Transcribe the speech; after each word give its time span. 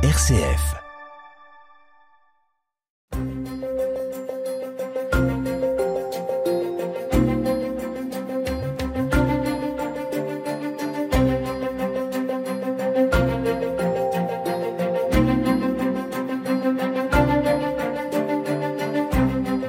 RCF. 0.00 0.76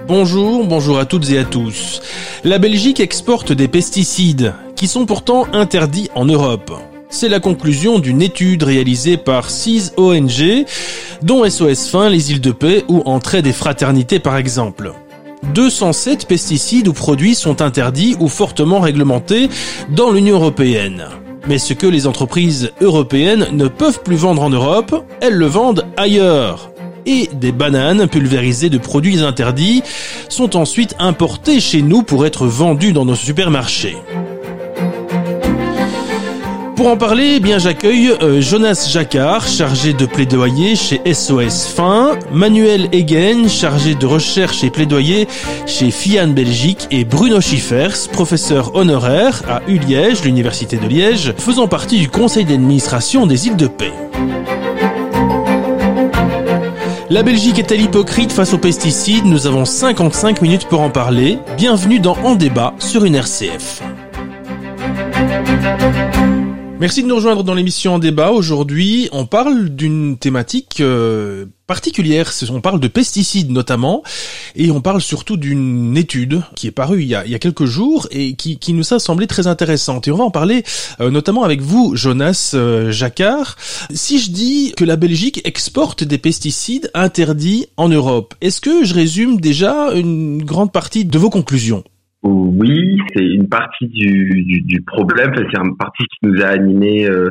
Bonjour, 0.08 0.68
bonjour 0.68 1.00
à 1.00 1.06
toutes 1.06 1.32
et 1.32 1.40
à 1.40 1.44
tous. 1.44 2.02
La 2.44 2.60
Belgique 2.60 3.00
exporte 3.00 3.52
des 3.52 3.68
pesticides 3.68 4.54
qui 4.76 4.88
sont 4.88 5.08
pourtant 5.08 5.48
interdits 5.54 6.12
en 6.14 6.26
Europe. 6.26 6.72
C'est 7.12 7.28
la 7.28 7.40
conclusion 7.40 7.98
d'une 7.98 8.22
étude 8.22 8.62
réalisée 8.62 9.18
par 9.18 9.50
6 9.50 9.94
ONG, 9.98 10.66
dont 11.24 11.50
SOS 11.50 11.90
Fin, 11.90 12.08
les 12.08 12.32
îles 12.32 12.40
de 12.40 12.52
paix 12.52 12.86
ou 12.88 13.02
Entrée 13.06 13.42
des 13.42 13.52
fraternités 13.52 14.20
par 14.20 14.38
exemple. 14.38 14.94
207 15.56 16.28
pesticides 16.28 16.88
ou 16.88 16.94
produits 16.94 17.34
sont 17.34 17.64
interdits 17.64 18.16
ou 18.20 18.28
fortement 18.28 18.80
réglementés 18.80 19.50
dans 19.90 20.12
l'Union 20.12 20.36
européenne. 20.36 21.06
Mais 21.48 21.58
ce 21.58 21.74
que 21.74 21.88
les 21.88 22.06
entreprises 22.06 22.72
européennes 22.80 23.48
ne 23.54 23.68
peuvent 23.68 24.04
plus 24.04 24.18
vendre 24.18 24.44
en 24.44 24.52
Europe, 24.52 25.04
elles 25.20 25.34
le 25.34 25.48
vendent 25.48 25.86
ailleurs 25.98 26.70
et 27.08 27.28
des 27.34 27.52
bananes 27.52 28.08
pulvérisées 28.08 28.70
de 28.70 28.78
produits 28.78 29.22
interdits 29.22 29.82
sont 30.28 30.56
ensuite 30.56 30.96
importées 31.00 31.60
chez 31.60 31.82
nous 31.82 32.04
pour 32.04 32.26
être 32.28 32.46
vendues 32.46 32.94
dans 32.94 33.06
nos 33.06 33.16
supermarchés. 33.16 33.98
Pour 36.80 36.88
en 36.88 36.96
parler, 36.96 37.34
eh 37.36 37.40
bien 37.42 37.58
j'accueille 37.60 38.14
euh, 38.22 38.40
Jonas 38.40 38.88
Jacquard, 38.90 39.46
chargé 39.46 39.92
de 39.92 40.06
plaidoyer 40.06 40.78
chez 40.78 41.02
SOS 41.14 41.66
Fin, 41.66 42.18
Manuel 42.32 42.88
Egen, 42.94 43.50
chargé 43.50 43.96
de 43.96 44.06
recherche 44.06 44.64
et 44.64 44.70
plaidoyer 44.70 45.28
chez 45.66 45.92
FIAN 45.92 46.30
Belgique, 46.30 46.88
et 46.90 47.04
Bruno 47.04 47.42
Schiffers, 47.42 48.08
professeur 48.14 48.78
honoraire 48.78 49.42
à 49.50 49.60
ULiège, 49.68 50.24
l'université 50.24 50.78
de 50.78 50.88
Liège, 50.88 51.34
faisant 51.38 51.68
partie 51.68 52.00
du 52.00 52.08
conseil 52.08 52.46
d'administration 52.46 53.28
des 53.28 53.48
îles 53.48 53.58
de 53.58 53.68
Paix. 53.68 53.92
La 57.10 57.24
Belgique 57.24 57.60
est-elle 57.60 57.82
hypocrite 57.82 58.32
face 58.32 58.54
aux 58.54 58.58
pesticides? 58.58 59.26
Nous 59.26 59.48
avons 59.48 59.66
55 59.66 60.42
minutes 60.42 60.68
pour 60.70 60.80
en 60.80 60.90
parler. 60.90 61.40
Bienvenue 61.58 62.00
dans 62.00 62.16
En 62.24 62.36
débat 62.36 62.74
sur 62.80 63.04
une 63.04 63.16
RCF. 63.16 63.82
Merci 66.80 67.04
de 67.04 67.10
nous 67.10 67.16
rejoindre 67.16 67.44
dans 67.44 67.56
l'émission 67.56 67.96
En 67.96 68.00
débat. 68.00 68.32
Aujourd'hui, 68.32 69.10
on 69.12 69.26
parle 69.26 69.68
d'une 69.68 70.18
thématique 70.18 70.80
euh, 70.80 71.46
particulière. 71.68 72.32
On 72.52 72.62
parle 72.62 72.80
de 72.80 72.88
pesticides 72.88 73.52
notamment, 73.52 74.02
et 74.56 74.72
on 74.72 74.80
parle 74.80 75.02
surtout 75.02 75.36
d'une 75.36 75.98
étude 75.98 76.42
qui 76.56 76.68
est 76.68 76.72
parue 76.72 77.02
il 77.02 77.10
y, 77.10 77.16
a, 77.16 77.40
quelques 77.40 77.66
jours 77.66 78.08
et 78.12 78.34
qui, 78.34 78.60
qui, 78.60 78.72
nous 78.72 78.94
a 78.94 79.00
semblé 79.00 79.28
très 79.28 79.48
intéressante. 79.48 80.08
Et 80.08 80.12
on 80.12 80.16
va 80.16 80.24
en 80.24 80.32
parler 80.32 80.64
euh, 81.02 81.10
notamment 81.10 81.44
avec 81.44 81.60
vous, 81.60 81.98
Jonas 81.98 82.52
euh, 82.54 82.94
Jacquard. 82.94 83.58
Si 83.94 84.18
je 84.18 84.32
dis 84.32 84.74
que 84.78 84.86
la 84.86 84.96
Belgique 84.96 85.42
exporte 85.44 86.06
des 86.06 86.18
pesticides 86.18 86.92
interdits 86.94 87.66
en 87.76 87.90
Europe, 87.90 88.36
est-ce 88.40 88.62
que 88.62 88.86
je 88.86 88.94
résume 88.94 89.42
déjà 89.42 89.92
une 89.92 90.42
grande 90.46 90.72
partie 90.72 91.04
de 91.04 91.20
vos 91.20 91.30
conclusions? 91.30 91.84
Oui, 92.24 93.00
c'est 93.14 93.24
une 93.24 93.48
partie 93.48 93.88
du, 93.88 94.44
du, 94.44 94.62
du 94.62 94.82
problème, 94.82 95.32
c'est 95.36 95.58
une 95.58 95.78
partie 95.78 96.04
qui 96.06 96.20
nous 96.24 96.42
a 96.42 96.48
animé, 96.48 97.10
euh, 97.10 97.30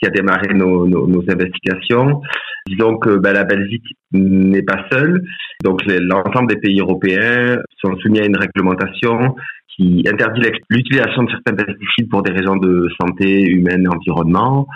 qui 0.00 0.08
a 0.08 0.10
démarré 0.10 0.54
nos, 0.54 0.86
nos, 0.86 1.06
nos 1.06 1.22
investigations. 1.30 2.22
Disons 2.66 2.96
que 2.98 3.18
ben, 3.18 3.32
la 3.32 3.44
Belgique 3.44 3.84
n'est 4.12 4.62
pas 4.62 4.84
seule, 4.90 5.22
donc 5.62 5.82
l'ensemble 5.86 6.54
des 6.54 6.60
pays 6.60 6.80
européens 6.80 7.58
sont 7.82 7.96
soumis 7.98 8.20
à 8.20 8.26
une 8.26 8.36
réglementation 8.36 9.34
qui 9.76 10.04
interdit 10.10 10.42
l'utilisation 10.68 11.22
de 11.24 11.30
certains 11.30 11.54
pesticides 11.54 12.08
pour 12.10 12.22
des 12.22 12.32
raisons 12.32 12.56
de 12.56 12.88
santé 13.00 13.42
humaine 13.42 13.84
et 13.84 13.88
environnement. 13.88 14.66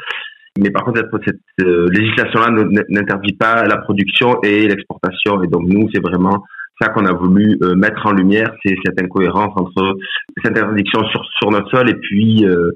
Mais 0.59 0.71
par 0.71 0.85
contre, 0.85 1.01
cette, 1.25 1.37
euh, 1.63 1.89
législation-là 1.91 2.51
n'interdit 2.89 3.33
pas 3.33 3.65
la 3.65 3.79
production 3.79 4.41
et 4.43 4.69
l'exportation. 4.69 5.43
Et 5.43 5.49
donc, 5.49 5.65
nous, 5.67 5.89
c'est 5.93 6.01
vraiment 6.01 6.45
ça 6.81 6.89
qu'on 6.89 7.07
a 7.07 7.13
voulu 7.13 7.59
euh, 7.63 7.75
mettre 7.75 8.07
en 8.07 8.13
lumière, 8.13 8.53
c'est 8.65 8.75
cette 8.85 9.01
incohérence 9.01 9.53
entre 9.57 9.97
cette 10.43 10.57
interdiction 10.59 11.05
sur, 11.09 11.25
sur 11.39 11.51
notre 11.51 11.71
sol 11.71 11.89
et 11.89 11.95
puis 11.95 12.45
euh, 12.45 12.73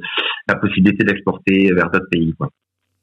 la 0.48 0.54
possibilité 0.56 1.04
d'exporter 1.04 1.72
vers 1.74 1.90
d'autres 1.90 2.08
pays. 2.10 2.34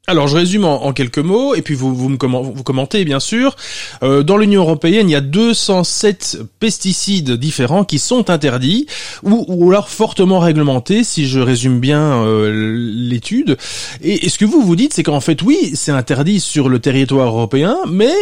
Alors 0.07 0.27
je 0.27 0.35
résume 0.35 0.65
en, 0.65 0.93
quelques 0.93 1.17
mots 1.17 1.55
et 1.55 1.63
puis 1.63 1.73
vous 1.73 1.95
vous, 1.95 2.09
me 2.09 2.17
commentez 2.63 3.03
bien 3.05 3.19
sûr. 3.19 3.55
Euh, 4.03 4.21
dans 4.21 4.37
l'Union 4.37 4.61
européenne, 4.61 5.09
il 5.09 5.13
y 5.13 5.15
a 5.15 5.21
207 5.21 6.43
pesticides 6.59 7.31
différents 7.31 7.83
qui 7.83 7.97
sont 7.97 8.29
interdits 8.29 8.85
ou, 9.23 9.45
ou 9.47 9.71
alors 9.71 9.89
fortement 9.89 10.37
réglementés, 10.37 11.03
si 11.03 11.27
je 11.27 11.39
résume 11.39 11.79
bien 11.79 12.23
l'étude. 12.47 13.57
Et, 14.03 14.29
ce 14.29 14.37
que 14.37 14.45
vous 14.45 14.61
vous 14.61 14.75
dites, 14.75 14.93
c'est 14.93 15.03
qu'en 15.03 15.21
fait 15.21 15.41
oui, 15.41 15.71
c'est 15.73 15.91
interdit 15.91 16.39
sur 16.39 16.69
le 16.69 16.77
territoire 16.77 17.29
européen, 17.29 17.75
mais 17.89 18.13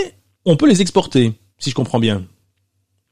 on 0.45 0.55
peut 0.55 0.69
les 0.69 0.81
exporter, 0.81 1.33
si 1.59 1.69
je 1.69 1.75
comprends 1.75 1.99
bien. 1.99 2.23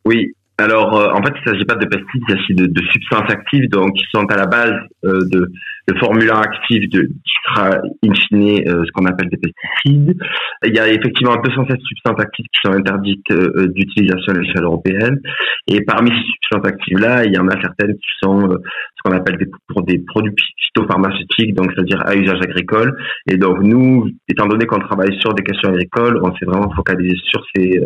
Oui. 0.06 0.34
Alors, 0.62 0.95
euh, 0.95 1.09
en 1.13 1.23
fait, 1.23 1.34
il 1.35 1.41
ne 1.47 1.53
s'agit 1.53 1.66
pas 1.66 1.75
de 1.75 1.85
pesticides, 1.85 2.22
il 2.28 2.35
s'agit 2.35 2.53
de, 2.53 2.66
de, 2.67 2.81
substances 2.91 3.29
actives, 3.31 3.67
donc 3.69 3.94
qui 3.94 4.06
sont 4.13 4.25
à 4.25 4.38
la 4.38 4.45
base 4.45 4.75
euh, 5.06 5.22
de, 5.31 5.51
de 5.88 5.97
formulas 5.97 6.38
actifs 6.38 6.88
de, 6.89 7.01
qui 7.01 7.34
sera 7.47 7.69
in 8.06 8.13
fine 8.13 8.62
euh, 8.67 8.84
ce 8.85 8.91
qu'on 8.91 9.06
appelle 9.06 9.29
des 9.29 9.38
pesticides. 9.38 10.16
Il 10.63 10.75
y 10.75 10.79
a 10.79 10.88
effectivement 10.88 11.35
207 11.44 11.79
substances 11.81 12.19
actives 12.19 12.45
qui 12.45 12.59
sont 12.63 12.73
interdites 12.73 13.25
d'utilisation 13.73 14.34
à 14.34 14.38
l'échelle 14.38 14.63
européenne. 14.63 15.19
Et 15.67 15.81
parmi 15.81 16.12
ces 16.12 16.25
substances 16.25 16.68
actives-là, 16.68 17.25
il 17.25 17.33
y 17.33 17.39
en 17.39 17.47
a 17.47 17.59
certaines 17.59 17.95
qui 17.95 18.12
sont 18.22 18.47
ce 18.51 19.01
qu'on 19.03 19.18
appelle 19.18 19.38
des, 19.38 19.47
pour 19.68 19.81
des 19.81 19.97
produits 19.97 20.35
phytopharmaceutiques, 20.57 21.56
donc 21.56 21.72
c'est-à-dire 21.73 22.03
à 22.06 22.16
usage 22.16 22.41
agricole. 22.44 22.95
Et 23.28 23.38
donc 23.38 23.57
nous, 23.63 24.12
étant 24.28 24.45
donné 24.45 24.68
qu'on 24.68 24.79
travaille 24.79 25.19
sur 25.19 25.33
des 25.33 25.44
questions 25.44 25.69
agricoles, 25.69 26.19
on 26.22 26.35
s'est 26.35 26.45
vraiment 26.45 26.72
focalisé 26.75 27.16
sur 27.31 27.44
ces 27.56 27.79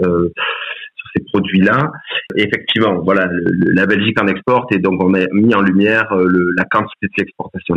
ces 1.15 1.23
produits-là. 1.23 1.91
Effectivement, 2.35 3.01
voilà, 3.03 3.27
la 3.73 3.85
Belgique 3.85 4.21
en 4.21 4.27
exporte 4.27 4.71
et 4.73 4.79
donc 4.79 5.01
on 5.03 5.13
a 5.13 5.25
mis 5.31 5.53
en 5.53 5.61
lumière 5.61 6.11
euh, 6.13 6.27
la 6.57 6.65
quantité 6.65 7.07
de 7.07 7.13
l'exportation. 7.17 7.75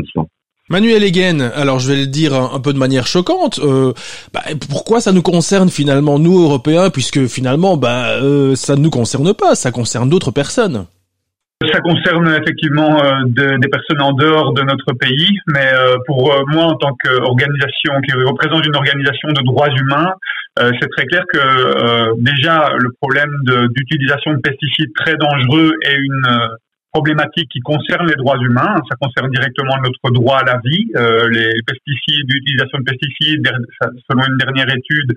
Manuel 0.71 1.03
Egen, 1.03 1.41
alors 1.55 1.79
je 1.79 1.91
vais 1.91 1.99
le 1.99 2.07
dire 2.07 2.35
un, 2.35 2.61
peu 2.61 2.75
de 2.75 2.79
manière 2.79 3.07
choquante, 3.07 3.59
euh, 3.61 3.95
bah, 4.35 4.43
pourquoi 4.69 5.01
ça 5.01 5.13
nous 5.13 5.23
concerne 5.23 5.71
finalement 5.71 6.19
nous 6.19 6.43
Européens, 6.43 6.91
puisque 6.91 7.27
finalement 7.27 7.79
bah, 7.79 8.11
euh, 8.21 8.55
ça 8.55 8.77
ne 8.77 8.83
nous 8.83 8.91
concerne 8.91 9.33
pas, 9.33 9.55
ça 9.55 9.71
concerne 9.71 10.11
d'autres 10.11 10.31
personnes? 10.31 10.87
Ça 11.67 11.81
concerne 11.81 12.29
effectivement 12.41 13.03
euh, 13.03 13.25
des 13.27 13.69
personnes 13.69 14.01
en 14.01 14.13
dehors 14.13 14.53
de 14.53 14.63
notre 14.63 14.93
pays, 14.93 15.39
mais 15.49 15.69
euh, 15.75 15.97
pour 16.07 16.33
euh, 16.33 16.45
moi, 16.47 16.67
en 16.67 16.75
tant 16.75 16.95
qu'organisation 17.03 18.01
qui 18.07 18.13
représente 18.15 18.65
une 18.65 18.77
organisation 18.77 19.29
de 19.31 19.43
droits 19.45 19.69
humains, 19.69 20.15
c'est 20.81 20.91
très 20.91 21.07
clair 21.07 21.23
que 21.33 22.19
déjà 22.21 22.71
le 22.77 22.91
problème 23.01 23.31
d'utilisation 23.77 24.33
de, 24.33 24.39
pesticides 24.39 24.93
très 24.97 25.15
dangereux 25.15 25.71
est 25.83 25.95
une 25.95 26.49
problématique 26.93 27.49
qui 27.49 27.61
concerne 27.61 28.09
les 28.09 28.17
droits 28.17 28.39
humains. 28.41 28.75
Ça 28.91 28.97
concerne 29.01 29.31
directement 29.31 29.77
notre 29.85 30.13
droit 30.13 30.39
à 30.39 30.45
la 30.45 30.59
vie. 30.65 30.91
les 31.31 31.53
pesticides, 31.65 32.27
l'utilisation 32.29 32.79
de 32.81 32.83
pesticides, 32.83 33.49
selon 34.11 34.27
une 34.27 34.37
dernière 34.39 34.67
étude, 34.67 35.15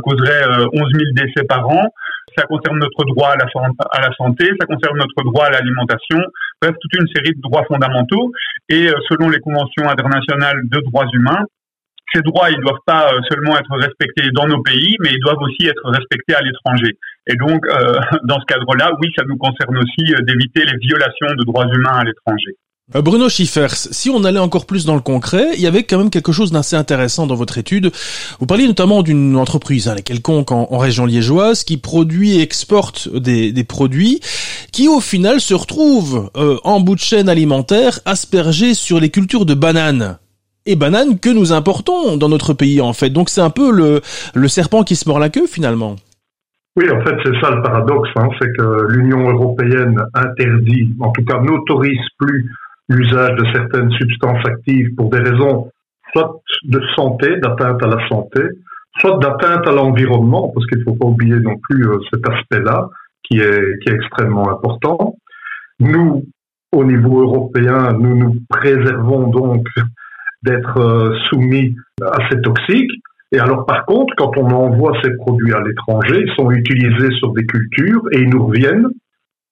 causerait 0.00 0.46
11 0.72 0.92
000 0.92 1.04
décès 1.16 1.44
par 1.48 1.68
an 1.68 1.90
ça 2.36 2.44
concerne 2.44 2.78
notre 2.78 3.04
droit 3.04 3.30
à 3.30 3.36
la, 3.36 4.10
santé, 4.16 4.50
ça 4.60 4.66
concerne 4.66 4.98
notre 4.98 5.22
droit 5.24 5.46
à 5.46 5.50
l'alimentation, 5.50 6.18
bref, 6.60 6.74
toute 6.80 7.00
une 7.00 7.08
série 7.14 7.34
de 7.34 7.40
droits 7.40 7.64
fondamentaux. 7.64 8.32
Et 8.68 8.88
euh, 8.88 8.94
selon 9.08 9.28
les 9.28 9.40
conventions 9.40 9.88
internationales 9.88 10.60
de 10.64 10.80
droits 10.80 11.06
humains, 11.12 11.44
ces 12.12 12.22
droits, 12.22 12.50
ils 12.50 12.60
doivent 12.60 12.84
pas 12.86 13.12
euh, 13.12 13.20
seulement 13.30 13.56
être 13.58 13.76
respectés 13.76 14.30
dans 14.32 14.46
nos 14.46 14.62
pays, 14.62 14.96
mais 15.00 15.10
ils 15.12 15.20
doivent 15.20 15.42
aussi 15.42 15.66
être 15.66 15.90
respectés 15.90 16.34
à 16.34 16.42
l'étranger. 16.42 16.96
Et 17.26 17.36
donc, 17.36 17.66
euh, 17.66 17.98
dans 18.24 18.40
ce 18.40 18.46
cadre-là, 18.46 18.92
oui, 19.00 19.10
ça 19.16 19.24
nous 19.26 19.36
concerne 19.36 19.76
aussi 19.78 20.14
d'éviter 20.22 20.64
les 20.64 20.78
violations 20.78 21.34
de 21.36 21.44
droits 21.44 21.66
humains 21.66 21.98
à 21.98 22.04
l'étranger. 22.04 22.56
Euh, 22.94 23.00
Bruno 23.00 23.30
Schiffers, 23.30 23.74
si 23.74 24.10
on 24.10 24.24
allait 24.24 24.38
encore 24.38 24.66
plus 24.66 24.84
dans 24.84 24.94
le 24.94 25.00
concret, 25.00 25.46
il 25.54 25.60
y 25.60 25.66
avait 25.66 25.84
quand 25.84 25.96
même 25.96 26.10
quelque 26.10 26.32
chose 26.32 26.52
d'assez 26.52 26.76
intéressant 26.76 27.26
dans 27.26 27.34
votre 27.34 27.56
étude. 27.56 27.90
Vous 28.40 28.46
parliez 28.46 28.66
notamment 28.66 29.02
d'une 29.02 29.36
entreprise, 29.36 29.88
hein, 29.88 29.96
quelconque 30.04 30.52
en, 30.52 30.76
région 30.76 31.06
liégeoise, 31.06 31.64
qui 31.64 31.78
produit 31.78 32.36
et 32.36 32.42
exporte 32.42 33.08
des, 33.08 33.52
des 33.52 33.64
produits 33.64 34.20
qui 34.70 34.88
au 34.88 35.00
final 35.00 35.40
se 35.40 35.54
retrouvent 35.54 36.30
euh, 36.36 36.58
en 36.62 36.80
bout 36.80 36.94
de 36.94 37.00
chaîne 37.00 37.30
alimentaire 37.30 38.00
aspergés 38.04 38.74
sur 38.74 39.00
les 39.00 39.08
cultures 39.08 39.46
de 39.46 39.54
bananes. 39.54 40.18
Et 40.66 40.76
bananes 40.76 41.18
que 41.18 41.30
nous 41.30 41.52
importons 41.52 42.18
dans 42.18 42.28
notre 42.28 42.52
pays 42.52 42.82
en 42.82 42.92
fait. 42.92 43.08
Donc 43.08 43.30
c'est 43.30 43.40
un 43.40 43.50
peu 43.50 43.70
le, 43.70 44.02
le 44.34 44.48
serpent 44.48 44.82
qui 44.82 44.96
se 44.96 45.08
mord 45.08 45.18
la 45.18 45.30
queue 45.30 45.46
finalement. 45.46 45.96
Oui, 46.76 46.90
en 46.90 47.00
fait, 47.02 47.14
c'est 47.24 47.40
ça 47.40 47.50
le 47.50 47.62
paradoxe, 47.62 48.10
hein, 48.16 48.28
c'est 48.40 48.52
que 48.56 48.88
l'Union 48.88 49.30
européenne 49.30 49.96
interdit, 50.12 50.92
en 50.98 51.12
tout 51.12 51.24
cas 51.24 51.38
n'autorise 51.40 52.00
plus 52.18 52.50
l'usage 52.88 53.36
de 53.36 53.44
certaines 53.52 53.90
substances 53.92 54.44
actives 54.46 54.94
pour 54.96 55.10
des 55.10 55.18
raisons 55.18 55.70
soit 56.12 56.40
de 56.64 56.80
santé, 56.94 57.36
d'atteinte 57.40 57.82
à 57.82 57.88
la 57.88 58.08
santé, 58.08 58.40
soit 58.98 59.18
d'atteinte 59.18 59.66
à 59.66 59.72
l'environnement, 59.72 60.52
parce 60.54 60.66
qu'il 60.66 60.78
ne 60.78 60.84
faut 60.84 60.94
pas 60.94 61.06
oublier 61.06 61.36
non 61.40 61.56
plus 61.68 61.86
cet 62.12 62.28
aspect-là, 62.28 62.88
qui 63.24 63.38
est, 63.38 63.80
qui 63.80 63.88
est 63.88 63.94
extrêmement 63.94 64.48
important. 64.50 65.16
Nous, 65.80 66.24
au 66.72 66.84
niveau 66.84 67.22
européen, 67.22 67.92
nous 67.92 68.16
nous 68.16 68.36
préservons 68.48 69.28
donc 69.28 69.66
d'être 70.42 71.14
soumis 71.28 71.74
à 72.02 72.28
ces 72.30 72.40
toxiques. 72.42 72.92
Et 73.32 73.38
alors, 73.38 73.66
par 73.66 73.84
contre, 73.86 74.14
quand 74.16 74.36
on 74.36 74.48
envoie 74.50 74.92
ces 75.02 75.10
produits 75.16 75.52
à 75.54 75.60
l'étranger, 75.60 76.24
ils 76.26 76.32
sont 76.36 76.50
utilisés 76.50 77.10
sur 77.18 77.32
des 77.32 77.46
cultures 77.46 78.02
et 78.12 78.20
ils 78.20 78.28
nous 78.28 78.46
reviennent 78.46 78.88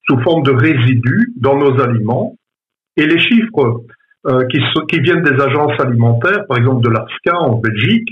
sous 0.09 0.21
forme 0.21 0.43
de 0.43 0.53
résidus 0.53 1.33
dans 1.41 1.57
nos 1.57 1.81
aliments. 1.81 2.37
Et 2.97 3.07
les 3.07 3.19
chiffres 3.19 3.83
euh, 4.27 4.45
qui, 4.47 4.59
qui, 4.89 5.01
viennent 5.01 5.23
des 5.23 5.41
agences 5.41 5.79
alimentaires, 5.81 6.47
par 6.47 6.59
exemple 6.59 6.85
de 6.85 6.91
l'AFSCA 6.91 7.39
en 7.39 7.57
Belgique, 7.57 8.09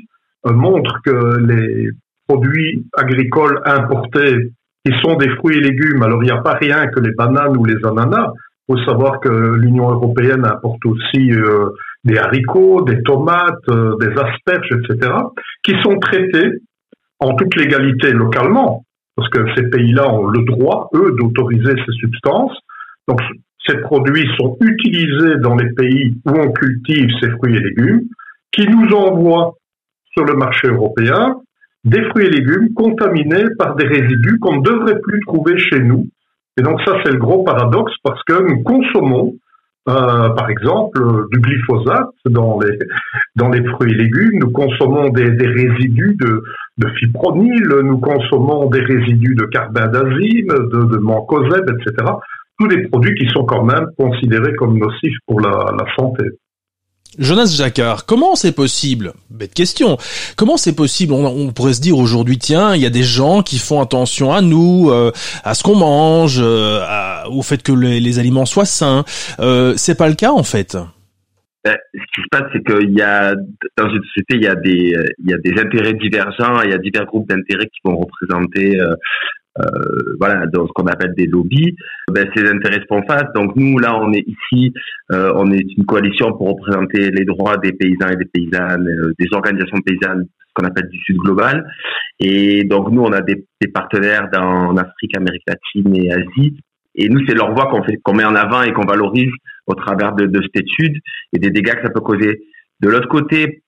euh, 0.46 0.52
montrent 0.52 1.00
que 1.04 1.38
les 1.38 1.90
produits 2.26 2.86
agricoles 2.96 3.60
importés 3.64 4.52
qui 4.84 4.92
sont 5.02 5.16
des 5.16 5.28
fruits 5.36 5.58
et 5.58 5.60
légumes, 5.60 6.02
alors 6.02 6.22
il 6.22 6.26
n'y 6.26 6.32
a 6.32 6.40
pas 6.40 6.54
rien 6.54 6.86
que 6.86 7.00
les 7.00 7.12
bananes 7.12 7.56
ou 7.56 7.64
les 7.64 7.84
ananas. 7.84 8.32
Il 8.68 8.76
faut 8.76 8.84
savoir 8.84 9.20
que 9.20 9.28
l'Union 9.28 9.90
européenne 9.90 10.44
importe 10.44 10.84
aussi 10.86 11.32
euh, 11.32 11.70
des 12.04 12.16
haricots, 12.16 12.82
des 12.82 13.02
tomates, 13.02 13.68
euh, 13.68 13.96
des 14.00 14.08
asperges, 14.18 14.72
etc., 14.72 15.12
qui 15.62 15.74
sont 15.82 15.98
traités 15.98 16.52
en 17.18 17.34
toute 17.34 17.54
légalité 17.56 18.12
localement, 18.12 18.84
parce 19.16 19.28
que 19.28 19.44
ces 19.54 19.68
pays-là 19.68 20.10
ont 20.12 20.26
le 20.26 20.44
droit, 20.44 20.88
eux, 20.94 21.14
d'autoriser 21.18 21.74
ces 21.84 21.92
substances. 21.98 22.56
Donc, 23.06 23.20
ces 23.70 23.78
produits 23.78 24.28
sont 24.38 24.56
utilisés 24.60 25.36
dans 25.40 25.56
les 25.56 25.70
pays 25.70 26.14
où 26.26 26.30
on 26.30 26.52
cultive 26.52 27.08
ces 27.20 27.30
fruits 27.30 27.56
et 27.56 27.60
légumes, 27.60 28.02
qui 28.52 28.66
nous 28.66 28.88
envoient 28.96 29.54
sur 30.12 30.24
le 30.24 30.34
marché 30.34 30.68
européen 30.68 31.36
des 31.84 32.02
fruits 32.10 32.26
et 32.26 32.30
légumes 32.30 32.74
contaminés 32.74 33.44
par 33.58 33.76
des 33.76 33.86
résidus 33.86 34.38
qu'on 34.40 34.56
ne 34.56 34.62
devrait 34.62 35.00
plus 35.00 35.20
trouver 35.20 35.56
chez 35.58 35.80
nous. 35.80 36.08
Et 36.58 36.62
donc 36.62 36.80
ça, 36.84 36.96
c'est 37.04 37.12
le 37.12 37.18
gros 37.18 37.42
paradoxe 37.44 37.94
parce 38.02 38.22
que 38.24 38.42
nous 38.42 38.62
consommons 38.62 39.34
euh, 39.88 40.28
par 40.30 40.50
exemple, 40.50 41.00
du 41.32 41.40
glyphosate 41.40 42.10
dans 42.26 42.60
les, 42.60 43.64
fruits 43.70 43.92
et 43.92 43.96
légumes. 43.96 44.38
Nous 44.38 44.50
consommons 44.50 45.08
des, 45.08 45.24
résidus 45.24 46.16
de, 46.20 46.42
de 46.76 46.88
fipronil, 46.98 47.66
nous 47.82 47.98
consommons 47.98 48.68
des 48.68 48.80
résidus 48.80 49.34
de 49.34 49.46
carbendazime, 49.46 50.48
de, 50.48 50.84
de 50.84 50.98
mancozeb, 50.98 51.64
etc. 51.70 52.12
Tous 52.60 52.68
des 52.68 52.86
produits 52.88 53.14
qui 53.14 53.26
sont 53.30 53.44
quand 53.44 53.64
même 53.64 53.86
considérés 53.96 54.54
comme 54.56 54.78
nocifs 54.78 55.16
pour 55.26 55.40
la, 55.40 55.72
la 55.76 55.86
santé. 55.96 56.24
Jonas 57.18 57.56
Jacquard, 57.56 58.06
comment 58.06 58.36
c'est 58.36 58.54
possible 58.54 59.12
Bête 59.30 59.52
question. 59.52 59.96
Comment 60.36 60.56
c'est 60.56 60.76
possible 60.76 61.12
on, 61.12 61.52
pourrait 61.52 61.72
se 61.72 61.80
dire 61.80 61.98
aujourd'hui, 61.98 62.38
tiens, 62.38 62.76
il 62.76 62.82
y 62.82 62.86
a 62.86 62.90
des 62.90 63.02
gens 63.02 63.42
qui 63.42 63.58
font 63.58 63.80
attention 63.80 64.32
à 64.32 64.42
nous, 64.42 64.90
euh, 64.90 65.10
à 65.42 65.54
ce 65.54 65.64
qu'on 65.64 65.74
mange, 65.74 66.38
euh, 66.40 66.80
au 67.30 67.42
fait 67.42 67.62
que 67.62 67.72
les, 67.72 68.18
aliments 68.20 68.46
soient 68.46 68.64
sains. 68.64 69.04
Euh, 69.40 69.74
c'est 69.76 69.98
pas 69.98 70.08
le 70.08 70.14
cas 70.14 70.30
en 70.30 70.44
fait. 70.44 70.76
Ben, 71.64 71.76
ce 71.92 72.00
qui 72.14 72.22
se 72.22 72.28
passe, 72.30 72.44
c'est 72.52 72.64
qu'il 72.64 72.96
y 72.96 73.02
a 73.02 73.34
dans 73.76 73.90
une 73.90 74.02
société, 74.04 74.36
il 74.36 74.42
y 74.42 74.46
a 74.46 74.54
des 74.54 74.94
il 75.18 75.30
y 75.30 75.34
a 75.34 75.38
des 75.38 75.60
intérêts 75.60 75.94
divergents, 75.94 76.62
il 76.62 76.70
y 76.70 76.74
a 76.74 76.78
divers 76.78 77.06
groupes 77.06 77.28
d'intérêts 77.28 77.66
qui 77.66 77.80
vont 77.84 77.98
représenter 77.98 78.78
euh, 79.58 80.16
voilà, 80.18 80.46
dans 80.46 80.66
ce 80.66 80.72
qu'on 80.72 80.86
appelle 80.86 81.14
des 81.16 81.26
lobbies, 81.26 81.74
ben, 82.10 82.28
ces 82.34 82.48
intérêts 82.48 82.84
font 82.88 83.02
face. 83.02 83.26
Donc 83.34 83.56
nous, 83.56 83.78
là, 83.78 83.98
on 84.00 84.12
est 84.12 84.24
ici, 84.26 84.72
euh, 85.12 85.32
on 85.36 85.50
est 85.50 85.64
une 85.76 85.84
coalition 85.86 86.32
pour 86.32 86.50
représenter 86.50 87.10
les 87.10 87.24
droits 87.24 87.56
des 87.56 87.72
paysans 87.72 88.08
et 88.10 88.16
des 88.16 88.26
paysannes, 88.26 88.86
euh, 88.86 89.12
des 89.18 89.26
organisations 89.32 89.78
paysannes, 89.84 90.26
ce 90.48 90.52
qu'on 90.54 90.66
appelle 90.66 90.88
du 90.88 90.98
Sud 90.98 91.16
global. 91.16 91.66
Et 92.20 92.64
donc 92.64 92.90
nous, 92.90 93.02
on 93.02 93.12
a 93.12 93.22
des, 93.22 93.44
des 93.60 93.68
partenaires 93.68 94.28
dans, 94.32 94.68
en 94.68 94.76
Afrique, 94.76 95.16
Amérique 95.16 95.42
latine 95.46 95.96
et 95.96 96.12
Asie. 96.12 96.56
Et 96.94 97.08
nous, 97.08 97.24
c'est 97.26 97.34
leur 97.34 97.52
voix 97.52 97.66
qu'on 97.66 97.82
fait, 97.82 97.98
met 98.14 98.24
en 98.24 98.34
avant 98.34 98.62
et 98.62 98.72
qu'on 98.72 98.84
valorise 98.86 99.32
au 99.66 99.74
travers 99.74 100.12
de, 100.14 100.26
de 100.26 100.42
cette 100.42 100.64
étude 100.64 100.96
et 101.32 101.38
des 101.38 101.50
dégâts 101.50 101.74
que 101.74 101.82
ça 101.82 101.90
peut 101.90 102.00
causer. 102.00 102.42
De 102.80 102.88
l'autre 102.88 103.08
côté, 103.08 103.62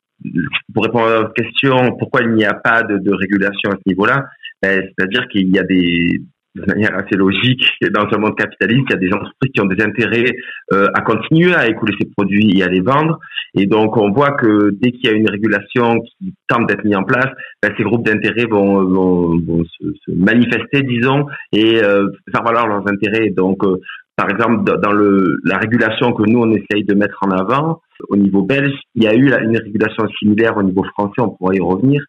pour 0.74 0.84
répondre 0.84 1.06
à 1.06 1.20
votre 1.22 1.34
question, 1.34 1.96
pourquoi 1.98 2.22
il 2.22 2.32
n'y 2.32 2.44
a 2.44 2.54
pas 2.54 2.82
de, 2.82 2.98
de 2.98 3.12
régulation 3.12 3.70
à 3.70 3.74
ce 3.74 3.82
niveau-là 3.86 4.26
C'est-à-dire 4.62 5.26
qu'il 5.28 5.48
y 5.54 5.58
a 5.58 5.64
des, 5.64 6.20
de 6.54 6.64
manière 6.66 6.94
assez 6.94 7.16
logique, 7.16 7.64
dans 7.92 8.06
un 8.12 8.18
monde 8.18 8.36
capitaliste, 8.36 8.84
il 8.88 8.92
y 8.92 8.96
a 8.96 8.98
des 8.98 9.12
entreprises 9.12 9.52
qui 9.54 9.60
ont 9.60 9.66
des 9.66 9.82
intérêts 9.82 10.36
euh, 10.72 10.88
à 10.94 11.00
continuer 11.00 11.54
à 11.54 11.68
écouler 11.68 11.94
ces 11.98 12.08
produits 12.10 12.58
et 12.58 12.62
à 12.62 12.68
les 12.68 12.80
vendre. 12.80 13.18
Et 13.54 13.66
donc, 13.66 13.96
on 13.96 14.10
voit 14.10 14.32
que 14.32 14.70
dès 14.80 14.92
qu'il 14.92 15.10
y 15.10 15.12
a 15.12 15.16
une 15.16 15.30
régulation 15.30 16.00
qui 16.00 16.34
tente 16.48 16.68
d'être 16.68 16.84
mise 16.84 16.96
en 16.96 17.04
place, 17.04 17.28
ben, 17.62 17.72
ces 17.76 17.84
groupes 17.84 18.04
d'intérêts 18.04 18.46
vont, 18.46 18.84
vont, 18.84 19.40
vont 19.40 19.64
se, 19.64 19.86
se, 20.04 20.10
manifester, 20.12 20.82
disons, 20.82 21.26
et 21.52 21.82
euh, 21.82 22.08
faire 22.30 22.44
valoir 22.44 22.66
leurs 22.66 22.86
intérêts. 22.86 23.30
Donc, 23.30 23.64
euh, 23.64 23.76
par 24.16 24.28
exemple, 24.28 24.64
dans 24.78 24.92
le, 24.92 25.38
la 25.44 25.58
régulation 25.58 26.12
que 26.12 26.22
nous, 26.28 26.40
on 26.40 26.52
essaye 26.52 26.84
de 26.84 26.94
mettre 26.94 27.18
en 27.22 27.30
avant, 27.30 27.80
au 28.10 28.16
niveau 28.16 28.42
belge, 28.42 28.74
il 28.94 29.04
y 29.04 29.06
a 29.06 29.14
eu 29.14 29.32
une 29.42 29.56
régulation 29.56 30.06
similaire 30.18 30.56
au 30.56 30.62
niveau 30.62 30.84
français, 30.84 31.20
on 31.20 31.30
pourra 31.30 31.54
y 31.54 31.60
revenir. 31.60 32.02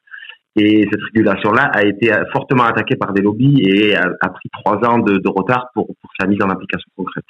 Et 0.55 0.87
cette 0.91 1.01
régulation-là 1.13 1.71
a 1.73 1.83
été 1.83 2.11
fortement 2.31 2.63
attaquée 2.65 2.95
par 2.95 3.11
des 3.11 3.21
lobbies 3.21 3.61
et 3.63 3.95
a, 3.95 4.29
pris 4.29 4.49
trois 4.51 4.77
ans 4.87 4.99
de, 4.99 5.27
retard 5.27 5.69
pour, 5.73 5.87
sa 6.19 6.27
mise 6.27 6.41
en 6.43 6.49
application 6.49 6.89
concrète. 6.95 7.25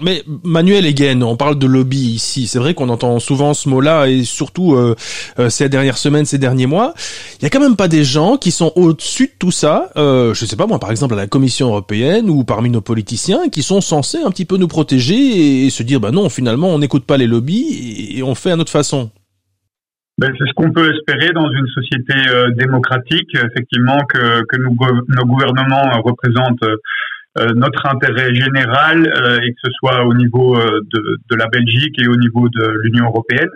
Mais 0.00 0.22
Manuel 0.44 0.86
Egen, 0.86 1.24
on 1.24 1.36
parle 1.36 1.58
de 1.58 1.66
lobby 1.66 1.98
ici. 1.98 2.46
C'est 2.46 2.60
vrai 2.60 2.72
qu'on 2.72 2.88
entend 2.88 3.18
souvent 3.18 3.52
ce 3.52 3.68
mot-là 3.68 4.06
et 4.06 4.22
surtout 4.22 4.74
euh, 4.74 4.94
euh, 5.40 5.50
ces 5.50 5.68
dernières 5.68 5.98
semaines, 5.98 6.24
ces 6.24 6.38
derniers 6.38 6.66
mois. 6.66 6.94
Il 7.40 7.42
y 7.42 7.46
a 7.46 7.50
quand 7.50 7.58
même 7.58 7.74
pas 7.74 7.88
des 7.88 8.04
gens 8.04 8.36
qui 8.36 8.52
sont 8.52 8.72
au-dessus 8.76 9.26
de 9.26 9.32
tout 9.40 9.50
ça. 9.50 9.90
Euh, 9.96 10.34
je 10.34 10.46
sais 10.46 10.54
pas 10.54 10.66
moi, 10.66 10.78
par 10.78 10.92
exemple 10.92 11.14
à 11.14 11.16
la 11.16 11.26
Commission 11.26 11.68
européenne 11.68 12.30
ou 12.30 12.44
parmi 12.44 12.70
nos 12.70 12.80
politiciens, 12.80 13.48
qui 13.48 13.64
sont 13.64 13.80
censés 13.80 14.18
un 14.24 14.30
petit 14.30 14.44
peu 14.44 14.56
nous 14.56 14.68
protéger 14.68 15.64
et, 15.66 15.70
se 15.70 15.82
dire 15.82 15.98
bah 15.98 16.12
non, 16.12 16.28
finalement 16.28 16.68
on 16.68 16.78
n'écoute 16.78 17.04
pas 17.04 17.16
les 17.16 17.26
lobbies 17.26 18.14
et, 18.16 18.22
on 18.22 18.36
fait 18.36 18.52
à 18.52 18.56
notre 18.56 18.70
façon. 18.70 19.10
Ben, 20.18 20.32
c'est 20.36 20.46
ce 20.46 20.52
qu'on 20.54 20.72
peut 20.72 20.92
espérer 20.92 21.32
dans 21.32 21.48
une 21.48 21.66
société 21.68 22.14
euh, 22.28 22.50
démocratique, 22.50 23.30
effectivement, 23.34 23.98
que, 24.12 24.42
que 24.46 24.56
nos 24.56 25.24
gouvernements 25.24 25.90
représentent 26.02 26.64
euh, 27.38 27.52
notre 27.54 27.86
intérêt 27.86 28.34
général 28.34 29.06
euh, 29.06 29.38
et 29.40 29.52
que 29.52 29.58
ce 29.62 29.70
soit 29.72 30.04
au 30.04 30.14
niveau 30.14 30.56
euh, 30.56 30.80
de, 30.92 31.18
de, 31.30 31.36
la 31.36 31.46
Belgique 31.46 31.94
et 32.00 32.08
au 32.08 32.16
niveau 32.16 32.48
de 32.48 32.72
l'Union 32.82 33.04
européenne. 33.04 33.50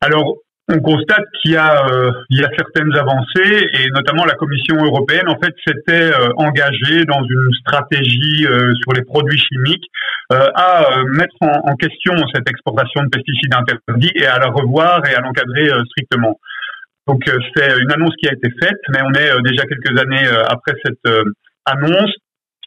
Alors, 0.00 0.36
on 0.72 0.80
constate 0.80 1.24
qu'il 1.40 1.52
y 1.52 1.56
a 1.56 1.84
il 2.30 2.40
y 2.40 2.44
a 2.44 2.50
certaines 2.56 2.92
avancées 2.96 3.68
et 3.72 3.90
notamment 3.90 4.24
la 4.24 4.34
Commission 4.34 4.76
européenne 4.76 5.28
en 5.28 5.38
fait 5.38 5.54
s'était 5.66 6.10
engagée 6.36 7.04
dans 7.04 7.22
une 7.22 7.52
stratégie 7.60 8.46
sur 8.82 8.92
les 8.94 9.02
produits 9.02 9.38
chimiques 9.38 9.86
à 10.30 10.86
mettre 11.08 11.34
en, 11.40 11.70
en, 11.70 11.74
question 11.74 12.14
cette 12.32 12.48
exportation 12.48 13.02
de 13.02 13.08
pesticides 13.08 13.54
interdits 13.54 14.12
et 14.14 14.26
à 14.26 14.38
la 14.38 14.46
revoir 14.46 15.04
et 15.08 15.14
à 15.14 15.20
l'encadrer 15.20 15.70
strictement. 15.90 16.38
Donc 17.06 17.22
c'est 17.56 17.80
une 17.80 17.92
annonce 17.92 18.14
qui 18.22 18.28
a 18.28 18.32
été 18.32 18.48
faite, 18.62 18.78
mais 18.90 19.00
on 19.02 19.12
est 19.12 19.42
déjà 19.42 19.64
quelques 19.64 19.98
années 20.00 20.26
après 20.48 20.74
cette 20.84 21.14
annonce 21.66 22.14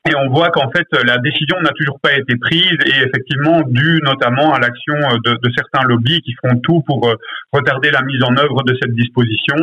et 0.09 0.15
on 0.17 0.29
voit 0.29 0.49
qu'en 0.49 0.69
fait, 0.71 0.87
la 1.05 1.17
décision 1.17 1.55
n'a 1.61 1.71
toujours 1.71 1.99
pas 2.01 2.13
été 2.13 2.35
prise 2.35 2.77
et 2.85 3.07
effectivement 3.07 3.61
due 3.61 4.01
notamment 4.03 4.53
à 4.53 4.59
l'action 4.59 4.95
de, 5.23 5.31
de, 5.31 5.51
certains 5.55 5.87
lobbies 5.87 6.19
qui 6.21 6.33
font 6.43 6.59
tout 6.59 6.81
pour 6.85 7.07
euh, 7.07 7.15
retarder 7.53 7.89
la 7.89 8.01
mise 8.01 8.21
en 8.23 8.35
œuvre 8.35 8.63
de 8.63 8.77
cette 8.81 8.93
disposition. 8.95 9.55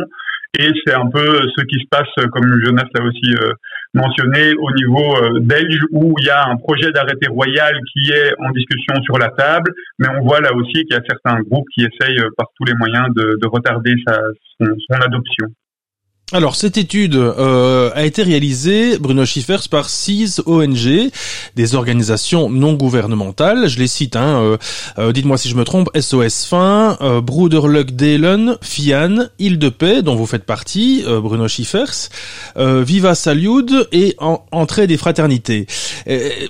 Et 0.57 0.71
c'est 0.83 0.95
un 0.95 1.07
peu 1.07 1.41
ce 1.55 1.63
qui 1.65 1.79
se 1.79 1.87
passe, 1.89 2.09
comme 2.31 2.59
Jonas 2.63 2.89
l'a 2.95 3.03
aussi 3.03 3.35
euh, 3.39 3.53
mentionné, 3.93 4.53
au 4.59 4.71
niveau 4.71 5.15
euh, 5.23 5.39
belge, 5.41 5.79
où 5.91 6.15
il 6.19 6.25
y 6.25 6.29
a 6.31 6.47
un 6.47 6.57
projet 6.57 6.91
d'arrêté 6.91 7.27
royal 7.29 7.73
qui 7.93 8.11
est 8.11 8.33
en 8.39 8.49
discussion 8.49 8.95
sur 9.03 9.19
la 9.19 9.29
table, 9.29 9.71
mais 9.99 10.07
on 10.09 10.25
voit 10.25 10.41
là 10.41 10.53
aussi 10.55 10.73
qu'il 10.73 10.95
y 10.95 10.99
a 10.99 11.03
certains 11.07 11.39
groupes 11.41 11.67
qui 11.73 11.85
essayent 11.85 12.21
par 12.35 12.47
tous 12.57 12.65
les 12.65 12.73
moyens 12.73 13.05
de, 13.15 13.37
de 13.39 13.47
retarder 13.47 13.93
son 14.59 15.01
adoption. 15.01 15.47
Alors 16.33 16.55
cette 16.55 16.77
étude 16.77 17.15
euh, 17.15 17.91
a 17.93 18.05
été 18.05 18.23
réalisée, 18.23 18.97
Bruno 18.97 19.25
Schiffers, 19.25 19.67
par 19.69 19.89
six 19.89 20.41
ONG, 20.45 21.11
des 21.57 21.75
organisations 21.75 22.49
non 22.49 22.71
gouvernementales. 22.73 23.67
Je 23.67 23.77
les 23.77 23.87
cite. 23.87 24.15
Hein, 24.15 24.39
euh, 24.41 24.57
euh, 24.97 25.11
Dites-moi 25.11 25.37
si 25.37 25.49
je 25.49 25.55
me 25.55 25.65
trompe. 25.65 25.89
SOS 25.99 26.45
Fin, 26.45 26.97
euh, 27.01 27.19
Bruderluck 27.19 27.91
Delen, 27.91 28.55
FIAN, 28.61 29.25
Île 29.39 29.59
de 29.59 29.67
Paix, 29.67 30.03
dont 30.03 30.15
vous 30.15 30.25
faites 30.25 30.45
partie, 30.45 31.03
Bruno 31.05 31.49
Schiffers, 31.49 32.09
Viva 32.55 33.13
Salud 33.13 33.89
et 33.91 34.15
en, 34.19 34.45
Entrée 34.51 34.87
des 34.87 34.97
Fraternités. 34.97 35.67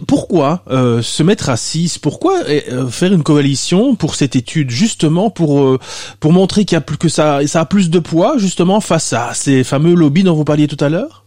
pourquoi 0.07 0.63
se 0.69 1.23
mettre 1.23 1.50
à 1.50 1.57
six? 1.57 1.97
Pourquoi 1.97 2.43
faire 2.89 3.13
une 3.13 3.23
coalition 3.23 3.95
pour 3.95 4.15
cette 4.15 4.35
étude 4.35 4.69
justement 4.69 5.29
pour 5.29 5.79
pour 6.19 6.33
montrer 6.33 6.65
qu'il 6.65 6.75
y 6.75 6.77
a 6.77 6.81
plus 6.81 6.97
que 6.97 7.09
ça, 7.09 7.39
ça 7.47 7.61
a 7.61 7.65
plus 7.65 7.89
de 7.89 8.00
poids 8.00 8.35
justement 8.38 8.81
face 8.81 9.13
à 9.13 9.33
ces 9.33 9.63
fameux 9.71 9.95
lobby 9.95 10.23
dont 10.23 10.35
vous 10.35 10.43
parliez 10.43 10.67
tout 10.67 10.83
à 10.83 10.89
l'heure? 10.89 11.23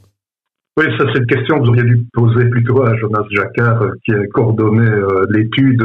Oui, 0.77 0.85
ça 0.99 1.07
c'est 1.13 1.21
une 1.21 1.27
question 1.27 1.57
que 1.57 1.63
vous 1.63 1.69
auriez 1.71 1.85
dû 1.85 2.05
poser 2.13 2.45
plutôt 2.51 2.83
à 2.85 2.95
Jonas 2.97 3.25
Jacquard 3.31 3.81
euh, 3.83 3.93
qui 4.05 4.13
a 4.13 4.27
coordonné 4.27 4.87
euh, 4.87 5.25
l'étude. 5.31 5.83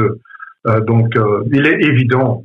Euh, 0.66 0.80
donc 0.80 1.14
il 1.52 1.66
est 1.66 1.80
évident 1.80 2.44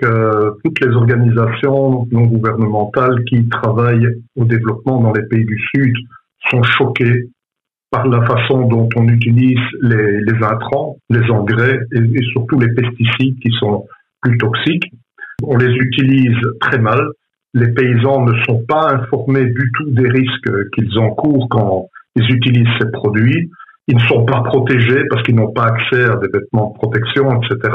que 0.00 0.52
toutes 0.64 0.80
les 0.80 0.92
organisations 0.96 2.08
non 2.10 2.24
gouvernementales 2.24 3.22
qui 3.26 3.48
travaillent 3.48 4.08
au 4.34 4.44
développement 4.44 5.00
dans 5.00 5.12
les 5.12 5.22
pays 5.22 5.44
du 5.44 5.58
Sud 5.72 5.94
sont 6.50 6.62
choquées 6.64 7.28
par 7.92 8.06
la 8.08 8.26
façon 8.26 8.66
dont 8.66 8.88
on 8.96 9.06
utilise 9.08 9.64
les, 9.80 10.34
intrants, 10.42 10.96
les 11.08 11.30
engrais 11.30 11.78
et, 11.92 12.22
surtout 12.32 12.58
les 12.58 12.74
pesticides 12.74 13.38
qui 13.38 13.50
sont 13.60 13.86
plus 14.22 14.36
toxiques. 14.38 14.90
On 15.44 15.56
les 15.56 15.72
utilise 15.72 16.36
très 16.60 16.78
mal. 16.78 17.00
Les 17.56 17.68
paysans 17.68 18.26
ne 18.26 18.34
sont 18.44 18.62
pas 18.68 18.92
informés 18.92 19.46
du 19.46 19.72
tout 19.78 19.90
des 19.90 20.10
risques 20.10 20.70
qu'ils 20.74 20.98
encourent 20.98 21.48
quand 21.48 21.88
ils 22.14 22.30
utilisent 22.30 22.68
ces 22.78 22.90
produits. 22.90 23.50
Ils 23.88 23.96
ne 23.96 24.02
sont 24.02 24.26
pas 24.26 24.42
protégés 24.42 25.04
parce 25.08 25.22
qu'ils 25.22 25.36
n'ont 25.36 25.52
pas 25.52 25.64
accès 25.64 26.04
à 26.04 26.16
des 26.16 26.28
vêtements 26.28 26.72
de 26.72 26.74
protection, 26.74 27.40
etc. 27.40 27.72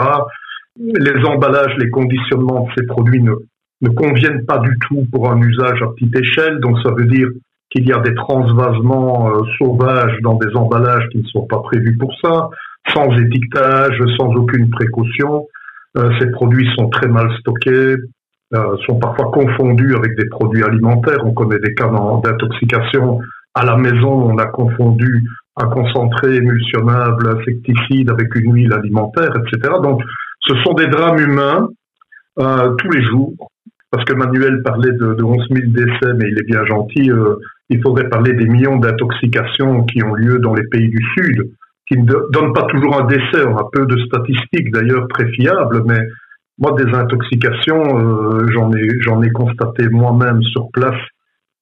Les 0.77 1.25
emballages, 1.25 1.75
les 1.79 1.89
conditionnements 1.89 2.67
de 2.67 2.69
ces 2.77 2.85
produits 2.85 3.23
ne, 3.23 3.33
ne 3.81 3.89
conviennent 3.89 4.45
pas 4.45 4.59
du 4.59 4.77
tout 4.87 5.07
pour 5.11 5.31
un 5.31 5.41
usage 5.41 5.81
à 5.81 5.87
petite 5.87 6.15
échelle. 6.15 6.59
Donc 6.59 6.77
ça 6.83 6.91
veut 6.95 7.07
dire 7.07 7.29
qu'il 7.71 7.87
y 7.87 7.91
a 7.91 7.99
des 8.01 8.13
transvasements 8.13 9.31
euh, 9.31 9.41
sauvages 9.57 10.15
dans 10.21 10.35
des 10.35 10.55
emballages 10.55 11.07
qui 11.11 11.19
ne 11.19 11.27
sont 11.27 11.47
pas 11.47 11.59
prévus 11.59 11.97
pour 11.97 12.13
ça, 12.21 12.49
sans 12.93 13.17
étiquetage, 13.17 13.97
sans 14.19 14.31
aucune 14.35 14.69
précaution. 14.69 15.47
Euh, 15.97 16.11
ces 16.19 16.29
produits 16.29 16.69
sont 16.77 16.89
très 16.89 17.07
mal 17.07 17.31
stockés, 17.39 17.95
euh, 18.53 18.77
sont 18.85 18.99
parfois 18.99 19.31
confondus 19.31 19.95
avec 19.95 20.17
des 20.17 20.27
produits 20.29 20.63
alimentaires. 20.63 21.19
On 21.25 21.33
connaît 21.33 21.59
des 21.59 21.73
cas 21.73 21.89
d'intoxication 22.23 23.19
à 23.53 23.65
la 23.65 23.77
maison. 23.77 24.31
On 24.31 24.37
a 24.37 24.45
confondu 24.45 25.23
un 25.57 25.67
concentré 25.67 26.35
émulsionnable 26.35 27.37
insecticide 27.37 28.09
avec 28.09 28.33
une 28.35 28.53
huile 28.53 28.73
alimentaire, 28.73 29.31
etc. 29.37 29.73
Donc, 29.81 30.01
ce 30.41 30.55
sont 30.63 30.73
des 30.73 30.87
drames 30.87 31.19
humains 31.19 31.69
tous 32.37 32.89
les 32.89 33.03
jours. 33.03 33.33
Parce 33.91 34.05
que 34.05 34.13
Manuel 34.13 34.63
parlait 34.63 34.93
de, 34.93 35.15
de 35.15 35.23
11 35.23 35.47
000 35.51 35.71
décès, 35.71 36.13
mais 36.15 36.29
il 36.29 36.39
est 36.39 36.47
bien 36.47 36.65
gentil 36.65 37.11
il 37.71 37.81
faudrait 37.81 38.09
parler 38.09 38.33
des 38.33 38.45
millions 38.45 38.77
d'intoxications 38.77 39.85
qui 39.85 40.03
ont 40.03 40.13
lieu 40.13 40.39
dans 40.39 40.53
les 40.53 40.67
pays 40.67 40.89
du 40.89 41.01
Sud, 41.17 41.51
qui 41.87 41.97
ne 41.97 42.13
donnent 42.31 42.53
pas 42.53 42.63
toujours 42.63 42.99
un 42.99 43.05
décès. 43.05 43.45
On 43.47 43.57
a 43.57 43.67
peu 43.71 43.85
de 43.85 43.97
statistiques 44.05 44.71
d'ailleurs 44.71 45.07
très 45.07 45.27
fiables, 45.31 45.83
mais 45.85 45.99
moi, 46.57 46.73
des 46.73 46.93
intoxications, 46.93 47.97
euh, 47.97 48.47
j'en 48.53 48.71
ai, 48.73 48.87
j'en 49.01 49.21
ai 49.21 49.29
constaté 49.31 49.89
moi-même 49.89 50.41
sur 50.43 50.69
place 50.71 50.99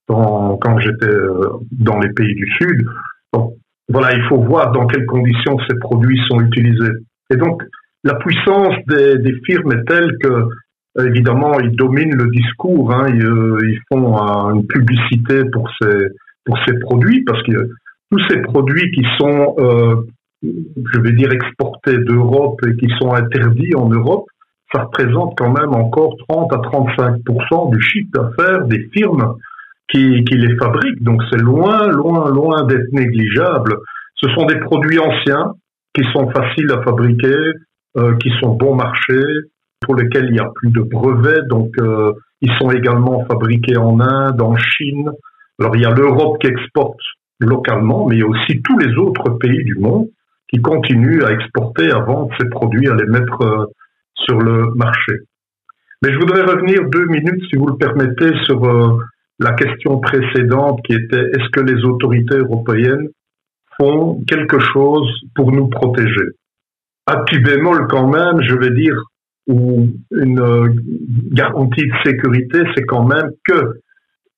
quand 0.07 0.79
j'étais 0.79 1.05
euh, 1.05 1.51
dans 1.71 1.99
les 1.99 2.09
pays 2.09 2.33
du 2.33 2.51
Sud. 2.53 2.87
Donc, 3.31 3.53
voilà, 3.87 4.15
il 4.15 4.23
faut 4.23 4.41
voir 4.41 4.71
dans 4.71 4.87
quelles 4.87 5.05
conditions 5.05 5.57
ces 5.69 5.77
produits 5.77 6.19
sont 6.27 6.39
utilisés. 6.41 6.93
Et 7.29 7.37
donc, 7.37 7.61
la 8.03 8.15
puissance 8.15 8.75
des, 8.87 9.19
des 9.19 9.33
firmes 9.45 9.71
est 9.73 9.85
telle 9.85 10.17
que 10.21 10.49
évidemment, 11.05 11.59
ils 11.59 11.75
dominent 11.75 12.15
le 12.15 12.31
discours. 12.31 12.91
Hein, 12.91 13.13
euh, 13.13 13.59
ils, 13.63 13.79
font 13.87 14.17
une 14.49 14.65
publicité 14.65 15.45
pour 15.53 15.69
ces, 15.79 16.07
pour 16.43 16.57
ces 16.67 16.77
produits 16.79 17.23
parce 17.23 17.41
que 17.43 17.69
tous 18.11 18.19
ces 18.27 18.41
produits 18.41 18.91
qui 18.91 19.05
sont, 19.19 19.55
je 20.41 20.99
vais 20.99 21.11
dire, 21.11 21.31
exportés 21.31 21.99
d'Europe 21.99 22.59
et 22.67 22.75
qui 22.77 22.87
sont 22.99 23.13
interdits 23.13 23.75
en 23.75 23.89
Europe, 23.89 24.25
ça 24.71 24.83
représente 24.83 25.37
quand 25.37 25.51
même 25.51 25.73
encore 25.73 26.15
30 26.27 26.53
à 26.53 26.57
35 26.59 27.17
du 27.71 27.81
chiffre 27.81 28.09
d'affaires 28.13 28.65
des 28.65 28.89
firmes 28.93 29.35
qui, 29.89 30.23
qui 30.25 30.35
les 30.35 30.55
fabriquent. 30.57 31.03
Donc 31.03 31.21
c'est 31.29 31.41
loin, 31.41 31.87
loin, 31.87 32.29
loin 32.29 32.65
d'être 32.65 32.91
négligeable. 32.91 33.77
Ce 34.15 34.29
sont 34.31 34.45
des 34.45 34.59
produits 34.59 34.99
anciens 34.99 35.53
qui 35.93 36.03
sont 36.13 36.29
faciles 36.29 36.71
à 36.71 36.81
fabriquer, 36.83 37.53
euh, 37.97 38.15
qui 38.17 38.31
sont 38.39 38.55
bon 38.55 38.75
marché, 38.75 39.19
pour 39.81 39.95
lesquels 39.95 40.25
il 40.25 40.33
n'y 40.33 40.39
a 40.39 40.51
plus 40.55 40.71
de 40.71 40.81
brevets. 40.81 41.47
Donc, 41.47 41.71
euh, 41.79 42.13
ils 42.41 42.51
sont 42.59 42.69
également 42.71 43.25
fabriqués 43.25 43.77
en 43.77 43.99
Inde, 43.99 44.41
en 44.41 44.55
Chine. 44.55 45.09
Alors, 45.59 45.75
il 45.75 45.81
y 45.81 45.85
a 45.85 45.91
l'Europe 45.91 46.39
qui 46.39 46.47
exporte 46.47 46.99
localement, 47.39 48.07
mais 48.07 48.17
il 48.17 48.19
y 48.19 48.23
a 48.23 48.27
aussi 48.27 48.61
tous 48.61 48.77
les 48.77 48.93
autres 48.95 49.29
pays 49.39 49.63
du 49.63 49.75
monde 49.75 50.07
qui 50.49 50.61
continuent 50.61 51.23
à 51.23 51.31
exporter, 51.31 51.91
à 51.91 51.99
vendre 51.99 52.29
ces 52.39 52.49
produits, 52.49 52.87
à 52.89 52.95
les 52.95 53.05
mettre 53.05 53.41
euh, 53.41 53.65
sur 54.25 54.39
le 54.39 54.73
marché. 54.75 55.13
Mais 56.01 56.13
je 56.13 56.17
voudrais 56.17 56.43
revenir 56.43 56.87
deux 56.89 57.05
minutes, 57.05 57.43
si 57.49 57.57
vous 57.57 57.67
le 57.67 57.77
permettez, 57.77 58.31
sur 58.45 58.63
euh, 58.63 58.97
la 59.39 59.53
question 59.53 59.99
précédente 59.99 60.81
qui 60.85 60.93
était 60.93 61.29
est-ce 61.35 61.49
que 61.51 61.61
les 61.61 61.83
autorités 61.83 62.37
européennes 62.37 63.07
font 63.79 64.21
quelque 64.27 64.59
chose 64.59 65.09
pour 65.35 65.51
nous 65.51 65.67
protéger? 65.67 66.29
À 67.05 67.17
petit 67.23 67.39
bémol 67.39 67.87
quand 67.87 68.07
même, 68.07 68.41
je 68.41 68.55
vais 68.55 68.71
dire 68.71 69.01
ou 69.47 69.87
une 70.11 70.39
euh, 70.39 70.69
garantie 71.31 71.87
de 71.87 71.93
sécurité, 72.05 72.61
c'est 72.75 72.85
quand 72.85 73.03
même 73.03 73.31
que 73.43 73.79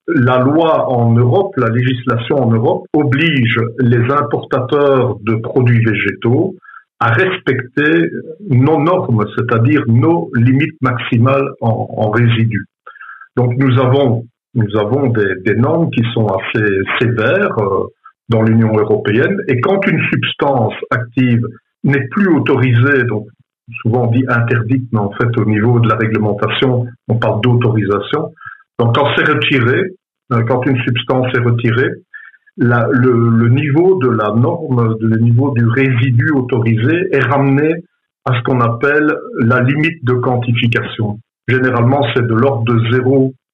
la 0.08 0.40
loi 0.40 0.90
en 0.90 1.14
Europe, 1.14 1.54
la 1.58 1.70
législation 1.70 2.38
en 2.38 2.52
Europe 2.52 2.86
oblige 2.94 3.60
les 3.80 4.12
importateurs 4.12 5.18
de 5.22 5.36
produits 5.36 5.84
végétaux 5.84 6.56
à 7.02 7.14
respecter 7.14 8.12
nos 8.48 8.80
normes, 8.80 9.26
c'est-à-dire 9.36 9.82
nos 9.88 10.30
limites 10.36 10.80
maximales 10.82 11.50
en, 11.60 12.12
résidus. 12.12 12.68
Donc 13.36 13.56
nous 13.58 13.80
avons 13.80 14.26
nous 14.54 14.78
avons 14.78 15.08
des, 15.08 15.56
normes 15.56 15.90
qui 15.90 16.04
sont 16.14 16.28
assez 16.28 16.66
sévères 17.00 17.58
euh, 17.58 17.88
dans 18.30 18.44
l'Union 18.44 18.78
européenne 18.78 19.42
et 19.48 19.60
quand 19.62 19.80
une 19.88 20.02
substance 20.12 20.74
active 20.92 21.42
n'est 21.86 22.08
plus 22.10 22.28
autorisée, 22.36 23.06
donc 23.06 23.28
souvent 23.82 24.08
dit 24.08 24.26
interdite, 24.28 24.88
mais 24.92 25.00
en 25.00 25.12
fait 25.12 25.36
au 25.38 25.46
niveau 25.46 25.80
de 25.80 25.88
la 25.88 25.96
réglementation, 25.96 26.86
on 27.08 27.16
parle 27.16 27.42
d'autorisation. 27.42 28.34
Donc 28.78 28.94
quand 28.94 29.08
c'est 29.16 29.28
retiré, 29.28 29.86
euh, 30.34 30.44
quand 30.48 30.64
une 30.68 30.80
substance 30.84 31.28
est 31.34 31.42
retirée, 31.42 31.94
le, 32.58 33.50
niveau 33.50 34.00
de 34.00 34.10
la 34.10 34.32
norme, 34.34 34.96
le 35.00 35.18
niveau 35.18 35.52
du 35.52 35.66
résidu 35.68 36.32
autorisé 36.32 37.08
est 37.12 37.26
ramené 37.26 37.84
à 38.26 38.38
ce 38.38 38.44
qu'on 38.44 38.60
appelle 38.62 39.14
la 39.40 39.62
limite 39.62 40.04
de 40.04 40.14
quantification. 40.14 41.20
Généralement, 41.48 42.06
c'est 42.14 42.26
de 42.26 42.34
l'ordre 42.34 42.66
de 42.66 42.80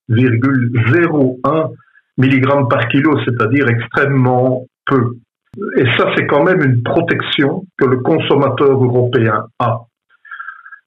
0,01 0.09 1.71
mg 2.17 2.69
par 2.69 2.87
kilo, 2.89 3.17
c'est-à-dire 3.25 3.69
extrêmement 3.69 4.65
peu. 4.85 5.15
Et 5.77 5.85
ça, 5.97 6.11
c'est 6.15 6.27
quand 6.27 6.43
même 6.43 6.61
une 6.61 6.83
protection 6.83 7.63
que 7.77 7.85
le 7.85 7.97
consommateur 7.97 8.83
européen 8.83 9.45
a. 9.59 9.81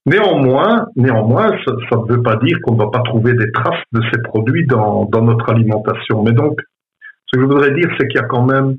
Néanmoins, 0.05 0.87
néanmoins, 0.95 1.49
ça 1.65 1.73
ne 1.97 2.13
veut 2.13 2.23
pas 2.23 2.37
dire 2.37 2.57
qu'on 2.63 2.73
ne 2.73 2.79
va 2.79 2.89
pas 2.89 3.01
trouver 3.01 3.33
des 3.33 3.51
traces 3.51 3.83
de 3.91 4.01
ces 4.11 4.21
produits 4.21 4.65
dans, 4.65 5.05
dans 5.05 5.21
notre 5.21 5.49
alimentation. 5.49 6.23
Mais 6.23 6.31
donc, 6.31 6.59
ce 7.31 7.39
que 7.39 7.43
je 7.43 7.47
voudrais 7.47 7.71
dire, 7.71 7.89
c'est 7.97 8.07
qu'il 8.07 8.19
y 8.19 8.23
a 8.23 8.27
quand 8.27 8.45
même 8.45 8.75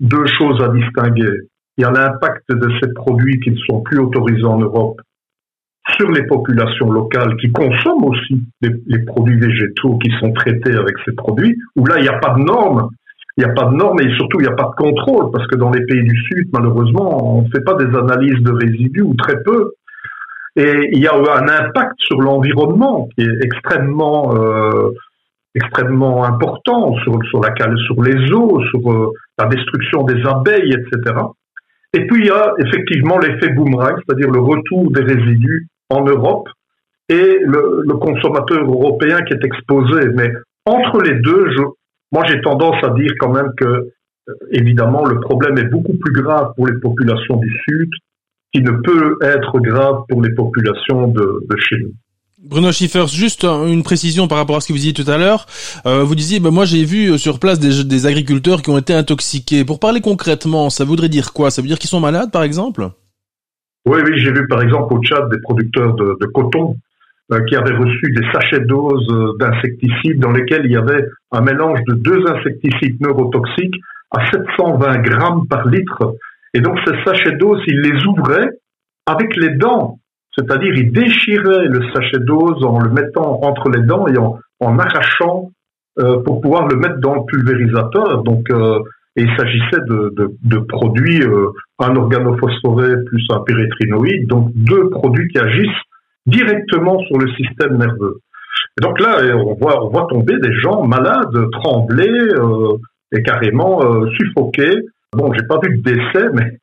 deux 0.00 0.26
choses 0.26 0.60
à 0.62 0.68
distinguer. 0.68 1.38
Il 1.76 1.82
y 1.82 1.84
a 1.84 1.90
l'impact 1.90 2.44
de 2.50 2.68
ces 2.80 2.92
produits 2.92 3.38
qui 3.40 3.50
ne 3.50 3.56
sont 3.68 3.82
plus 3.82 3.98
autorisés 3.98 4.44
en 4.44 4.58
Europe 4.58 5.00
sur 5.96 6.10
les 6.10 6.24
populations 6.26 6.90
locales 6.90 7.36
qui 7.36 7.52
consomment 7.52 8.04
aussi 8.04 8.42
les, 8.62 8.98
produits 9.00 9.38
végétaux 9.38 9.98
qui 9.98 10.10
sont 10.18 10.32
traités 10.32 10.72
avec 10.72 10.96
ces 11.04 11.12
produits, 11.12 11.56
où 11.76 11.86
là, 11.86 11.98
il 11.98 12.02
n'y 12.02 12.08
a 12.08 12.18
pas 12.18 12.34
de 12.34 12.42
normes. 12.42 12.88
Il 13.36 13.44
n'y 13.44 13.50
a 13.50 13.52
pas 13.52 13.64
de 13.64 13.74
normes 13.74 14.00
et 14.00 14.14
surtout, 14.14 14.40
il 14.40 14.46
n'y 14.46 14.52
a 14.52 14.56
pas 14.56 14.70
de 14.70 14.82
contrôle, 14.82 15.30
parce 15.32 15.46
que 15.48 15.56
dans 15.56 15.70
les 15.70 15.84
pays 15.84 16.02
du 16.02 16.16
Sud, 16.16 16.48
malheureusement, 16.52 17.38
on 17.38 17.42
ne 17.42 17.48
fait 17.48 17.64
pas 17.64 17.74
des 17.74 17.96
analyses 17.96 18.42
de 18.42 18.52
résidus, 18.52 19.02
ou 19.02 19.14
très 19.14 19.42
peu. 19.42 19.72
Et 20.56 20.90
il 20.92 21.00
y 21.00 21.08
a 21.08 21.14
un 21.14 21.48
impact 21.48 21.94
sur 21.98 22.20
l'environnement 22.20 23.08
qui 23.16 23.24
est 23.24 23.44
extrêmement 23.44 24.36
euh, 24.36 24.90
extrêmement 25.54 26.24
important 26.24 26.94
sur 26.98 27.18
sur 27.30 28.02
les 28.02 28.32
eaux, 28.32 28.60
sur 28.70 28.92
euh, 28.92 29.12
la 29.38 29.46
destruction 29.46 30.02
des 30.04 30.20
abeilles, 30.26 30.72
etc. 30.72 31.14
Et 31.92 32.06
puis 32.06 32.22
il 32.22 32.26
y 32.26 32.30
a 32.30 32.54
effectivement 32.58 33.18
l'effet 33.18 33.50
boomerang, 33.50 33.96
c'est-à-dire 34.04 34.30
le 34.30 34.40
retour 34.40 34.90
des 34.90 35.02
résidus 35.02 35.68
en 35.90 36.04
Europe 36.04 36.48
et 37.08 37.38
le, 37.40 37.94
consommateur 37.98 38.64
européen 38.64 39.22
qui 39.22 39.34
est 39.34 39.44
exposé. 39.44 40.08
Mais 40.14 40.32
entre 40.66 41.00
les 41.02 41.20
deux, 41.20 41.46
moi 42.10 42.24
j'ai 42.26 42.40
tendance 42.40 42.82
à 42.82 42.90
dire 42.90 43.12
quand 43.20 43.32
même 43.32 43.52
que 43.56 43.64
euh, 44.28 44.32
évidemment 44.50 45.04
le 45.04 45.20
problème 45.20 45.56
est 45.58 45.70
beaucoup 45.70 45.96
plus 46.00 46.12
grave 46.12 46.52
pour 46.56 46.66
les 46.66 46.78
populations 46.80 47.36
du 47.36 47.50
Sud 47.68 47.90
qui 48.52 48.62
ne 48.62 48.70
peut 48.70 49.16
être 49.22 49.58
grave 49.60 50.02
pour 50.08 50.22
les 50.22 50.32
populations 50.34 51.08
de, 51.08 51.44
de. 51.48 51.56
Bruno 52.44 52.72
Schiffers, 52.72 53.08
juste 53.08 53.44
une 53.44 53.82
précision 53.82 54.28
par 54.28 54.36
rapport 54.38 54.56
à 54.56 54.60
ce 54.60 54.68
que 54.68 54.72
vous 54.72 54.78
disiez 54.78 54.92
tout 54.92 55.10
à 55.10 55.16
l'heure. 55.16 55.46
Euh, 55.86 56.04
vous 56.04 56.14
disiez, 56.14 56.40
ben 56.40 56.50
moi 56.50 56.66
j'ai 56.66 56.84
vu 56.84 57.12
euh, 57.12 57.16
sur 57.16 57.40
place 57.40 57.58
des, 57.58 58.06
agriculteurs 58.06 58.60
qui 58.60 58.70
ont 58.70 58.76
été 58.76 58.92
intoxiqués. 58.92 59.64
Pour 59.64 59.80
parler 59.80 60.00
concrètement, 60.02 60.68
ça 60.68 60.84
voudrait 60.84 61.08
dire 61.08 61.32
quoi? 61.32 61.50
Ça 61.50 61.62
veut 61.62 61.68
dire 61.68 61.78
qu'ils 61.78 61.88
sont 61.88 62.00
malades, 62.00 62.30
par 62.30 62.42
exemple? 62.42 62.88
Oui, 63.86 64.00
oui, 64.04 64.12
j'ai 64.16 64.32
vu 64.32 64.46
par 64.46 64.62
exemple 64.62 64.92
au 64.92 65.02
Tchad 65.02 65.30
des 65.30 65.40
producteurs 65.40 65.94
de, 65.94 66.26
coton 66.34 66.76
euh, 67.32 67.40
qui 67.44 67.56
avaient 67.56 67.76
reçu 67.76 68.12
des 68.12 68.26
sachets 68.32 68.60
doses 68.60 69.08
d'insecticides 69.38 70.20
dans 70.20 70.32
lesquels 70.32 70.66
il 70.66 70.72
y 70.72 70.76
avait 70.76 71.06
un 71.32 71.40
mélange 71.40 71.80
de 71.88 71.94
deux 71.94 72.26
insecticides 72.26 73.00
neurotoxiques 73.00 73.76
à 74.10 74.30
720 74.30 74.98
grammes 74.98 75.46
par 75.48 75.66
litre 75.66 76.14
et 76.54 76.60
donc 76.60 76.78
ces 76.86 76.94
sachets 77.04 77.36
d'eau, 77.36 77.58
s'ils 77.62 77.80
les 77.80 78.04
ouvraient 78.06 78.48
avec 79.06 79.36
les 79.36 79.50
dents, 79.50 79.98
c'est-à-dire 80.36 80.74
il 80.74 80.92
déchirait 80.92 81.66
le 81.66 81.80
sachet 81.92 82.18
d'ose 82.18 82.64
en 82.64 82.80
le 82.80 82.90
mettant 82.90 83.40
entre 83.42 83.70
les 83.70 83.82
dents 83.82 84.06
et 84.08 84.18
en, 84.18 84.78
arrachant 84.78 85.50
euh, 85.98 86.22
pour 86.22 86.40
pouvoir 86.40 86.66
le 86.68 86.76
mettre 86.76 86.98
dans 86.98 87.14
le 87.14 87.24
pulvérisateur. 87.26 88.22
Donc, 88.22 88.50
euh, 88.50 88.80
il 89.16 89.28
s'agissait 89.36 89.80
de, 89.86 90.58
produits, 90.58 91.22
euh, 91.22 91.50
un 91.78 91.94
organophosphoré 91.94 92.96
plus 93.06 93.24
un 93.30 93.40
pérétrinoïde, 93.40 94.26
donc 94.26 94.50
deux 94.54 94.90
produits 94.90 95.28
qui 95.28 95.38
agissent 95.38 95.68
directement 96.26 96.98
sur 97.00 97.18
le 97.18 97.28
système 97.34 97.76
nerveux. 97.76 98.18
Et 98.78 98.82
donc 98.82 98.98
là, 98.98 99.18
on 99.36 99.54
voit, 99.54 100.06
tomber 100.08 100.36
des 100.40 100.52
gens 100.54 100.84
malades, 100.84 101.50
trembler 101.52 102.10
euh, 102.10 102.76
et 103.12 103.22
carrément 103.22 103.80
suffoquer. 104.18 104.80
Bon, 105.12 105.32
j'ai 105.32 105.46
pas 105.46 105.60
vu 105.62 105.78
de 105.78 105.82
décès, 105.82 106.28
mais 106.32 106.58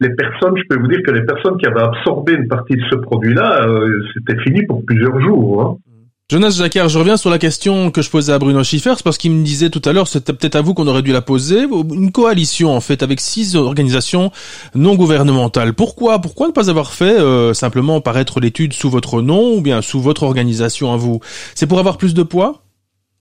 les 0.00 0.10
personnes, 0.10 0.54
je 0.56 0.62
peux 0.68 0.80
vous 0.80 0.88
dire 0.88 1.00
que 1.06 1.12
les 1.12 1.24
personnes 1.24 1.56
qui 1.56 1.66
avaient 1.66 1.82
absorbé 1.82 2.32
une 2.32 2.48
partie 2.48 2.74
de 2.74 2.82
ce 2.90 2.96
produit-là, 2.96 3.66
euh, 3.66 4.02
c'était 4.14 4.40
fini 4.42 4.64
pour 4.66 4.84
plusieurs 4.84 5.20
jours. 5.20 5.62
Hein. 5.62 5.76
Jonas 6.30 6.56
Jacquard, 6.58 6.88
je 6.88 6.98
reviens 6.98 7.18
sur 7.18 7.28
la 7.28 7.38
question 7.38 7.90
que 7.90 8.00
je 8.00 8.10
posais 8.10 8.32
à 8.32 8.38
Bruno 8.38 8.64
Schiffers 8.64 9.02
parce 9.04 9.18
qu'il 9.18 9.30
me 9.30 9.44
disait 9.44 9.68
tout 9.68 9.82
à 9.84 9.92
l'heure, 9.92 10.08
c'était 10.08 10.32
peut-être 10.32 10.56
à 10.56 10.62
vous 10.62 10.72
qu'on 10.72 10.86
aurait 10.86 11.02
dû 11.02 11.12
la 11.12 11.20
poser, 11.20 11.64
une 11.64 12.10
coalition 12.12 12.74
en 12.74 12.80
fait 12.80 13.02
avec 13.02 13.20
six 13.20 13.56
organisations 13.56 14.30
non 14.74 14.94
gouvernementales. 14.94 15.74
Pourquoi 15.74 16.20
Pourquoi 16.20 16.48
ne 16.48 16.52
pas 16.52 16.70
avoir 16.70 16.92
fait 16.92 17.20
euh, 17.20 17.52
simplement 17.52 18.00
paraître 18.00 18.40
l'étude 18.40 18.72
sous 18.72 18.88
votre 18.88 19.20
nom 19.20 19.58
ou 19.58 19.60
bien 19.60 19.82
sous 19.82 20.00
votre 20.00 20.22
organisation 20.22 20.94
à 20.94 20.96
vous? 20.96 21.20
C'est 21.54 21.68
pour 21.68 21.78
avoir 21.78 21.98
plus 21.98 22.14
de 22.14 22.22
poids? 22.22 22.62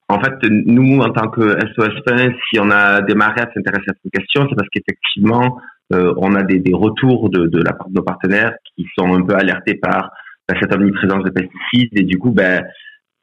En 0.08 0.22
fait, 0.22 0.34
nous, 0.50 1.02
en 1.02 1.12
tant 1.12 1.28
que 1.28 1.58
SOS 1.76 2.32
si 2.50 2.60
on 2.60 2.72
a 2.72 3.02
démarré 3.02 3.42
à 3.42 3.50
s'intéresser 3.54 3.90
à 3.90 3.94
cette 4.02 4.12
question, 4.14 4.48
c'est 4.50 4.56
parce 4.56 4.70
qu'effectivement, 4.70 5.44
euh, 5.44 5.73
on 6.18 6.36
a 6.36 6.44
des, 6.44 6.60
des 6.60 6.74
retours 6.74 7.30
de, 7.30 7.48
de, 7.48 7.62
la 7.62 7.74
part 7.74 7.90
de 7.90 7.96
nos 7.96 8.04
partenaires 8.04 8.54
qui 8.76 8.86
sont 8.98 9.14
un 9.14 9.24
peu 9.24 9.36
alertés 9.36 9.76
par 9.76 10.12
ben, 10.48 10.58
cette 10.60 10.74
omniprésence 10.74 11.24
de 11.24 11.30
pesticides 11.30 11.98
et 11.98 12.04
du 12.04 12.18
coup, 12.18 12.32
ben, 12.32 12.64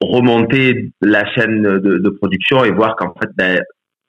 remonter 0.00 0.90
la 1.02 1.24
chaîne 1.34 1.62
de, 1.62 2.08
production 2.08 2.64
et 2.64 2.70
voir 2.70 2.96
qu'en 2.96 3.14
fait, 3.20 3.30
ben, 3.36 3.60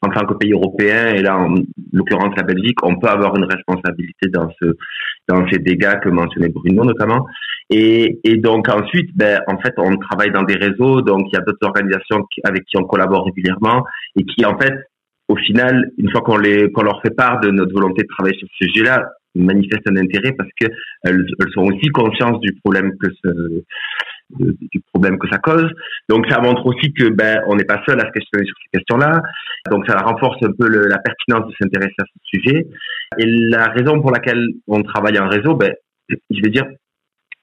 en 0.01 0.09
tant 0.09 0.25
que 0.25 0.33
pays 0.33 0.53
européen, 0.53 1.13
et 1.13 1.21
là 1.21 1.37
en 1.37 1.53
l'occurrence 1.91 2.33
la 2.35 2.43
Belgique, 2.43 2.77
on 2.83 2.97
peut 2.97 3.07
avoir 3.07 3.35
une 3.35 3.45
responsabilité 3.45 4.29
dans 4.29 4.49
ce 4.59 4.75
dans 5.27 5.47
ces 5.49 5.59
dégâts 5.59 5.99
que 6.01 6.09
mentionnait 6.09 6.49
Bruno 6.49 6.83
notamment. 6.83 7.25
Et, 7.69 8.19
et 8.23 8.37
donc 8.37 8.67
ensuite, 8.67 9.15
ben, 9.15 9.41
en 9.47 9.57
fait, 9.59 9.73
on 9.77 9.95
travaille 9.97 10.31
dans 10.31 10.43
des 10.43 10.55
réseaux, 10.55 11.01
donc 11.01 11.27
il 11.31 11.35
y 11.35 11.37
a 11.37 11.41
d'autres 11.41 11.65
organisations 11.67 12.25
avec 12.43 12.65
qui 12.65 12.77
on 12.77 12.83
collabore 12.83 13.25
régulièrement 13.25 13.85
et 14.17 14.23
qui 14.23 14.43
en 14.45 14.57
fait, 14.57 14.73
au 15.31 15.37
final, 15.37 15.91
une 15.97 16.11
fois 16.11 16.21
qu'on 16.21 16.37
les 16.37 16.69
qu'on 16.71 16.83
leur 16.83 17.01
fait 17.01 17.15
part 17.15 17.39
de 17.39 17.49
notre 17.51 17.73
volonté 17.73 18.03
de 18.03 18.07
travailler 18.07 18.37
sur 18.37 18.47
ce 18.49 18.67
sujet-là, 18.67 19.05
manifestent 19.35 19.87
un 19.89 19.95
intérêt 19.95 20.33
parce 20.33 20.49
que 20.59 20.67
elles, 21.03 21.25
sont 21.53 21.63
aussi 21.63 21.87
conscientes 21.93 22.41
du 22.41 22.53
problème 22.63 22.91
que 22.99 23.07
ce 23.23 23.63
du 24.37 24.81
problème 24.93 25.17
que 25.19 25.27
ça 25.29 25.37
cause. 25.39 25.69
Donc 26.09 26.25
ça 26.29 26.39
montre 26.41 26.65
aussi 26.65 26.93
que 26.93 27.09
ben 27.09 27.41
on 27.47 27.55
n'est 27.55 27.65
pas 27.65 27.81
seul 27.87 27.99
à 27.99 28.07
se 28.07 28.11
questionner 28.11 28.45
sur 28.45 28.55
ces 28.63 28.79
questions-là. 28.79 29.21
Donc 29.69 29.85
ça 29.87 29.97
renforce 29.97 30.41
un 30.43 30.51
peu 30.57 30.67
la 30.67 30.97
pertinence 30.99 31.47
de 31.49 31.53
s'intéresser 31.59 31.95
à 31.99 32.05
ce 32.05 32.19
sujet. 32.23 32.67
Et 33.17 33.25
la 33.25 33.67
raison 33.67 34.01
pour 34.01 34.11
laquelle 34.11 34.45
on 34.67 34.81
travaille 34.83 35.19
en 35.19 35.27
réseau, 35.27 35.55
ben 35.55 35.73
je 36.09 36.41
vais 36.41 36.49
dire 36.49 36.65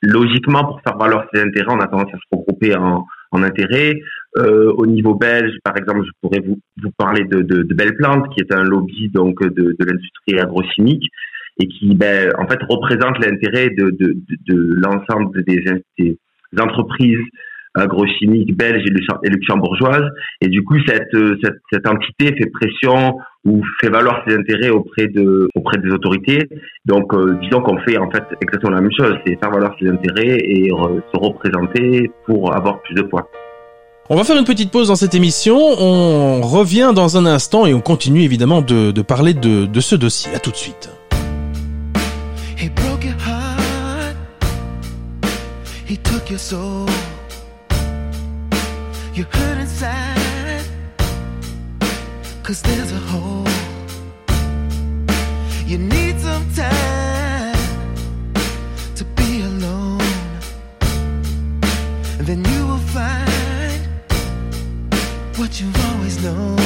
logiquement 0.02 0.64
pour 0.64 0.80
faire 0.82 0.96
valoir 0.96 1.26
ses 1.32 1.40
intérêts, 1.40 1.70
on 1.70 1.80
a 1.80 1.88
tendance 1.88 2.12
à 2.12 2.16
se 2.16 2.36
regrouper 2.36 2.76
en, 2.76 3.04
en 3.30 3.42
intérêts. 3.42 4.00
Euh, 4.36 4.72
au 4.76 4.86
niveau 4.86 5.14
belge, 5.14 5.52
par 5.64 5.76
exemple, 5.76 6.04
je 6.04 6.10
pourrais 6.20 6.40
vous, 6.40 6.58
vous 6.82 6.90
parler 6.96 7.24
de, 7.24 7.42
de, 7.42 7.62
de 7.62 7.74
Belle 7.74 7.96
Plante, 7.96 8.28
qui 8.34 8.40
est 8.40 8.52
un 8.52 8.62
lobby 8.62 9.08
donc 9.08 9.42
de, 9.42 9.76
de 9.78 9.84
l'industrie 9.84 10.38
agrochimique 10.38 11.10
et 11.58 11.66
qui, 11.66 11.94
ben, 11.94 12.30
en 12.38 12.46
fait, 12.46 12.60
représente 12.68 13.18
l'intérêt 13.24 13.70
de, 13.70 13.90
de, 13.90 14.16
de, 14.46 14.74
l'ensemble 14.74 15.42
des, 15.44 15.64
des, 15.98 16.18
entreprises 16.58 17.18
agrochimiques 17.74 18.56
belges 18.56 18.84
et 18.86 19.30
luxembourgeoises. 19.30 20.10
Et 20.40 20.48
du 20.48 20.62
coup, 20.64 20.76
cette, 20.86 21.10
cette, 21.42 21.58
cette, 21.72 21.86
entité 21.86 22.34
fait 22.36 22.50
pression 22.50 23.18
ou 23.44 23.62
fait 23.80 23.88
valoir 23.88 24.22
ses 24.26 24.34
intérêts 24.34 24.70
auprès 24.70 25.06
de 25.08 25.48
auprès 25.54 25.78
des 25.78 25.90
autorités. 25.90 26.48
Donc, 26.84 27.14
euh, 27.14 27.38
disons 27.42 27.60
qu'on 27.60 27.78
fait 27.78 27.98
en 27.98 28.10
fait 28.10 28.24
exactement 28.40 28.72
la 28.72 28.80
même 28.80 28.92
chose, 28.96 29.14
c'est 29.26 29.38
faire 29.38 29.50
valoir 29.50 29.74
ses 29.80 29.88
intérêts 29.88 30.38
et 30.38 30.70
se 30.70 31.18
représenter 31.18 32.10
pour 32.26 32.54
avoir 32.54 32.80
plus 32.82 32.94
de 32.94 33.02
poids. 33.02 33.28
On 34.10 34.16
va 34.16 34.24
faire 34.24 34.38
une 34.38 34.44
petite 34.44 34.70
pause 34.70 34.88
dans 34.88 34.96
cette 34.96 35.14
émission. 35.14 35.56
On 35.58 36.40
revient 36.40 36.92
dans 36.94 37.18
un 37.18 37.26
instant 37.26 37.66
et 37.66 37.74
on 37.74 37.80
continue 37.80 38.22
évidemment 38.22 38.62
de, 38.62 38.90
de 38.90 39.02
parler 39.02 39.34
de, 39.34 39.66
de 39.66 39.80
ce 39.80 39.96
dossier. 39.96 40.34
À 40.34 40.38
tout 40.38 40.50
de 40.50 40.56
suite. 40.56 40.90
He 45.88 45.96
took 45.96 46.28
your 46.28 46.38
soul. 46.38 46.86
You 49.18 49.24
hurt 49.24 49.58
inside. 49.58 50.64
Cause 52.44 52.62
there's 52.62 52.92
a 52.92 53.02
hole. 53.10 53.48
You 55.66 55.78
need 55.78 56.20
some 56.20 56.46
time 56.54 57.56
to 58.94 59.04
be 59.16 59.42
alone. 59.42 60.12
And 62.18 62.26
then 62.28 62.44
you 62.44 62.60
will 62.68 62.84
find 62.94 63.82
what 65.36 65.60
you've 65.60 65.80
always 65.90 66.22
known. 66.22 66.60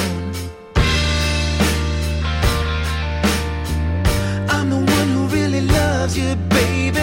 I'm 4.51 4.69
the 4.69 4.83
one 4.99 5.09
who 5.15 5.23
really 5.39 5.63
loves 5.63 6.19
you, 6.19 6.37
baby. 6.51 7.02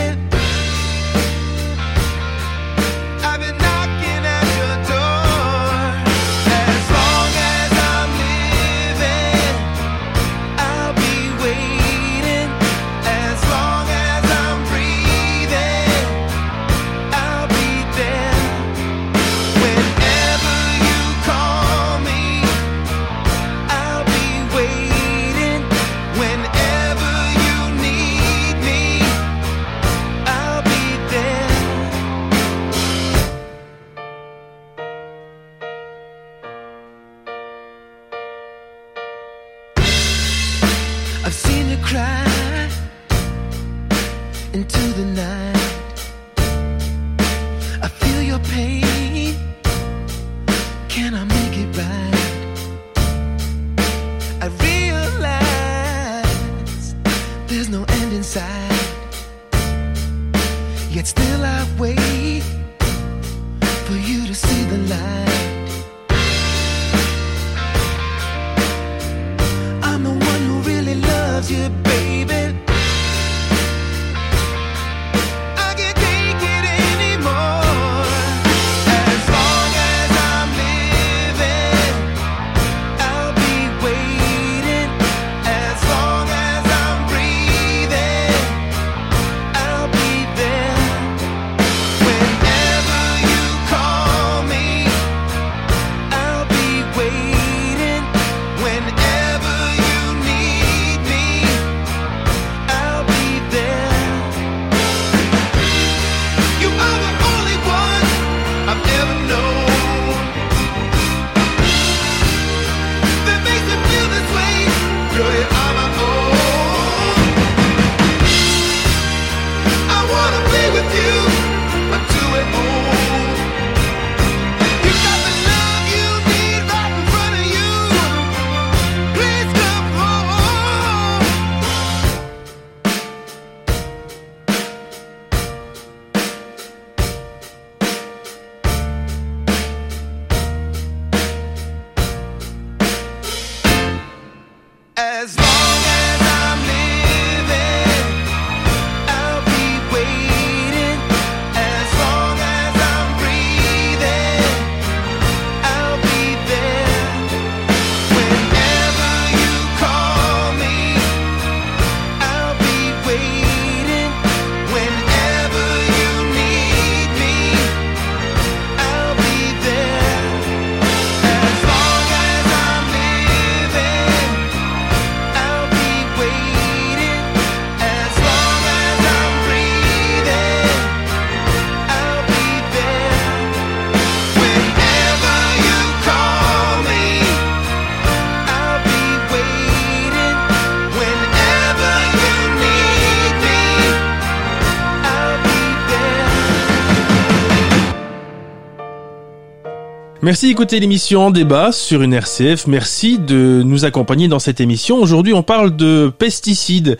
Merci 200.22 200.48
d'écouter 200.48 200.82
l'émission 200.82 201.28
en 201.28 201.32
débat 201.32 201.72
sur 201.72 202.02
une 202.02 202.14
RCF. 202.14 202.68
Merci 202.68 203.20
de 203.20 203.64
nous 203.64 203.86
accompagner 203.86 204.28
dans 204.28 204.38
cette 204.38 204.60
émission. 204.60 204.98
Aujourd'hui, 204.98 205.34
on 205.34 205.44
parle 205.44 205.78
de 205.78 206.12
pesticides 206.16 206.98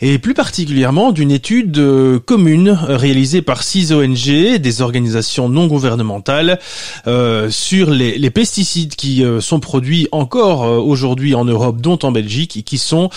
et 0.00 0.18
plus 0.18 0.34
particulièrement 0.34 1.12
d'une 1.12 1.30
étude 1.30 1.78
euh, 1.78 2.18
commune 2.18 2.76
réalisée 2.88 3.40
par 3.40 3.62
six 3.62 3.92
ONG, 3.92 4.58
des 4.58 4.82
organisations 4.82 5.48
non 5.48 5.68
gouvernementales, 5.68 6.58
euh, 7.06 7.50
sur 7.50 7.88
les, 7.88 8.18
les, 8.18 8.30
pesticides 8.30 8.96
qui 8.96 9.24
euh, 9.24 9.40
sont 9.40 9.60
produits 9.60 10.08
encore 10.10 10.64
euh, 10.64 10.78
aujourd'hui 10.78 11.36
en 11.36 11.44
Europe, 11.44 11.80
dont 11.80 12.00
en 12.02 12.10
Belgique, 12.10 12.56
et 12.56 12.62
qui 12.62 12.78
sont 12.78 13.10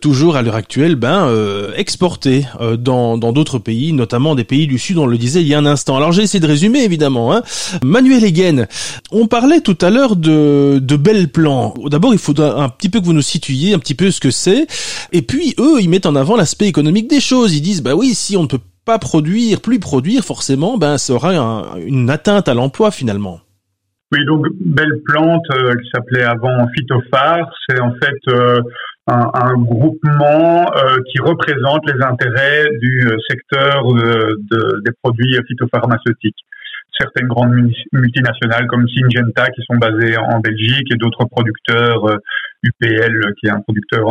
toujours 0.00 0.36
à 0.36 0.42
l'heure 0.42 0.54
actuelle 0.54 0.94
ben, 0.94 1.30
exportés 1.76 2.46
dans 2.78 3.18
d'autres 3.18 3.58
pays, 3.58 3.92
notamment 3.92 4.34
des 4.34 4.44
pays 4.44 4.66
du 4.66 4.78
Sud, 4.78 4.96
on 4.96 5.06
le 5.06 5.18
disait 5.18 5.42
il 5.42 5.48
y 5.48 5.54
a 5.54 5.58
un 5.58 5.66
instant. 5.66 5.96
Alors 5.96 6.12
j'ai 6.12 6.22
essayé 6.22 6.40
de 6.40 6.46
résumer 6.46 6.82
évidemment. 6.82 7.34
Hein. 7.34 7.42
Manuel 7.82 8.24
Egen, 8.24 8.66
on 9.10 9.26
parlait 9.26 9.60
tout 9.60 9.78
à 9.80 9.90
l'heure 9.90 10.16
de, 10.16 10.78
de 10.78 11.26
plans. 11.26 11.74
D'abord, 11.86 12.12
il 12.12 12.18
faut 12.18 12.40
un 12.40 12.68
petit 12.68 12.88
peu 12.88 13.00
que 13.00 13.04
vous 13.04 13.12
nous 13.12 13.22
situiez 13.22 13.74
un 13.74 13.78
petit 13.78 13.94
peu 13.94 14.10
ce 14.10 14.20
que 14.20 14.30
c'est. 14.30 14.66
Et 15.12 15.22
puis, 15.22 15.54
eux, 15.58 15.80
ils 15.80 15.88
mettent 15.88 16.06
en 16.06 16.16
avant 16.16 16.36
l'aspect 16.36 16.66
économique 16.66 17.08
des 17.08 17.20
choses. 17.20 17.54
Ils 17.54 17.62
disent, 17.62 17.82
bah 17.82 17.94
oui, 17.94 18.14
si 18.14 18.36
on 18.36 18.42
ne 18.42 18.48
peut 18.48 18.60
pas 18.84 18.98
produire, 18.98 19.60
plus 19.60 19.80
produire, 19.80 20.22
forcément, 20.22 20.78
ben, 20.78 20.98
ça 20.98 21.12
aura 21.12 21.76
une 21.84 22.08
atteinte 22.10 22.48
à 22.48 22.54
l'emploi 22.54 22.90
finalement. 22.90 23.40
Oui, 24.12 24.24
donc 24.24 24.46
Belle 24.60 25.00
Plante, 25.04 25.44
euh, 25.52 25.74
s'appelait 25.92 26.22
avant 26.22 26.68
Phytophare, 26.68 27.52
c'est 27.68 27.80
en 27.80 27.92
fait 27.94 28.16
euh, 28.28 28.60
un, 29.08 29.54
groupement 29.54 30.66
euh, 30.76 30.98
qui 31.10 31.18
représente 31.18 31.82
les 31.90 32.00
intérêts 32.00 32.68
du 32.80 33.08
secteur 33.28 33.82
des 33.94 34.92
produits 35.02 35.36
phytopharmaceutiques 35.48 36.38
certaines 36.98 37.28
grandes 37.28 37.70
multinationales 37.92 38.66
comme 38.66 38.86
Syngenta 38.88 39.48
qui 39.50 39.62
sont 39.62 39.76
basées 39.76 40.16
en 40.16 40.40
Belgique 40.40 40.92
et 40.92 40.96
d'autres 40.96 41.24
producteurs, 41.30 42.18
UPL 42.62 43.16
euh, 43.16 43.32
qui 43.38 43.46
est 43.46 43.50
un 43.50 43.60
producteur 43.60 44.06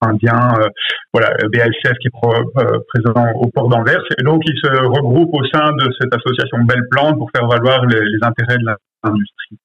indien, 0.00 0.54
euh, 0.60 0.68
voilà, 1.12 1.34
qui 1.36 1.58
est 1.58 2.10
euh, 2.24 2.78
présent 2.88 3.32
au 3.36 3.48
port 3.50 3.68
d'Anvers. 3.68 4.02
Et 4.18 4.22
donc, 4.22 4.42
ils 4.46 4.58
se 4.62 4.68
regroupent 4.68 5.34
au 5.34 5.44
sein 5.46 5.72
de 5.72 5.90
cette 5.98 6.14
association 6.14 6.58
Belle 6.64 6.86
Plante 6.90 7.18
pour 7.18 7.30
faire 7.34 7.46
valoir 7.46 7.86
les, 7.86 8.18
intérêts 8.22 8.58
de 8.58 8.66
l'industrie. 9.04 9.58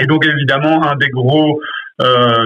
Et 0.00 0.06
donc, 0.06 0.24
évidemment, 0.26 0.84
un 0.90 0.96
des 0.96 1.10
gros 1.10 1.60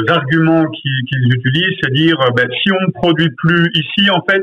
arguments 0.09 0.65
qu'ils 0.67 1.33
utilisent, 1.33 1.79
c'est 1.81 1.93
dire, 1.93 2.17
ben, 2.37 2.49
si 2.63 2.73
on 2.73 2.87
ne 2.89 2.93
produit 2.93 3.31
plus 3.39 3.71
ici, 3.75 4.11
en 4.11 4.21
fait, 4.29 4.43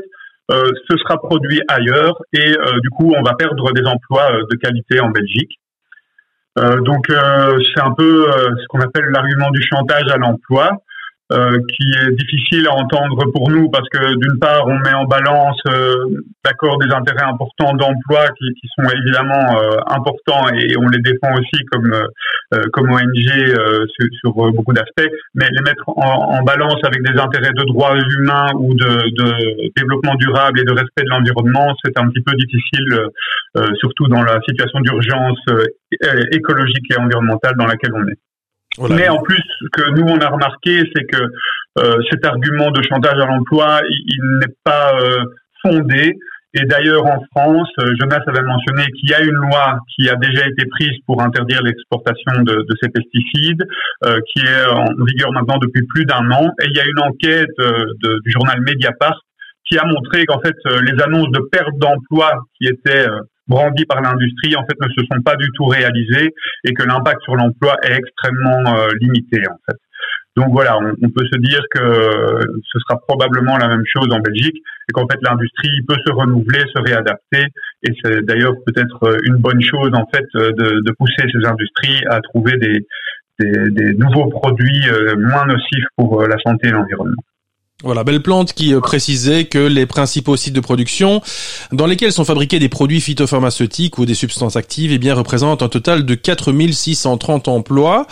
ce 0.88 0.96
sera 0.98 1.18
produit 1.18 1.60
ailleurs 1.68 2.16
et 2.32 2.52
euh, 2.52 2.80
du 2.80 2.90
coup 2.90 3.12
on 3.16 3.22
va 3.22 3.34
perdre 3.34 3.72
des 3.72 3.84
emplois 3.86 4.32
euh, 4.32 4.42
de 4.50 4.56
qualité 4.56 5.00
en 5.00 5.10
Belgique. 5.10 5.58
donc 6.56 7.06
c'est 7.08 7.80
un 7.80 7.92
peu 7.92 8.26
ce 8.60 8.66
qu'on 8.68 8.80
appelle 8.80 9.06
l'argument 9.10 9.50
du 9.50 9.62
chantage 9.62 10.08
à 10.12 10.18
l'emploi. 10.18 10.82
Euh, 11.32 11.58
qui 11.74 11.86
est 11.98 12.10
difficile 12.10 12.66
à 12.66 12.74
entendre 12.74 13.30
pour 13.32 13.48
nous 13.48 13.70
parce 13.70 13.88
que 13.88 14.16
d'une 14.16 14.38
part 14.38 14.66
on 14.66 14.78
met 14.80 14.92
en 14.92 15.04
balance 15.04 15.56
euh, 15.68 15.94
d'accord 16.44 16.78
des 16.78 16.92
intérêts 16.92 17.24
importants 17.24 17.72
d'emploi 17.74 18.26
qui, 18.36 18.68
sont 18.76 18.86
évidemment 18.90 19.56
euh, 19.56 19.78
importants 19.86 20.48
et 20.52 20.76
on 20.76 20.88
les 20.88 20.98
défend 20.98 21.32
aussi 21.32 21.64
comme 21.70 21.90
comme 22.72 22.90
ONG 22.90 23.24
sur, 23.24 24.06
sur, 24.20 24.32
beaucoup 24.52 24.72
d'aspects 24.72 25.08
mais 25.34 25.46
les 25.50 25.62
mettre 25.62 25.88
en, 25.88 26.38
en, 26.38 26.42
balance 26.42 26.78
avec 26.84 27.02
des 27.02 27.18
intérêts 27.18 27.52
de 27.52 27.64
droits 27.64 27.96
humains 28.18 28.48
ou 28.56 28.74
de, 28.74 28.84
de 28.84 29.70
développement 29.76 30.14
durable 30.16 30.60
et 30.60 30.64
de 30.64 30.72
respect 30.72 31.04
de 31.04 31.10
l'environnement 31.10 31.74
c'est 31.84 31.96
un 31.98 32.08
petit 32.08 32.22
peu 32.22 32.32
difficile 32.36 33.06
surtout 33.78 34.06
dans 34.08 34.22
la 34.22 34.40
situation 34.46 34.80
d'urgence 34.80 35.40
écologique 36.32 36.90
et 36.90 36.96
environnementale 36.98 37.54
dans 37.56 37.66
laquelle 37.66 37.92
on 37.94 38.06
est. 38.08 38.18
Mais 38.78 39.08
en 39.08 39.18
plus, 39.18 39.42
ce 39.60 39.66
que 39.70 39.90
nous 39.90 40.06
on 40.06 40.18
a 40.18 40.28
remarqué, 40.28 40.82
c'est 40.94 41.04
que 41.04 41.22
euh, 41.78 41.96
cet 42.10 42.24
argument 42.24 42.70
de 42.70 42.82
chantage 42.82 43.18
à 43.18 43.26
l'emploi, 43.26 43.80
il, 43.88 44.38
n'est 44.40 44.54
pas 44.64 44.92
euh, 45.00 45.24
fondé. 45.62 46.18
Et 46.54 46.64
d'ailleurs, 46.66 47.06
en 47.06 47.18
France, 47.30 47.70
euh, 47.80 47.94
Jonas 47.98 48.22
avait 48.26 48.42
mentionné 48.42 48.84
qu'il 48.98 49.10
y 49.10 49.14
a 49.14 49.20
une 49.20 49.34
loi 49.34 49.78
qui 49.94 50.08
a 50.08 50.16
déjà 50.16 50.46
été 50.46 50.66
prise 50.66 50.98
pour 51.06 51.22
interdire 51.22 51.62
l'exportation 51.62 52.42
de, 52.42 52.54
de, 52.54 52.74
ces 52.80 52.88
pesticides, 52.90 53.64
euh, 54.04 54.18
qui 54.32 54.44
est 54.44 54.66
en 54.70 54.84
vigueur 55.06 55.32
maintenant 55.32 55.58
depuis 55.58 55.86
plus 55.88 56.04
d'un 56.04 56.30
an. 56.30 56.50
Et 56.62 56.66
il 56.68 56.76
y 56.76 56.80
a 56.80 56.84
une 56.84 57.00
enquête 57.00 57.56
de, 57.58 58.20
du 58.24 58.30
journal 58.30 58.60
Mediapart 58.60 59.18
qui 59.64 59.78
a 59.78 59.84
montré 59.84 60.24
qu'en 60.26 60.40
fait, 60.40 60.56
les 60.82 61.02
annonces 61.02 61.30
de 61.30 61.40
perte 61.50 61.78
d'emploi 61.78 62.32
qui 62.58 62.68
étaient 62.68 63.06
brandis 63.48 63.84
par 63.86 64.00
l'industrie 64.00 64.54
en 64.56 64.64
fait 64.64 64.78
ne 64.80 64.88
se 64.88 65.02
sont 65.10 65.22
pas 65.22 65.36
du 65.36 65.48
tout 65.54 65.66
réalisés 65.66 66.30
et 66.64 66.72
que 66.72 66.84
l'impact 66.84 67.22
sur 67.22 67.34
l'emploi 67.34 67.76
est 67.82 67.96
extrêmement 67.96 68.76
euh, 68.76 68.88
limité 69.00 69.42
en 69.48 69.58
fait. 69.66 69.78
Donc 70.36 70.46
voilà, 70.52 70.78
on, 70.78 71.10
peut 71.10 71.26
se 71.30 71.38
dire 71.40 71.60
que 71.70 71.80
ce 71.80 72.78
sera 72.80 72.98
probablement 73.06 73.58
la 73.58 73.68
même 73.68 73.84
chose 73.84 74.08
en 74.12 74.20
Belgique 74.20 74.56
et 74.88 74.92
qu'en 74.92 75.06
fait 75.06 75.18
l'industrie 75.22 75.82
peut 75.86 75.98
se 76.06 76.12
renouveler, 76.12 76.60
se 76.74 76.80
réadapter 76.80 77.48
et 77.82 77.92
c'est 78.02 78.24
d'ailleurs 78.24 78.54
peut-être 78.64 79.18
une 79.24 79.36
bonne 79.36 79.60
chose 79.60 79.90
en 79.92 80.06
fait 80.12 80.24
de, 80.34 80.90
pousser 80.98 81.28
ces 81.30 81.46
industries 81.46 82.02
à 82.08 82.20
trouver 82.20 82.56
des 82.56 82.86
nouveaux 83.94 84.28
produits 84.28 84.88
euh, 84.88 85.16
moins 85.16 85.46
nocifs 85.46 85.86
pour 85.96 86.22
euh, 86.22 86.28
la 86.28 86.36
santé 86.38 86.68
et 86.68 86.70
l'environnement. 86.70 87.22
Voilà, 87.84 88.04
belle 88.04 88.22
plante 88.22 88.52
qui 88.52 88.72
euh, 88.74 88.80
précisait 88.80 89.46
que 89.46 89.58
les 89.58 89.86
principaux 89.86 90.36
sites 90.36 90.54
de 90.54 90.60
production 90.60 91.20
dans 91.72 91.86
lesquels 91.86 92.12
sont 92.12 92.24
fabriqués 92.24 92.60
des 92.60 92.68
produits 92.68 93.00
phytopharmaceutiques 93.00 93.98
ou 93.98 94.06
des 94.06 94.14
substances 94.14 94.54
actives 94.54 94.92
eh 94.92 94.98
bien, 94.98 95.14
représentent 95.14 95.62
un 95.62 95.68
total 95.68 96.04
de 96.04 96.14
4630 96.14 97.48
emplois 97.48 98.06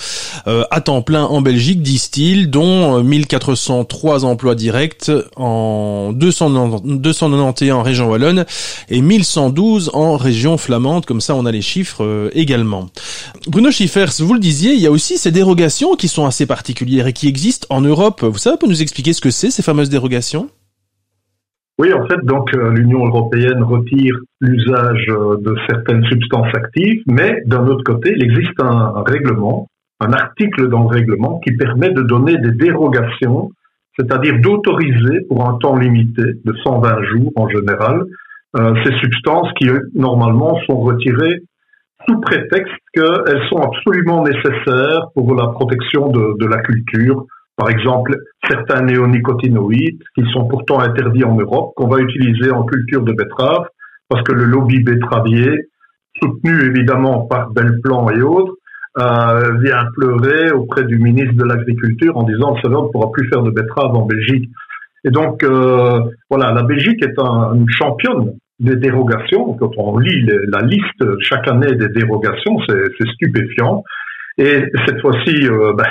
euh, 0.48 0.64
à 0.72 0.80
temps 0.80 1.02
plein 1.02 1.22
en 1.22 1.40
Belgique, 1.40 1.83
disent-ils, 1.83 2.50
dont 2.50 3.00
1403 3.00 4.24
euh, 4.24 4.28
emplois 4.28 4.56
directs 4.56 5.12
en 5.37 6.12
291 6.14 7.70
en 7.70 7.83
région 7.83 8.09
wallonne 8.09 8.46
et 8.88 9.00
1112 9.00 9.92
en 9.94 10.16
région 10.16 10.59
flamande. 10.59 11.06
Comme 11.06 11.20
ça, 11.20 11.37
on 11.37 11.46
a 11.46 11.52
les 11.52 11.62
chiffres 11.62 12.30
également. 12.35 12.88
Bruno 13.46 13.70
Schiffers, 13.70 14.11
vous 14.18 14.35
le 14.35 14.40
disiez, 14.40 14.72
il 14.72 14.80
y 14.80 14.87
a 14.87 14.90
aussi 14.90 15.16
ces 15.16 15.30
dérogations 15.30 15.94
qui 15.94 16.09
sont 16.09 16.26
assez 16.26 16.46
particulières 16.46 17.06
et 17.06 17.12
qui 17.12 17.28
existent 17.28 17.68
en 17.70 17.83
Europe. 17.83 18.24
Vous 18.24 18.38
savez, 18.38 18.56
peut 18.56 18.66
nous 18.66 18.83
expliquer 18.83 19.12
ce 19.12 19.20
que 19.20 19.30
c'est 19.30 19.60
fameuses 19.62 19.90
dérogations 19.90 20.51
oui, 21.81 21.94
en 21.94 22.07
fait, 22.07 22.23
donc 22.25 22.55
euh, 22.55 22.73
l'Union 22.73 23.07
européenne 23.07 23.62
retire 23.62 24.14
l'usage 24.42 25.07
euh, 25.09 25.38
de 25.40 25.55
certaines 25.66 26.05
substances 26.05 26.55
actives, 26.55 27.03
mais 27.07 27.40
d'un 27.46 27.66
autre 27.68 27.85
côté, 27.85 28.12
il 28.14 28.23
existe 28.23 28.61
un, 28.61 29.03
règlement, 29.07 29.66
un 29.99 30.12
article 30.12 30.68
dans 30.68 30.83
le 30.83 30.88
règlement 30.88 31.40
qui 31.40 31.53
permet 31.57 31.88
de 31.88 32.03
donner 32.03 32.37
des 32.37 32.51
dérogations, 32.51 33.49
c'est-à-dire 33.99 34.40
d'autoriser 34.40 35.23
pour 35.27 35.49
un 35.49 35.57
temps 35.57 35.79
limité 35.79 36.23
de 36.44 36.55
120 36.64 37.03
jours 37.05 37.33
en 37.37 37.49
général 37.49 38.05
euh, 38.57 38.75
ces 38.85 38.92
substances 38.99 39.49
qui 39.57 39.70
normalement 39.94 40.59
sont 40.66 40.81
retirées 40.81 41.40
sous 42.07 42.20
prétexte 42.20 42.75
qu'elles 42.92 43.49
sont 43.49 43.62
absolument 43.62 44.23
nécessaires 44.23 45.07
pour 45.14 45.35
la 45.35 45.46
protection 45.46 46.11
de 46.11 46.46
la 46.46 46.59
culture, 46.59 47.25
par 47.61 47.68
exemple, 47.68 48.16
certains 48.49 48.81
néonicotinoïdes 48.81 50.03
qui 50.14 50.25
sont 50.33 50.49
pourtant 50.49 50.81
interdits 50.81 51.25
en 51.25 51.37
Europe, 51.37 51.75
qu'on 51.77 51.88
va 51.88 51.99
utiliser 51.99 52.51
en 52.51 52.64
culture 52.64 53.03
de 53.03 53.12
betterave, 53.12 53.66
parce 54.09 54.23
que 54.23 54.33
le 54.33 54.46
lobby 54.46 54.83
betteravier, 54.83 55.68
soutenu 56.18 56.59
évidemment 56.64 57.27
par 57.27 57.51
Belplan 57.51 58.09
et 58.12 58.23
autres, 58.23 58.55
euh, 58.99 59.59
vient 59.59 59.85
pleurer 59.94 60.53
auprès 60.53 60.85
du 60.85 60.99
ministre 60.99 61.35
de 61.35 61.44
l'Agriculture 61.44 62.16
en 62.16 62.23
disant 62.23 62.55
que 62.55 62.66
on 62.66 62.87
ne 62.87 62.88
pourra 62.88 63.12
plus 63.12 63.29
faire 63.29 63.42
de 63.42 63.51
betterave 63.51 63.94
en 63.94 64.07
Belgique. 64.07 64.49
Et 65.05 65.11
donc, 65.11 65.42
euh, 65.42 66.01
voilà, 66.31 66.53
la 66.53 66.62
Belgique 66.62 67.05
est 67.05 67.18
une 67.18 67.68
championne 67.68 68.33
des 68.59 68.77
dérogations. 68.77 69.53
Quand 69.53 69.73
on 69.77 69.99
lit 69.99 70.27
la 70.49 70.62
liste 70.62 71.05
chaque 71.20 71.46
année 71.46 71.75
des 71.75 71.90
dérogations, 71.90 72.57
c'est 72.66 73.09
stupéfiant. 73.16 73.85
Et 74.38 74.64
cette 74.87 75.01
fois-ci, 75.03 75.46
euh, 75.46 75.75
ben, 75.77 75.85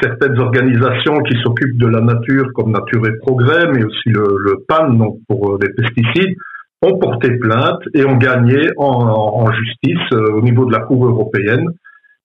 certaines 0.00 0.38
organisations 0.38 1.18
qui 1.20 1.36
s'occupent 1.42 1.78
de 1.78 1.86
la 1.86 2.00
nature 2.00 2.52
comme 2.54 2.72
Nature 2.72 3.06
et 3.06 3.16
Progrès, 3.18 3.66
mais 3.72 3.84
aussi 3.84 4.08
le, 4.10 4.64
PAN, 4.68 4.90
donc 4.90 5.18
pour 5.28 5.52
euh, 5.54 5.58
les 5.62 5.70
pesticides, 5.70 6.36
ont 6.82 6.98
porté 6.98 7.30
plainte 7.38 7.80
et 7.94 8.04
ont 8.04 8.16
gagné 8.16 8.70
en, 8.76 9.50
justice 9.52 10.12
euh, 10.12 10.32
au 10.32 10.42
niveau 10.42 10.66
de 10.66 10.72
la 10.72 10.80
Cour 10.80 11.06
européenne. 11.06 11.70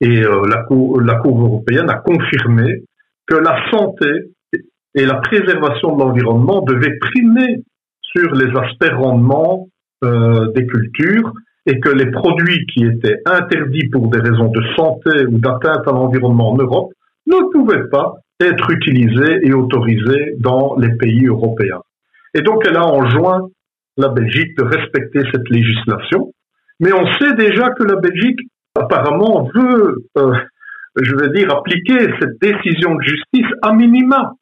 Et 0.02 0.24
euh, 0.24 0.42
la, 0.50 0.64
cour, 0.64 1.00
la 1.00 1.16
Cour 1.16 1.42
européenne 1.42 1.90
a 1.90 2.00
confirmé 2.00 2.84
que 3.28 3.36
la 3.36 3.56
santé 3.72 4.32
et 4.94 5.06
la 5.06 5.16
préservation 5.16 5.96
de 5.96 6.04
l'environnement 6.04 6.62
devaient 6.62 6.98
primer 7.00 7.64
sur 8.02 8.34
les 8.34 8.50
aspects 8.58 8.94
rendement 8.94 9.68
des 10.04 10.66
cultures 10.66 11.32
et 11.68 11.80
que 11.80 11.90
les 11.90 12.10
produits 12.10 12.66
qui 12.74 12.84
étaient 12.84 13.20
interdits 13.24 13.88
pour 13.90 14.10
des 14.10 14.20
raisons 14.20 14.50
de 14.50 14.62
santé 14.76 15.28
ou 15.28 15.38
d'atteinte 15.38 15.88
à 15.88 15.92
l'environnement 15.92 16.54
en 16.54 16.58
Europe 16.58 16.92
ne 17.32 17.52
pouvaient 17.52 17.90
pas 17.90 18.16
être 18.40 18.70
utilisés 18.72 19.40
et 19.44 19.54
autorisés 19.54 20.36
dans 20.40 20.76
les 20.78 20.96
pays 20.98 21.26
européens. 21.26 21.82
Et 22.34 22.42
donc 22.42 22.66
elle 22.68 22.78
a 22.78 22.86
enjoint 22.86 23.48
la 23.98 24.10
Belgique 24.10 24.58
de 24.58 24.64
respecter 24.64 25.22
cette 25.32 25.50
législation, 25.50 26.32
mais 26.80 26.94
on 26.94 27.06
sait 27.20 27.34
déjà 27.34 27.70
que 27.72 27.84
la 27.84 27.98
Belgique 27.98 28.40
apparemment 28.76 29.50
veut, 29.54 29.98
euh, 30.18 30.34
je 31.02 31.16
veux 31.16 31.30
dire, 31.30 31.54
appliquer 31.56 32.00
cette 32.20 32.40
décision 32.42 32.96
de 32.96 33.02
justice 33.02 33.52
à 33.62 33.74
minima. 33.74 34.34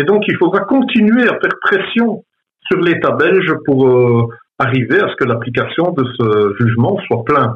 Et 0.00 0.04
donc, 0.04 0.24
il 0.28 0.36
faudra 0.36 0.60
continuer 0.60 1.24
à 1.24 1.38
faire 1.38 1.58
pression 1.60 2.24
sur 2.70 2.80
l'État 2.80 3.12
belge 3.12 3.52
pour 3.66 3.86
euh, 3.86 4.26
arriver 4.58 5.00
à 5.00 5.08
ce 5.08 5.16
que 5.16 5.24
l'application 5.24 5.92
de 5.92 6.04
ce 6.18 6.54
jugement 6.60 6.98
soit 7.06 7.24
pleine. 7.24 7.54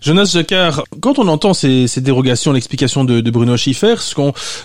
Jonas 0.00 0.30
Jacquard, 0.32 0.84
quand 1.00 1.18
on 1.18 1.28
entend 1.28 1.52
ces, 1.52 1.86
dérogations, 2.00 2.52
l'explication 2.52 3.04
de, 3.04 3.30
Bruno 3.30 3.56
Schiffer, 3.56 3.96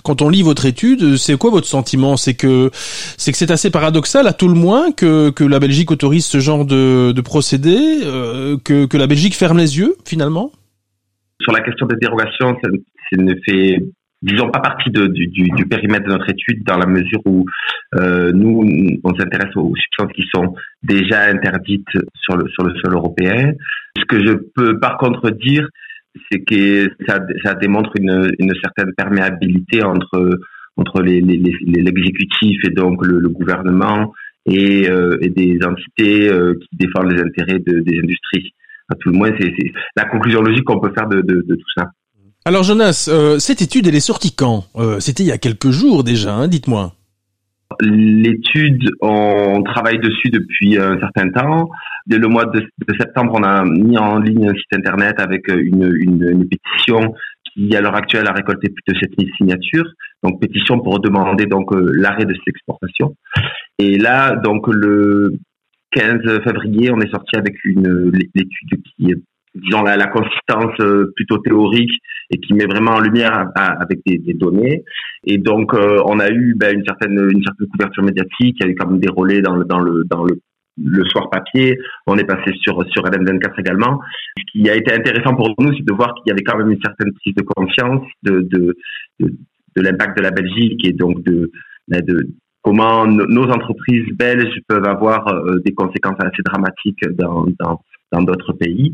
quand 0.04 0.22
on 0.22 0.30
lit 0.30 0.42
votre 0.42 0.66
étude, 0.66 1.18
c'est 1.18 1.38
quoi 1.38 1.52
votre 1.52 1.68
sentiment? 1.68 2.18
C'est 2.18 2.36
que 2.36 2.70
c'est 3.18 3.32
que 3.32 3.38
c'est 3.38 3.52
assez 3.52 3.70
paradoxal, 3.70 4.28
à 4.28 4.34
tout 4.34 4.48
le 4.48 4.54
moins, 4.54 4.92
que, 4.92 5.30
que 5.30 5.44
la 5.44 5.60
Belgique 5.60 5.92
autorise 5.92 6.26
ce 6.26 6.40
genre 6.40 6.66
de, 6.66 7.12
de 7.12 7.22
procédé, 7.22 7.78
euh, 8.04 8.58
que, 8.64 8.86
que 8.86 8.98
la 8.98 9.08
Belgique 9.08 9.36
ferme 9.36 9.58
les 9.58 9.78
yeux, 9.78 9.96
finalement? 10.06 10.52
Sur 11.42 11.52
la 11.52 11.62
question 11.62 11.86
des 11.86 11.98
dérogations, 11.98 12.56
ça, 12.64 12.70
ne 13.18 13.34
fait 13.46 13.80
disons 14.22 14.50
pas 14.50 14.60
partie 14.60 14.90
du, 14.90 15.66
périmètre 15.70 16.06
de 16.06 16.12
notre 16.12 16.30
étude 16.30 16.64
dans 16.64 16.78
la 16.78 16.86
mesure 16.86 17.22
où 17.26 17.46
euh, 17.96 18.32
nous 18.32 18.64
on 19.04 19.16
s'intéresse 19.16 19.56
aux 19.56 19.74
substances 19.76 20.12
qui 20.14 20.24
sont 20.34 20.56
déjà 20.84 21.26
interdites 21.26 21.88
sur 22.16 22.38
le 22.38 22.48
sur 22.50 22.64
le 22.64 22.74
sol 22.84 22.94
européen. 22.94 23.54
Ce 23.98 24.06
que 24.06 24.26
je 24.26 24.34
peux 24.56 24.80
par 24.80 24.98
contre 24.98 25.30
dire, 25.32 25.68
c'est 26.32 26.40
que 26.40 26.90
ça, 27.08 27.20
ça 27.44 27.54
démontre 27.56 27.92
une, 28.00 28.32
une 28.40 28.54
certaine 28.62 28.94
perméabilité 28.96 29.84
entre 29.84 30.40
entre 30.78 31.02
l'exécutif 31.02 32.58
les, 32.64 32.70
et 32.70 32.74
donc 32.74 33.06
le, 33.06 33.20
le 33.20 33.30
gouvernement 33.30 34.14
et, 34.46 34.90
euh, 34.90 35.18
et, 35.22 35.30
des 35.30 35.58
entités 35.66 36.30
euh, 36.30 36.56
qui 36.60 36.76
défendent 36.76 37.12
les 37.12 37.22
intérêts 37.22 37.60
de, 37.60 37.80
des 37.80 38.00
industries. 38.00 38.54
À 38.90 38.96
tout 38.96 39.10
le 39.10 39.18
moins, 39.18 39.32
c'est 39.40 39.52
la 39.96 40.06
conclusion 40.06 40.42
logique 40.42 40.66
qu'on 40.66 40.80
peut 40.80 40.92
faire 40.94 41.08
de, 41.08 41.22
de, 41.22 41.46
de 41.48 41.56
tout 41.56 41.72
ça. 41.76 41.92
Alors 42.48 42.62
Jonas, 42.62 43.10
euh, 43.12 43.40
cette 43.40 43.64
étude, 43.64 43.88
elle 43.88 43.96
est 43.96 44.00
sortie 44.00 44.36
quand? 44.36 44.66
Euh, 44.76 45.00
C'était 45.00 45.24
il 45.24 45.30
y 45.30 45.32
a 45.32 45.40
quelques 45.40 45.72
jours 45.72 46.04
déjà, 46.04 46.32
hein, 46.36 46.48
dites-moi. 46.48 46.94
L'étude, 47.82 48.92
on 49.02 49.64
travaille 49.64 49.98
dessus 49.98 50.30
depuis 50.30 50.78
un 50.78 51.00
certain 51.00 51.32
temps. 51.32 51.72
Dès 52.06 52.20
le 52.20 52.28
mois 52.28 52.46
de, 52.46 52.62
septembre, 53.00 53.34
on 53.34 53.44
a 53.44 53.66
mis 53.66 53.98
en 53.98 54.20
ligne 54.20 54.48
un 54.48 54.54
site 54.54 54.74
internet 54.76 55.20
avec 55.20 55.48
une, 55.48 56.48
pétition 56.48 57.16
qui, 57.52 57.76
à 57.76 57.82
l'heure 57.82 57.96
actuelle, 57.96 58.28
a 58.28 58.32
récolté 58.32 58.70
plus 58.70 58.94
de 58.94 59.00
7000 59.00 59.32
signatures. 59.38 59.92
Donc, 60.22 60.40
pétition 60.40 60.80
pour 60.80 61.00
demander 61.00 61.48
donc 61.48 61.74
euh, 61.74 61.94
l'arrêt 61.96 62.26
de 62.26 62.34
cette 62.36 62.48
exportation. 62.48 63.16
Et 63.80 63.98
là, 63.98 64.36
donc 64.36 64.68
le 64.68 65.40
15 65.94 66.44
février, 66.44 66.92
on 66.92 67.02
est 67.02 67.10
sorti 67.10 67.38
avec 67.38 67.56
une 67.66 68.12
l'étude 68.12 68.84
qui 68.96 69.10
est 69.10 69.20
disons 69.56 69.84
la, 69.84 69.98
la, 69.98 70.08
consistance 70.08 70.74
euh, 70.80 71.12
plutôt 71.16 71.38
théorique 71.40 71.92
et 72.30 72.38
qui 72.38 72.54
met 72.54 72.66
vraiment 72.66 72.92
en 72.92 73.00
lumière 73.00 73.48
avec 73.56 74.00
des, 74.06 74.18
des, 74.18 74.34
données. 74.34 74.84
Et 75.24 75.38
donc 75.38 75.74
euh, 75.74 76.02
on 76.06 76.20
a 76.20 76.30
eu 76.30 76.56
ben, 76.56 76.76
une 76.76 76.86
certaine 76.86 77.18
une 77.32 77.44
certaine 77.44 77.68
couverture 77.68 78.04
médiatique, 78.04 78.58
il 78.60 78.66
y 78.66 78.68
a 78.68 78.72
eu 78.72 78.76
quand 78.76 78.88
même 78.88 79.00
des 79.00 79.10
relais 79.10 79.42
dans 79.42 79.56
le 79.56 79.66
dans 79.66 79.80
le 79.80 80.04
dans 80.06 80.26
le 80.78 81.06
soir 81.06 81.30
papier, 81.30 81.78
on 82.06 82.18
est 82.18 82.26
passé 82.26 82.52
sur 82.62 82.84
sur 82.92 83.04
LM24 83.04 83.60
également. 83.60 84.00
Ce 84.38 84.44
qui 84.52 84.70
a 84.70 84.76
été 84.76 84.94
intéressant 84.94 85.36
pour 85.36 85.54
nous, 85.60 85.74
c'est 85.74 85.86
de 85.86 85.94
voir 85.94 86.14
qu'il 86.16 86.28
y 86.28 86.32
avait 86.32 86.44
quand 86.44 86.58
même 86.58 86.72
une 86.72 86.82
certaine 86.82 87.14
prise 87.14 87.36
de 87.36 87.44
conscience 87.44 88.04
de 88.24 88.42
de, 88.42 88.76
de, 89.20 89.34
de 89.76 89.82
l'impact 89.82 90.18
de 90.18 90.24
la 90.24 90.32
Belgique 90.32 90.86
et 90.86 90.94
donc 90.94 91.24
de, 91.24 91.52
ben, 91.88 92.02
de 92.02 92.28
comment 92.62 93.06
nos 93.06 93.44
entreprises 93.44 94.12
belges 94.14 94.60
peuvent 94.68 94.88
avoir 94.88 95.28
euh, 95.28 95.60
des 95.64 95.74
conséquences 95.74 96.18
assez 96.20 96.42
dramatiques 96.44 97.08
dans, 97.12 97.46
dans 97.60 97.80
dans 98.16 98.24
d'autres 98.24 98.54
pays. 98.54 98.94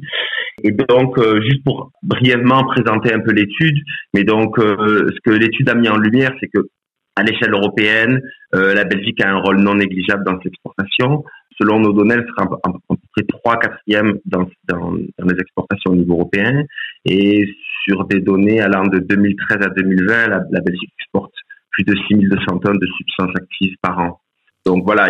Et 0.64 0.72
donc, 0.72 1.18
euh, 1.18 1.42
juste 1.42 1.64
pour 1.64 1.92
brièvement 2.04 2.64
présenter 2.66 3.14
un 3.14 3.20
peu 3.20 3.32
l'étude, 3.32 3.78
mais 4.14 4.24
donc 4.24 4.60
euh, 4.60 5.08
ce 5.14 5.20
que 5.24 5.36
l'étude 5.36 5.70
a 5.70 5.76
mis 5.76 5.90
en 5.90 5.98
lumière, 5.98 6.32
c'est 6.40 6.48
que 6.48 6.68
à 7.16 7.24
l'échelle 7.24 7.54
européenne, 7.54 8.22
euh, 8.56 8.74
la 8.74 8.86
Belgique 8.86 9.22
a 9.24 9.30
un 9.30 9.38
rôle 9.38 9.60
non 9.60 9.76
négligeable 9.76 10.24
dans 10.24 10.38
l'exportation. 10.44 11.24
Selon 11.60 11.80
nos 11.80 11.92
données, 11.92 12.16
elle 12.16 12.28
sera 12.28 12.44
à 12.64 12.72
peu 12.72 12.96
près 13.14 13.24
3 13.28 13.58
quatrièmes 13.58 14.18
dans, 14.26 14.48
dans, 14.70 14.94
les 14.94 15.40
exportations 15.40 15.92
au 15.92 15.96
niveau 15.96 16.14
européen. 16.14 16.64
Et 17.06 17.46
sur 17.84 18.06
des 18.06 18.22
données 18.22 18.62
allant 18.62 18.88
de 18.88 19.00
2013 19.00 19.58
à 19.62 19.70
2020, 19.70 20.28
la, 20.28 20.62
Belgique 20.62 20.92
exporte 21.00 21.34
plus 21.72 21.84
de 21.84 21.94
6200 22.08 22.60
tonnes 22.60 22.80
de 22.80 22.88
substances 22.98 23.36
actives 23.36 23.76
par 23.82 24.00
an. 24.00 24.22
Donc 24.66 24.86
voilà, 24.86 25.10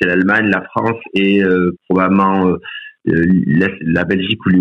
c'est 0.00 0.08
l'Allemagne, 0.08 0.50
la 0.52 0.62
France 0.62 0.98
et 1.14 1.42
probablement 1.88 2.56
la 3.06 4.04
Belgique 4.04 4.44
ou 4.46 4.52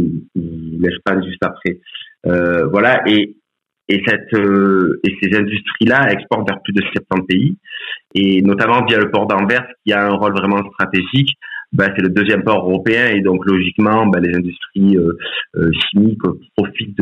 l'Espagne 0.79 1.23
juste 1.25 1.43
après. 1.43 1.79
Euh, 2.27 2.67
voilà, 2.67 3.03
euh, 3.07 3.25
et 3.87 4.03
ces 5.21 5.37
industries-là 5.37 6.11
exportent 6.11 6.47
vers 6.49 6.61
plus 6.63 6.73
de 6.73 6.81
70 6.81 7.27
pays 7.27 7.57
et 8.15 8.41
notamment 8.41 8.83
via 8.85 8.97
le 8.97 9.11
port 9.11 9.27
d'Anvers 9.27 9.67
qui 9.85 9.93
a 9.93 10.07
un 10.07 10.13
rôle 10.13 10.33
vraiment 10.33 10.63
stratégique. 10.71 11.35
Bah, 11.71 11.87
c'est 11.95 12.03
le 12.03 12.09
deuxième 12.09 12.43
port 12.43 12.69
européen 12.69 13.07
et 13.09 13.21
donc 13.21 13.45
logiquement 13.45 14.05
bah, 14.07 14.19
les 14.19 14.33
industries 14.33 14.97
chimiques 15.89 16.21
profitent 16.55 16.95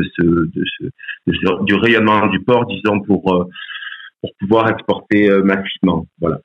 du 1.28 1.76
rayonnement 1.76 2.28
du 2.28 2.40
port, 2.40 2.66
disons 2.66 3.00
pour 3.02 3.48
pour 4.22 4.32
pouvoir 4.40 4.70
exporter 4.72 5.30
massivement. 5.44 6.08
Voilà. 6.20 6.40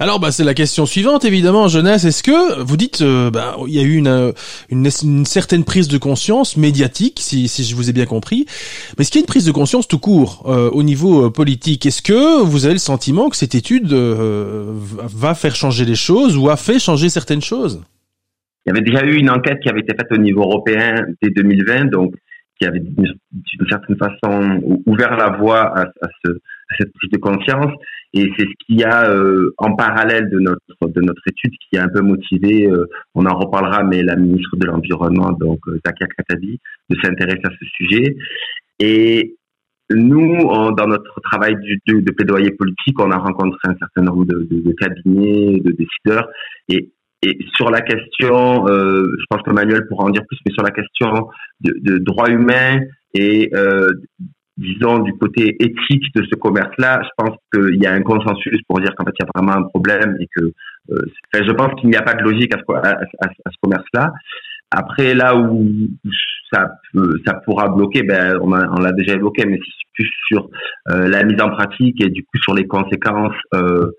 Alors, 0.00 0.20
bah, 0.20 0.30
c'est 0.30 0.44
la 0.44 0.54
question 0.54 0.86
suivante, 0.86 1.24
évidemment, 1.24 1.66
jeunesse. 1.66 2.04
Est-ce 2.04 2.22
que 2.22 2.62
vous 2.62 2.76
dites, 2.76 3.00
euh, 3.00 3.30
bah, 3.32 3.56
il 3.66 3.74
y 3.74 3.80
a 3.80 3.82
eu 3.82 3.96
une, 3.96 4.32
une, 4.70 5.24
certaine 5.24 5.64
prise 5.64 5.88
de 5.88 5.98
conscience 5.98 6.56
médiatique, 6.56 7.18
si, 7.20 7.48
si 7.48 7.64
je 7.64 7.74
vous 7.74 7.90
ai 7.90 7.92
bien 7.92 8.06
compris, 8.06 8.46
mais 8.96 9.02
est-ce 9.02 9.10
qu'il 9.10 9.20
y 9.20 9.22
a 9.22 9.24
une 9.24 9.28
prise 9.28 9.44
de 9.44 9.50
conscience 9.50 9.88
tout 9.88 9.98
court 9.98 10.44
euh, 10.46 10.70
au 10.70 10.84
niveau 10.84 11.26
euh, 11.26 11.30
politique? 11.30 11.84
Est-ce 11.84 12.02
que 12.02 12.42
vous 12.42 12.64
avez 12.64 12.74
le 12.74 12.78
sentiment 12.78 13.28
que 13.28 13.36
cette 13.36 13.56
étude 13.56 13.92
va 13.92 15.34
faire 15.34 15.56
changer 15.56 15.84
les 15.84 15.96
choses 15.96 16.36
ou 16.36 16.48
a 16.48 16.56
fait 16.56 16.78
changer 16.78 17.08
certaines 17.08 17.42
choses? 17.42 17.82
Il 18.66 18.70
y 18.70 18.72
avait 18.72 18.84
déjà 18.84 19.04
eu 19.04 19.16
une 19.16 19.30
enquête 19.30 19.58
qui 19.60 19.68
avait 19.68 19.80
été 19.80 19.94
faite 19.94 20.12
au 20.12 20.18
niveau 20.18 20.42
européen 20.42 20.94
dès 21.22 21.30
2020, 21.30 21.86
donc 21.86 22.14
qui 22.60 22.66
avait 22.66 22.80
d'une 22.80 23.68
certaine 23.68 23.96
façon 23.96 24.60
ouvert 24.86 25.16
la 25.16 25.30
voie 25.30 25.78
à, 25.78 25.86
ce, 26.24 26.30
à 26.30 26.76
cette 26.78 26.92
prise 26.92 27.10
de 27.10 27.18
conscience. 27.18 27.72
Et 28.14 28.30
c'est 28.36 28.46
ce 28.46 28.66
qui 28.66 28.82
a, 28.84 29.10
euh, 29.10 29.52
en 29.58 29.74
parallèle 29.74 30.30
de 30.30 30.38
notre 30.38 30.60
de 30.82 31.00
notre 31.02 31.22
étude, 31.26 31.52
qui 31.68 31.78
a 31.78 31.84
un 31.84 31.88
peu 31.88 32.00
motivé, 32.00 32.66
euh, 32.66 32.86
on 33.14 33.26
en 33.26 33.36
reparlera, 33.36 33.82
mais 33.84 34.02
la 34.02 34.16
ministre 34.16 34.56
de 34.56 34.66
l'environnement, 34.66 35.32
donc 35.32 35.60
euh, 35.68 35.78
Zakia 35.84 36.06
Katabi, 36.06 36.58
de 36.88 36.96
s'intéresser 37.02 37.42
à 37.44 37.50
ce 37.50 37.66
sujet. 37.66 38.16
Et 38.80 39.36
nous, 39.90 40.38
dans 40.76 40.86
notre 40.86 41.20
travail 41.20 41.54
de, 41.86 42.12
plaidoyer 42.12 42.50
politique, 42.52 42.98
on 43.00 43.10
a 43.10 43.16
rencontré 43.16 43.58
un 43.64 43.76
certain 43.78 44.02
nombre 44.02 44.24
de, 44.26 44.74
cabinets, 44.78 45.60
de 45.60 45.72
décideurs, 45.72 46.28
et, 46.68 46.92
et 47.22 47.38
sur 47.56 47.70
la 47.70 47.80
question, 47.80 48.66
je 48.66 49.24
pense 49.30 49.42
que 49.42 49.50
Manuel 49.50 49.86
pourra 49.88 50.04
en 50.04 50.10
dire 50.10 50.22
plus, 50.28 50.38
mais 50.46 50.52
sur 50.52 50.62
la 50.62 50.70
question 50.70 51.28
de, 51.62 51.98
droits 51.98 52.30
humains 52.30 52.80
et 53.14 53.50
disons, 54.58 54.98
du 54.98 55.12
côté 55.14 55.56
éthique 55.60 56.14
de 56.14 56.24
ce 56.24 56.34
commerce-là, 56.34 57.00
je 57.02 57.08
pense 57.16 57.36
qu'il 57.52 57.80
y 57.80 57.86
a 57.86 57.92
un 57.92 58.02
consensus 58.02 58.60
pour 58.68 58.80
dire 58.80 58.92
qu'en 58.96 59.04
fait, 59.04 59.12
il 59.18 59.24
y 59.24 59.26
a 59.26 59.30
vraiment 59.34 59.56
un 59.56 59.68
problème 59.68 60.16
et 60.20 60.26
que 60.36 60.52
euh, 60.90 60.98
je 61.32 61.52
pense 61.52 61.80
qu'il 61.80 61.90
n'y 61.90 61.96
a 61.96 62.02
pas 62.02 62.14
de 62.14 62.22
logique 62.22 62.52
à 62.54 62.58
ce, 62.58 63.56
commerce-là. 63.62 64.12
Après, 64.70 65.14
là 65.14 65.36
où 65.36 65.66
ça, 66.52 66.72
ça 67.24 67.34
pourra 67.44 67.68
bloquer, 67.68 68.02
ben, 68.02 68.38
on, 68.42 68.52
on 68.52 68.80
l'a 68.80 68.92
déjà 68.92 69.14
évoqué, 69.14 69.46
mais 69.46 69.58
c'est 69.64 69.88
plus 69.94 70.10
sur 70.26 70.50
euh, 70.90 71.08
la 71.08 71.22
mise 71.24 71.40
en 71.40 71.50
pratique 71.50 72.02
et 72.02 72.08
du 72.08 72.24
coup 72.24 72.38
sur 72.42 72.54
les 72.54 72.66
conséquences 72.66 73.36
euh, 73.54 73.90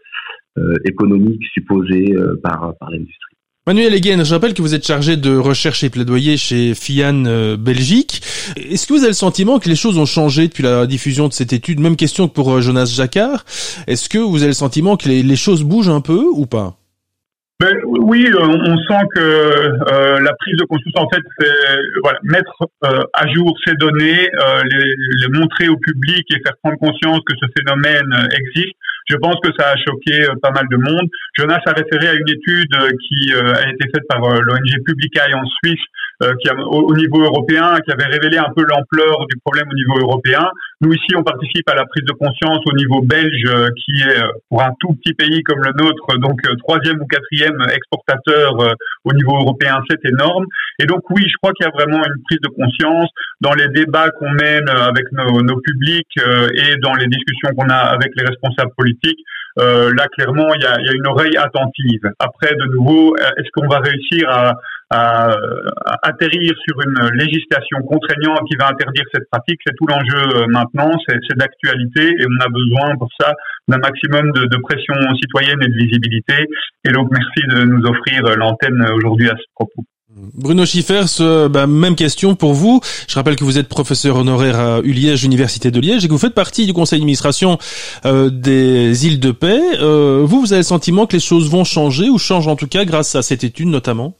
euh 0.58 0.76
économiques 0.86 1.46
supposées 1.54 2.14
euh, 2.16 2.40
par, 2.44 2.74
par 2.80 2.90
l'industrie. 2.92 3.29
Manuel 3.70 3.94
Egen, 3.94 4.26
je 4.26 4.34
rappelle 4.34 4.56
que 4.56 4.64
vous 4.64 4.74
êtes 4.74 4.88
chargé 4.88 5.16
de 5.16 5.38
recherche 5.38 5.84
et 5.84 5.92
plaidoyer 5.92 6.38
chez 6.38 6.74
FIAN 6.74 7.26
euh, 7.28 7.56
Belgique. 7.56 8.20
Est-ce 8.58 8.88
que 8.88 8.94
vous 8.94 9.02
avez 9.02 9.10
le 9.10 9.14
sentiment 9.14 9.60
que 9.60 9.70
les 9.70 9.76
choses 9.76 10.00
ont 10.00 10.08
changé 10.08 10.48
depuis 10.48 10.64
la 10.64 10.88
diffusion 10.88 11.28
de 11.28 11.34
cette 11.34 11.54
étude? 11.54 11.80
Même 11.80 11.96
question 11.96 12.28
que 12.28 12.34
pour 12.34 12.52
euh, 12.52 12.62
Jonas 12.62 12.92
Jacquard. 12.98 13.46
Est-ce 13.86 14.10
que 14.10 14.18
vous 14.18 14.38
avez 14.38 14.48
le 14.48 14.54
sentiment 14.54 14.98
que 14.98 15.08
les, 15.08 15.36
choses 15.36 15.64
bougent 15.64 15.92
un 15.92 16.02
peu 16.02 16.24
ou 16.34 16.48
pas? 16.48 16.78
Ben, 17.60 17.76
oui, 17.86 18.26
euh, 18.26 18.40
on 18.42 18.76
sent 18.76 19.06
que 19.14 20.20
la 20.20 20.34
prise 20.40 20.58
de 20.58 20.66
conscience, 20.66 20.96
en 20.96 21.08
fait, 21.14 21.22
c'est 21.40 22.24
mettre 22.24 22.66
à 23.14 23.28
jour 23.32 23.56
ces 23.68 23.76
données, 23.76 24.28
les, 24.66 25.40
montrer 25.40 25.70
au 25.70 25.78
public 25.78 26.26
et 26.32 26.42
faire 26.44 26.56
prendre 26.64 26.80
conscience 26.80 27.20
que 27.24 27.36
ce 27.40 27.46
phénomène 27.56 28.30
existe. 28.32 28.74
Je 29.10 29.16
pense 29.18 29.36
que 29.44 29.50
ça 29.58 29.72
a 29.72 29.76
choqué 29.76 30.22
euh, 30.22 30.36
pas 30.42 30.52
mal 30.52 30.66
de 30.70 30.78
monde. 30.78 31.10
Jonas 31.38 31.62
a 31.66 31.74
référé 31.74 32.10
à 32.10 32.14
une 32.14 32.30
étude 32.30 32.74
euh, 32.76 32.90
qui 33.08 33.34
euh, 33.34 33.54
a 33.56 33.70
été 33.70 33.90
faite 33.94 34.08
par 34.08 34.20
l'ONG 34.22 34.70
Publicae 34.86 35.34
en 35.34 35.46
Suisse 35.64 35.82
qui 36.42 36.50
a, 36.50 36.56
au, 36.56 36.96
niveau 36.96 37.22
européen, 37.22 37.78
qui 37.86 37.92
avait 37.92 38.06
révélé 38.12 38.38
un 38.38 38.52
peu 38.56 38.64
l'ampleur 38.64 39.26
du 39.28 39.38
problème 39.44 39.68
au 39.72 39.76
niveau 39.76 40.00
européen. 40.00 40.50
Nous 40.82 40.92
ici, 40.94 41.16
on 41.16 41.24
participe 41.24 41.68
à 41.70 41.76
la 41.76 41.86
prise 41.86 42.04
de 42.04 42.14
conscience 42.14 42.60
au 42.66 42.76
niveau 42.76 43.02
belge, 43.02 43.44
euh, 43.48 43.70
qui 43.76 44.02
est 44.02 44.22
pour 44.50 44.62
un 44.62 44.72
tout 44.80 44.94
petit 44.96 45.14
pays 45.14 45.44
comme 45.44 45.64
le 45.64 45.72
nôtre, 45.82 46.18
donc 46.20 46.42
troisième 46.60 47.02
ou 47.02 47.06
quatrième 47.06 47.58
exportateur 47.74 48.54
au 49.04 49.14
niveau 49.14 49.38
européen, 49.38 49.82
c'est 49.90 50.04
énorme. 50.10 50.46
Et 50.80 50.86
donc 50.86 51.02
oui, 51.10 51.24
je 51.28 51.36
crois 51.42 51.54
qu'il 51.54 51.66
y 51.66 51.70
a 51.70 51.72
vraiment 51.72 52.04
une 52.04 52.22
prise 52.24 52.40
de 52.42 52.50
conscience 52.50 53.10
dans 53.42 53.54
les 53.54 53.68
débats 53.70 54.10
qu'on 54.12 54.32
mène 54.32 54.70
avec 54.70 55.06
nos, 55.12 55.42
nos 55.42 55.60
publics 55.62 56.18
et 56.18 56.78
dans 56.78 56.94
les 56.94 57.08
discussions 57.08 57.50
qu'on 57.58 57.70
a 57.70 57.76
avec 57.76 58.12
les 58.16 58.26
responsables 58.26 58.72
politiques. 58.78 59.20
Euh, 59.60 59.92
là, 59.96 60.08
clairement, 60.08 60.48
il 60.56 60.62
y 60.62 60.66
a, 60.66 60.80
y 60.80 60.90
a, 60.90 60.94
une 60.94 61.08
oreille 61.08 61.36
attentive. 61.38 62.02
Après, 62.20 62.56
de 62.56 62.66
nouveau, 62.76 63.16
euh, 63.18 63.30
est-ce 63.38 63.50
qu'on 63.54 63.68
va 63.68 63.80
réussir 63.80 64.30
à, 64.30 64.54
à, 64.90 65.36
atterrir 66.04 66.54
sur 66.68 66.82
une 66.82 67.10
législation 67.16 67.80
contraignante 67.88 68.40
qui 68.50 68.56
va 68.58 68.70
interdire 68.70 69.04
cette 69.14 69.30
pratique? 69.30 69.60
C'est 69.66 69.76
tout 69.76 69.88
l'enjeu 69.88 70.38
euh, 70.38 70.46
maintenant, 70.48 70.92
c'est 71.08 71.38
d'actualité 71.38 72.08
et 72.08 72.26
on 72.26 72.46
a 72.46 72.50
besoin 72.50 72.96
pour 72.98 73.10
ça 73.20 73.34
d'un 73.68 73.80
maximum 73.80 74.32
de, 74.32 74.46
de, 74.46 74.58
pression 74.58 74.96
citoyenne 75.22 75.62
et 75.62 75.68
de 75.68 75.76
visibilité. 75.76 76.48
Et 76.88 76.92
donc, 76.92 77.10
merci 77.12 77.48
de 77.50 77.66
nous 77.66 77.84
offrir 77.86 78.24
l'antenne 78.38 78.86
aujourd'hui 78.94 79.30
à 79.30 79.36
ce 79.36 79.44
propos. 79.56 79.84
Bruno 80.16 80.66
Schiffers, 80.66 81.50
bah, 81.52 81.68
même 81.68 81.96
question 81.96 82.34
pour 82.34 82.54
vous. 82.54 82.82
Je 83.08 83.14
rappelle 83.14 83.36
que 83.36 83.44
vous 83.44 83.60
êtes 83.60 83.70
professeur 83.70 84.16
honoraire 84.16 84.60
à 84.60 84.80
Uliège, 84.80 85.24
Université 85.24 85.70
de 85.70 85.80
Liège, 85.80 86.04
et 86.04 86.08
que 86.08 86.14
vous 86.14 86.20
faites 86.20 86.34
partie 86.34 86.66
du 86.66 86.74
conseil 86.74 86.98
d'administration 87.00 87.60
euh, 88.06 88.32
des 88.32 89.06
îles 89.06 89.20
de 89.20 89.32
paix. 89.32 89.62
Euh, 89.80 90.24
vous, 90.26 90.42
vous 90.42 90.52
avez 90.52 90.62
le 90.62 90.66
sentiment 90.66 91.06
que 91.06 91.14
les 91.14 91.20
choses 91.20 91.52
vont 91.52 91.64
changer, 91.64 92.10
ou 92.10 92.18
changent 92.18 92.48
en 92.48 92.56
tout 92.56 92.68
cas 92.68 92.86
grâce 92.86 93.16
à 93.16 93.22
cette 93.22 93.44
étude 93.44 93.68
notamment? 93.68 94.16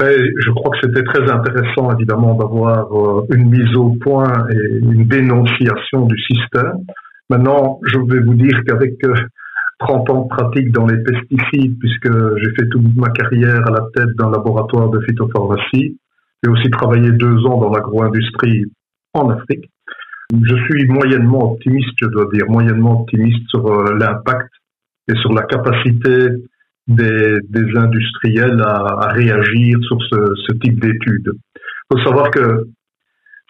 Je 0.00 0.50
crois 0.52 0.70
que 0.70 0.86
c'était 0.86 1.02
très 1.02 1.28
intéressant, 1.28 1.92
évidemment, 1.92 2.34
d'avoir 2.34 2.86
euh, 2.92 3.26
une 3.34 3.50
mise 3.50 3.74
au 3.74 3.96
point 4.00 4.46
et 4.52 4.76
une 4.78 5.04
dénonciation 5.04 6.06
du 6.06 6.16
système. 6.22 6.84
Maintenant, 7.28 7.80
je 7.92 7.98
vais 7.98 8.20
vous 8.20 8.34
dire 8.34 8.56
qu'avec 8.68 8.96
30 9.78 10.10
ans 10.10 10.22
de 10.22 10.28
pratique 10.28 10.72
dans 10.72 10.86
les 10.86 10.98
pesticides, 10.98 11.78
puisque 11.78 12.10
j'ai 12.38 12.50
fait 12.56 12.68
toute 12.68 12.96
ma 12.96 13.10
carrière 13.10 13.66
à 13.66 13.70
la 13.70 13.86
tête 13.94 14.14
d'un 14.16 14.30
laboratoire 14.30 14.90
de 14.90 15.00
phytopharmacie. 15.00 15.98
J'ai 16.42 16.50
aussi 16.50 16.70
travaillé 16.70 17.10
deux 17.12 17.44
ans 17.46 17.60
dans 17.60 17.70
l'agro-industrie 17.70 18.64
en 19.14 19.30
Afrique. 19.30 19.70
Je 20.32 20.56
suis 20.64 20.86
moyennement 20.88 21.52
optimiste, 21.52 21.94
je 22.00 22.06
dois 22.06 22.28
dire, 22.32 22.44
moyennement 22.48 23.00
optimiste 23.00 23.48
sur 23.48 23.66
euh, 23.66 23.96
l'impact 23.98 24.50
et 25.08 25.16
sur 25.20 25.32
la 25.32 25.42
capacité 25.42 26.28
des, 26.86 27.38
industriels 27.76 28.60
à, 28.60 29.08
réagir 29.12 29.78
sur 29.86 29.98
ce, 30.10 30.34
ce 30.46 30.52
type 30.58 30.80
d'études. 30.80 31.32
Il 31.34 31.98
faut 31.98 32.04
savoir 32.04 32.30
que 32.30 32.68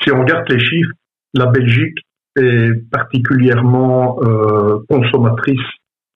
si 0.02 0.12
on 0.12 0.20
regarde 0.20 0.48
les 0.48 0.60
chiffres, 0.60 0.92
la 1.34 1.46
Belgique 1.46 1.98
est 2.36 2.90
particulièrement 2.90 4.18
euh, 4.22 4.78
consommatrice 4.88 5.58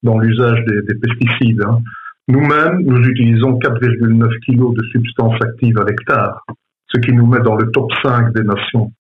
dans 0.03 0.19
l'usage 0.19 0.65
des, 0.67 0.83
des, 0.83 0.95
pesticides. 0.95 1.63
Hein. 1.63 1.81
Nous-mêmes, 2.29 2.83
nous 2.83 3.03
utilisons 3.05 3.59
4,9 3.59 4.39
kg 4.47 4.75
de 4.75 4.85
substances 4.93 5.41
actives 5.43 5.79
à 5.79 5.85
l'hectare, 5.85 6.45
ce 6.87 7.01
qui 7.01 7.13
nous 7.13 7.27
met 7.27 7.41
dans 7.41 7.57
le 7.57 7.71
top 7.71 7.91
5 8.03 8.33
des 8.35 8.45
nations. 8.45 8.93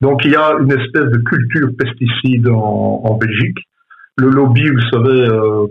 Donc 0.00 0.24
il 0.24 0.32
y 0.32 0.36
a 0.36 0.52
une 0.58 0.72
espèce 0.72 1.10
de 1.10 1.18
culture 1.18 1.68
pesticide 1.76 2.48
en, 2.48 3.18
Belgique. 3.20 3.58
Le 4.16 4.28
lobby, 4.28 4.68
vous 4.68 4.80
savez, 4.92 5.28
euh, 5.28 5.66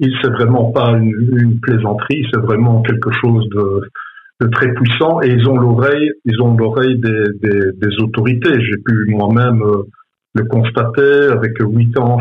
il 0.00 0.12
c'est 0.22 0.30
vraiment 0.30 0.70
pas 0.70 0.90
une, 0.92 1.58
plaisanterie, 1.60 2.26
c'est 2.32 2.40
vraiment 2.40 2.82
quelque 2.82 3.10
chose 3.20 3.48
de, 3.50 4.48
très 4.48 4.72
puissant 4.74 5.20
et 5.22 5.28
ils 5.28 5.48
ont 5.48 5.56
l'oreille, 5.56 6.10
ils 6.24 6.42
ont 6.42 6.56
l'oreille 6.56 6.98
des, 6.98 8.02
autorités. 8.02 8.52
J'ai 8.60 8.76
pu 8.78 9.06
moi-même 9.08 9.62
euh, 9.62 9.82
le 10.34 10.44
constater 10.44 11.30
avec 11.30 11.52
huit 11.60 11.96
ans 11.98 12.18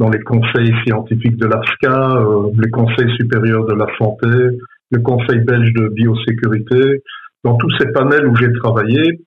dans 0.00 0.08
les 0.08 0.20
conseils 0.20 0.74
scientifiques 0.86 1.36
de 1.36 1.46
l'AFSCA, 1.46 2.16
euh, 2.16 2.50
les 2.58 2.70
conseils 2.70 3.14
supérieurs 3.16 3.66
de 3.66 3.74
la 3.74 3.86
santé, 3.98 4.58
le 4.90 5.00
conseil 5.00 5.40
belge 5.40 5.74
de 5.74 5.88
biosécurité. 5.88 7.02
Dans 7.44 7.56
tous 7.58 7.70
ces 7.78 7.92
panels 7.92 8.26
où 8.26 8.34
j'ai 8.34 8.50
travaillé, 8.54 9.20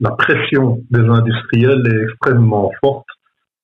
la 0.00 0.10
pression 0.10 0.80
des 0.90 1.00
industriels 1.00 1.82
est 1.86 2.02
extrêmement 2.02 2.72
forte. 2.80 3.06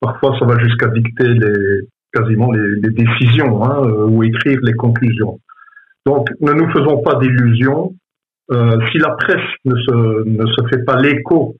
Parfois, 0.01 0.37
ça 0.38 0.46
va 0.46 0.57
jusqu'à 0.61 0.87
dicter 0.87 1.27
les, 1.27 1.88
quasiment 2.12 2.53
les, 2.53 2.77
les 2.77 2.90
décisions 2.90 3.64
hein, 3.64 3.83
euh, 3.85 4.07
ou 4.07 4.22
écrire 4.22 4.61
les 4.62 4.75
conclusions. 4.75 5.40
Donc, 6.07 6.29
ne 6.40 6.53
nous 6.53 6.70
faisons 6.70 7.03
pas 7.03 7.16
d'illusions. 7.16 7.92
Euh, 8.53 8.79
si 8.92 8.98
la 8.98 9.11
presse 9.11 9.51
ne 9.64 9.75
se, 9.75 10.29
ne 10.29 10.46
se 10.46 10.68
fait 10.70 10.85
pas 10.85 11.01
l'écho 11.01 11.57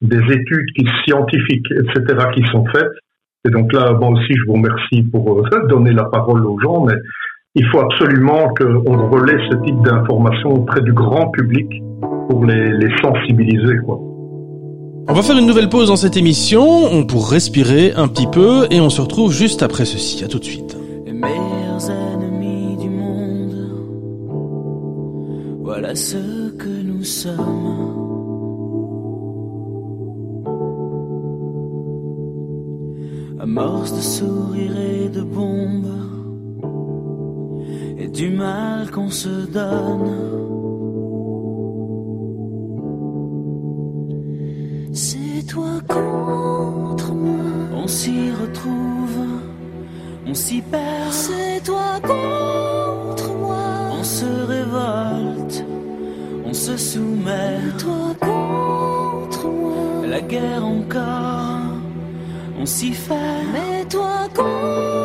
des 0.00 0.22
études 0.32 0.72
qui, 0.74 0.88
scientifiques, 1.04 1.70
etc., 1.70 2.30
qui 2.34 2.42
sont 2.50 2.64
faites, 2.66 2.92
et 3.46 3.50
donc 3.50 3.72
là, 3.72 3.92
moi 3.92 4.10
aussi, 4.10 4.34
je 4.34 4.46
vous 4.46 4.54
remercie 4.54 5.02
pour 5.10 5.38
euh, 5.38 5.66
donner 5.68 5.92
la 5.92 6.04
parole 6.04 6.44
aux 6.46 6.58
gens, 6.60 6.84
mais 6.84 6.94
il 7.54 7.66
faut 7.66 7.80
absolument 7.80 8.52
qu'on 8.54 9.08
relaie 9.08 9.38
ce 9.50 9.56
type 9.64 9.80
d'informations 9.82 10.50
auprès 10.54 10.82
du 10.82 10.92
grand 10.92 11.28
public 11.30 11.66
pour 12.28 12.44
les, 12.44 12.72
les 12.72 12.96
sensibiliser. 13.02 13.78
Quoi. 13.84 13.98
On 15.08 15.12
va 15.14 15.22
faire 15.22 15.38
une 15.38 15.46
nouvelle 15.46 15.68
pause 15.68 15.88
dans 15.88 15.96
cette 15.96 16.16
émission, 16.16 16.62
on 16.92 17.04
pour 17.04 17.30
respirer 17.30 17.92
un 17.96 18.06
petit 18.06 18.28
peu, 18.28 18.66
et 18.70 18.80
on 18.80 18.90
se 18.90 19.00
retrouve 19.00 19.32
juste 19.32 19.62
après 19.62 19.84
ceci. 19.84 20.22
À 20.22 20.28
tout 20.28 20.38
de 20.38 20.44
suite. 20.44 20.76
Les 21.06 21.12
meilleurs 21.12 21.90
ennemis 21.90 22.76
du 22.76 22.90
monde, 22.90 23.54
voilà 25.62 25.94
ce 25.94 26.50
que 26.56 26.68
nous 26.84 27.02
sommes. 27.02 27.89
Amorce 33.50 33.92
de 33.96 34.00
sourires 34.00 34.78
et 34.78 35.08
de 35.08 35.22
bombes 35.22 35.96
et 37.98 38.06
du 38.06 38.30
mal 38.30 38.88
qu'on 38.92 39.10
se 39.10 39.34
donne. 39.58 40.10
C'est 44.92 45.44
toi 45.48 45.72
contre 45.88 47.12
moi. 47.12 47.44
On 47.74 47.88
s'y 47.88 48.30
retrouve, 48.30 49.20
on 50.26 50.34
s'y 50.34 50.60
perd. 50.60 51.12
C'est 51.12 51.60
toi 51.64 51.98
contre 52.02 53.30
moi. 53.34 53.64
On 53.98 54.04
se 54.04 54.30
révolte, 54.54 55.64
on 56.44 56.52
se 56.52 56.76
soumet. 56.76 57.58
C'est 57.64 57.84
toi 57.84 58.14
contre 58.20 59.48
moi. 59.48 60.06
La 60.06 60.20
guerre 60.20 60.64
encore 60.64 61.49
on 62.60 62.66
s'y 62.66 62.92
fait. 62.92 63.14
Mais 63.52 63.84
toi 63.86 64.28
contre 64.34 64.99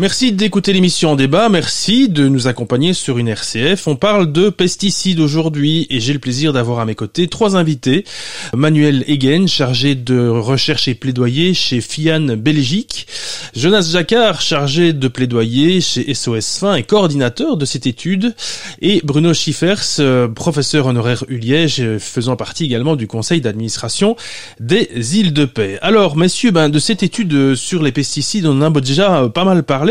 Merci 0.00 0.30
d'écouter 0.30 0.72
l'émission 0.72 1.10
en 1.10 1.16
débat, 1.16 1.48
merci 1.48 2.08
de 2.08 2.28
nous 2.28 2.46
accompagner 2.46 2.92
sur 2.92 3.18
une 3.18 3.26
RCF. 3.26 3.88
On 3.88 3.96
parle 3.96 4.30
de 4.30 4.48
pesticides 4.48 5.18
aujourd'hui 5.18 5.88
et 5.90 5.98
j'ai 5.98 6.12
le 6.12 6.20
plaisir 6.20 6.52
d'avoir 6.52 6.78
à 6.78 6.84
mes 6.84 6.94
côtés 6.94 7.26
trois 7.26 7.56
invités. 7.56 8.04
Manuel 8.54 9.04
Egen, 9.08 9.48
chargé 9.48 9.96
de 9.96 10.28
recherche 10.28 10.86
et 10.86 10.94
plaidoyer 10.94 11.52
chez 11.52 11.80
FIAN 11.80 12.36
Belgique. 12.36 13.08
Jonas 13.56 13.88
Jacquard, 13.90 14.40
chargé 14.40 14.92
de 14.92 15.08
plaidoyer 15.08 15.80
chez 15.80 16.14
SOS 16.14 16.58
Fin 16.58 16.76
et 16.76 16.84
coordinateur 16.84 17.56
de 17.56 17.64
cette 17.64 17.88
étude. 17.88 18.36
Et 18.80 19.00
Bruno 19.02 19.34
Schiffers, 19.34 19.98
euh, 19.98 20.28
professeur 20.28 20.86
honoraire 20.86 21.24
Uliège, 21.26 21.80
euh, 21.80 21.98
faisant 21.98 22.36
partie 22.36 22.66
également 22.66 22.94
du 22.94 23.08
conseil 23.08 23.40
d'administration 23.40 24.14
des 24.60 25.18
îles 25.18 25.32
de 25.32 25.44
paix. 25.44 25.80
Alors, 25.82 26.16
messieurs, 26.16 26.52
ben, 26.52 26.68
de 26.68 26.78
cette 26.78 27.02
étude 27.02 27.56
sur 27.56 27.82
les 27.82 27.90
pesticides, 27.90 28.46
on 28.46 28.62
en 28.62 28.72
a 28.72 28.80
déjà 28.80 29.24
euh, 29.24 29.28
pas 29.28 29.44
mal 29.44 29.64
parlé. 29.64 29.87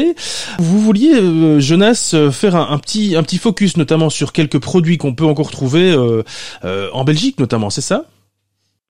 Vous 0.59 0.79
vouliez, 0.79 1.13
euh, 1.15 1.59
Jonas, 1.59 2.11
euh, 2.13 2.31
faire 2.31 2.55
un, 2.55 2.77
petit, 2.77 3.15
un 3.15 3.23
petit 3.23 3.37
focus 3.37 3.77
notamment 3.77 4.09
sur 4.09 4.31
quelques 4.31 4.59
produits 4.59 4.97
qu'on 4.97 5.15
peut 5.15 5.25
encore 5.25 5.51
trouver 5.51 5.91
euh, 5.91 6.23
euh, 6.65 6.89
en 6.93 7.03
Belgique 7.03 7.39
notamment, 7.39 7.69
c'est 7.69 7.81
ça? 7.81 8.05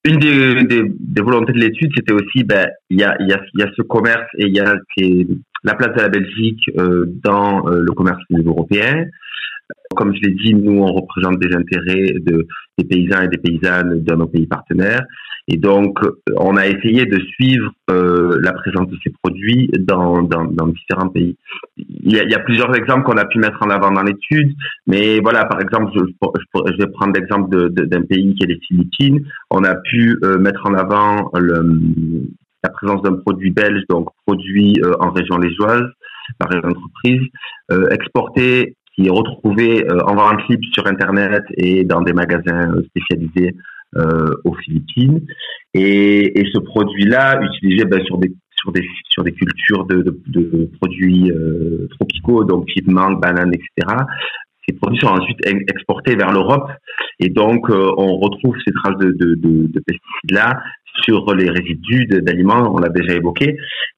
Une 0.05 0.19
des, 0.19 1.21
volontés 1.21 1.51
de 1.51 1.59
l'étude, 1.59 1.91
c'était 1.95 2.13
aussi, 2.13 2.43
ben, 2.43 2.69
il 2.89 2.99
y 2.99 3.03
a, 3.03 3.15
y, 3.19 3.27
y 3.27 3.63
a 3.63 3.69
ce 3.75 3.81
commerce 3.81 4.27
et 4.37 4.45
il 4.45 4.55
y 4.55 4.59
a 4.59 4.75
la 5.63 5.75
place 5.75 5.95
de 5.95 6.01
la 6.01 6.07
Belgique 6.07 6.63
dans 7.23 7.65
le 7.67 7.91
commerce 7.91 8.21
européen. 8.31 9.05
Comme 9.97 10.15
je 10.15 10.21
l'ai 10.21 10.33
dit, 10.33 10.53
nous, 10.53 10.81
on 10.81 10.93
représente 10.93 11.39
des 11.39 11.53
intérêts 11.53 12.13
de, 12.21 12.47
des 12.77 12.85
paysans 12.85 13.23
et 13.23 13.27
des 13.27 13.37
paysannes 13.37 14.01
dans 14.03 14.15
nos 14.15 14.27
pays 14.27 14.47
partenaires. 14.47 15.03
Et 15.49 15.55
donc, 15.57 15.97
on 16.35 16.57
a 16.57 16.67
essayé 16.67 17.05
de 17.05 17.19
suivre 17.19 17.71
euh, 17.89 18.37
la 18.43 18.51
présence 18.51 18.89
de 18.89 18.97
ces 19.01 19.11
produits 19.23 19.69
dans, 19.79 20.21
dans, 20.21 20.43
dans 20.43 20.67
différents 20.67 21.07
pays. 21.07 21.37
Il 21.77 22.11
y, 22.13 22.19
a, 22.19 22.23
il 22.23 22.29
y 22.31 22.35
a 22.35 22.39
plusieurs 22.39 22.75
exemples 22.75 23.03
qu'on 23.03 23.17
a 23.17 23.23
pu 23.25 23.39
mettre 23.39 23.57
en 23.61 23.69
avant 23.69 23.91
dans 23.91 24.03
l'étude, 24.03 24.53
mais 24.87 25.19
voilà, 25.21 25.45
par 25.45 25.61
exemple, 25.61 25.91
je, 25.95 26.01
je, 26.03 26.71
je 26.73 26.77
vais 26.77 26.91
prendre 26.91 27.13
l'exemple 27.17 27.49
de- 27.49 27.69
de- 27.69 27.85
d'un 27.85 28.01
pays 28.01 28.35
qui 28.35 28.43
est 28.43 28.47
les 28.47 28.59
Philippines. 28.67 29.25
On 29.49 29.63
a 29.63 29.75
pu 29.75 30.19
euh, 30.23 30.37
mettre 30.37 30.65
en 30.65 30.73
avant 30.73 31.31
le, 31.35 31.81
la 32.63 32.69
présence 32.69 33.01
d'un 33.03 33.13
produit 33.13 33.51
belge, 33.51 33.83
donc 33.89 34.09
produit 34.25 34.75
euh, 34.83 34.93
en 34.99 35.11
région 35.11 35.37
liégeoise 35.37 35.85
par 36.39 36.51
une 36.51 36.65
entreprise, 36.65 37.21
euh, 37.71 37.87
exporté 37.91 38.75
qui 38.95 39.07
est 39.07 39.11
retrouvé 39.11 39.85
euh, 39.89 39.99
en 40.07 40.15
vente 40.15 40.41
libre 40.49 40.63
sur 40.73 40.87
Internet 40.87 41.43
et 41.55 41.85
dans 41.85 42.01
des 42.01 42.13
magasins 42.13 42.73
euh, 42.75 42.81
spécialisés 42.89 43.55
aux 43.95 44.53
Philippines. 44.55 45.25
Et, 45.73 46.43
ce 46.53 46.59
produit-là, 46.59 47.39
utilisé 47.41 47.85
ben, 47.85 48.03
sur 48.05 48.17
des 48.17 48.31
sur 48.59 48.71
des 48.71 48.85
sur 49.09 49.23
des 49.23 49.33
cultures 49.33 49.85
de, 49.85 50.69
produits 50.79 51.31
euh, 51.31 51.87
tropicaux, 51.91 52.43
donc 52.43 52.65
type 52.67 52.87
mangue, 52.87 53.21
banane, 53.21 53.51
etc. 53.53 53.95
Ces 54.67 54.75
produits 54.75 54.99
sont 54.99 55.07
ensuite 55.07 55.37
ex- 55.45 55.63
exportés 55.69 56.15
vers 56.15 56.31
l'Europe 56.31 56.69
et 57.19 57.29
donc 57.29 57.69
euh, 57.69 57.91
on 57.97 58.17
retrouve 58.17 58.55
ces 58.65 58.73
traces 58.73 58.97
de, 58.97 59.11
de, 59.11 59.35
de, 59.35 59.67
de 59.67 59.79
pesticides-là 59.79 60.59
sur 61.03 61.33
les 61.35 61.49
résidus 61.49 62.07
d'aliments, 62.07 62.73
on 62.73 62.79
l'a 62.79 62.89
déjà 62.89 63.13
évoqué. 63.13 63.57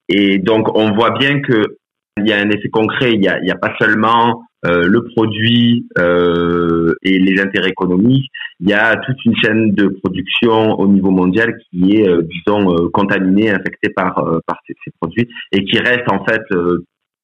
Et 0.10 0.38
donc 0.38 0.76
on 0.78 0.94
voit 0.94 1.12
bien 1.12 1.40
que 1.40 1.78
il 2.20 2.30
y 2.30 2.34
a 2.34 2.38
un 2.38 2.50
effet 2.50 2.70
concret, 2.70 3.14
il 3.14 3.24
y 3.24 3.28
a, 3.28 3.36
a 3.36 3.58
pas 3.58 3.74
seulement 3.80 4.44
euh, 4.66 4.90
le 4.90 5.06
produit 5.06 5.88
euh, 6.00 6.94
et 7.02 7.18
les 7.18 7.42
intérêts 7.42 7.70
économiques, 7.70 8.30
il 8.60 8.70
y 8.70 8.74
a 8.74 8.98
toute 8.98 9.24
une 9.24 9.34
chaîne 9.38 9.72
de 9.72 9.88
production 9.88 10.78
au 10.78 10.86
niveau 10.88 11.12
mondial 11.12 11.56
qui 11.70 11.96
est, 11.96 12.10
euh, 12.10 12.24
disons, 12.24 12.90
contaminée, 12.92 13.52
infectée 13.52 13.90
par, 13.96 14.16
par 14.46 14.58
ces, 14.68 14.76
produits 15.00 15.30
et 15.54 15.64
qui 15.64 15.80
reste 15.80 16.12
en 16.12 16.26
fait 16.26 16.42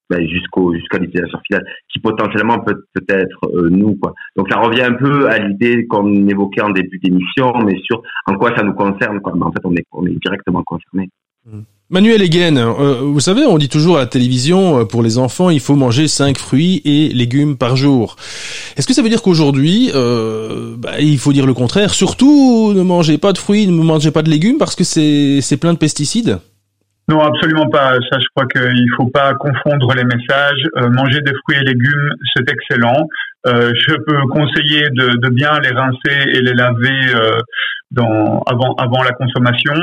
ben, 0.10 0.26
jusqu'au 0.30 0.74
jusqu'à 0.76 0.98
l'utilisateur 0.98 1.42
final, 1.46 1.66
qui 1.92 2.00
potentiellement 2.00 2.60
peut 2.60 2.86
peut-être 2.94 3.70
nous 3.70 3.96
quoi. 3.96 4.14
Donc 4.38 4.48
ça 4.50 4.60
revient 4.60 4.84
un 4.84 4.94
peu 4.94 5.28
à 5.28 5.40
l'idée 5.40 5.88
qu'on 5.88 6.30
évoquait 6.30 6.62
en 6.62 6.70
début 6.70 7.00
d'émission, 7.00 7.52
mais 7.66 7.78
sur 7.84 8.02
en 8.28 8.38
quoi 8.38 8.56
ça 8.56 8.64
nous 8.64 8.74
concerne 8.74 9.20
quoi. 9.20 9.34
Mais 9.36 9.44
en 9.44 9.52
fait, 9.52 9.66
on 9.66 9.76
est 9.76 9.86
on 9.92 10.06
est 10.06 10.18
directement 10.24 10.64
concerné. 10.64 11.10
Manuel 11.92 12.24
Egen, 12.24 12.58
euh, 12.58 13.02
vous 13.04 13.20
savez, 13.20 13.46
on 13.46 13.60
dit 13.60 13.70
toujours 13.70 13.98
à 13.98 14.00
la 14.00 14.06
télévision, 14.08 14.80
euh, 14.80 14.86
pour 14.86 15.04
les 15.04 15.20
enfants, 15.20 15.52
il 15.52 15.60
faut 15.60 15.76
manger 15.76 16.08
5 16.08 16.36
fruits 16.36 16.82
et 16.84 17.10
légumes 17.10 17.58
par 17.58 17.76
jour. 17.76 18.16
Est-ce 18.76 18.88
que 18.88 18.94
ça 18.94 19.04
veut 19.04 19.10
dire 19.10 19.22
qu'aujourd'hui, 19.22 19.92
euh, 19.94 20.74
bah, 20.80 21.00
il 21.00 21.20
faut 21.20 21.32
dire 21.32 21.46
le 21.46 21.54
contraire 21.54 21.94
Surtout, 21.94 22.74
ne 22.74 22.82
mangez 22.82 23.20
pas 23.20 23.34
de 23.34 23.38
fruits, 23.38 23.68
ne 23.68 23.84
mangez 23.84 24.10
pas 24.10 24.24
de 24.24 24.32
légumes 24.32 24.58
parce 24.58 24.76
que 24.76 24.84
c'est 24.84 25.58
plein 25.58 25.74
de 25.74 25.78
pesticides? 25.78 26.40
Non, 27.08 27.20
absolument 27.20 27.70
pas. 27.70 27.94
Ça, 28.10 28.18
je 28.20 28.26
crois 28.36 28.48
qu'il 28.48 28.90
faut 28.98 29.10
pas 29.12 29.36
confondre 29.36 29.94
les 29.94 30.06
messages. 30.06 30.64
Euh, 30.78 30.90
manger 30.90 31.22
des 31.22 31.34
fruits 31.44 31.58
et 31.62 31.64
légumes, 31.64 32.10
c'est 32.36 32.50
excellent. 32.50 33.08
Euh, 33.48 33.72
je 33.76 33.94
peux 34.08 34.22
conseiller 34.32 34.90
de, 34.90 35.18
de 35.22 35.30
bien 35.30 35.60
les 35.60 35.70
rincer 35.70 36.30
et 36.34 36.42
les 36.42 36.54
laver 36.54 37.16
euh, 37.16 37.40
dans, 37.92 38.42
avant, 38.48 38.74
avant 38.76 39.04
la 39.04 39.12
consommation. 39.12 39.76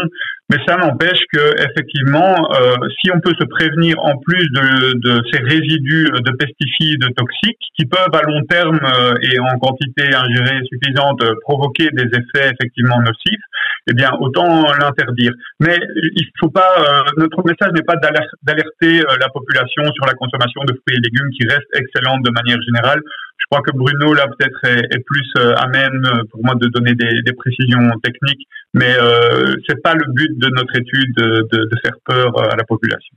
Mais 0.51 0.59
ça 0.67 0.77
n'empêche 0.77 1.21
que 1.33 1.55
effectivement, 1.63 2.35
euh, 2.53 2.75
si 3.01 3.11
on 3.15 3.21
peut 3.21 3.33
se 3.39 3.45
prévenir 3.47 3.97
en 4.01 4.19
plus 4.19 4.47
de, 4.51 4.99
de 4.99 5.23
ces 5.33 5.41
résidus 5.43 6.11
de 6.11 6.33
pesticides 6.33 7.07
toxiques 7.17 7.65
qui 7.77 7.87
peuvent 7.87 8.13
à 8.13 8.23
long 8.23 8.43
terme 8.51 8.81
euh, 8.83 9.15
et 9.23 9.39
en 9.39 9.59
quantité 9.59 10.13
ingérée 10.15 10.61
suffisante 10.69 11.23
provoquer 11.43 11.89
des 11.93 12.05
effets 12.05 12.53
effectivement 12.53 13.01
nocifs, 13.01 13.45
eh 13.89 13.95
bien 13.95 14.11
autant 14.21 14.65
l'interdire. 14.81 15.33
Mais 15.61 15.77
il 16.17 16.27
faut 16.41 16.51
pas. 16.51 16.71
euh, 16.79 17.03
notre 17.19 17.43
message 17.45 17.73
n'est 17.75 17.83
pas 17.83 17.97
d'aler- 17.97 18.29
d'alerter 18.43 19.01
euh, 19.01 19.17
la 19.21 19.29
population 19.29 19.83
sur 19.95 20.07
la 20.07 20.15
consommation 20.15 20.63
de 20.67 20.73
fruits 20.75 20.97
et 20.97 21.01
légumes 21.01 21.31
qui 21.39 21.47
reste 21.47 21.69
excellente 21.75 22.23
de 22.25 22.31
manière 22.31 22.61
générale. 22.63 23.01
Je 23.39 23.47
crois 23.51 23.63
que 23.63 23.73
Bruno 23.77 24.15
là 24.15 24.27
peut-être 24.29 24.61
est, 24.65 24.95
est 24.97 25.03
plus 25.05 25.29
euh, 25.39 25.55
à 25.57 25.67
même 25.67 26.03
euh, 26.07 26.23
pour 26.31 26.45
moi 26.45 26.55
de 26.55 26.69
donner 26.69 26.95
des, 26.95 27.23
des 27.23 27.33
précisions 27.33 27.91
techniques, 28.03 28.47
mais 28.73 28.95
euh, 28.99 29.55
c'est 29.69 29.83
pas 29.83 29.95
le 29.95 30.05
but 30.13 30.39
de 30.39 30.49
notre 30.49 30.75
étude 30.77 31.13
de, 31.17 31.49
de, 31.53 31.65
de 31.65 31.77
faire 31.83 31.95
peur 32.05 32.39
à 32.53 32.57
la 32.57 32.65
population. 32.65 33.17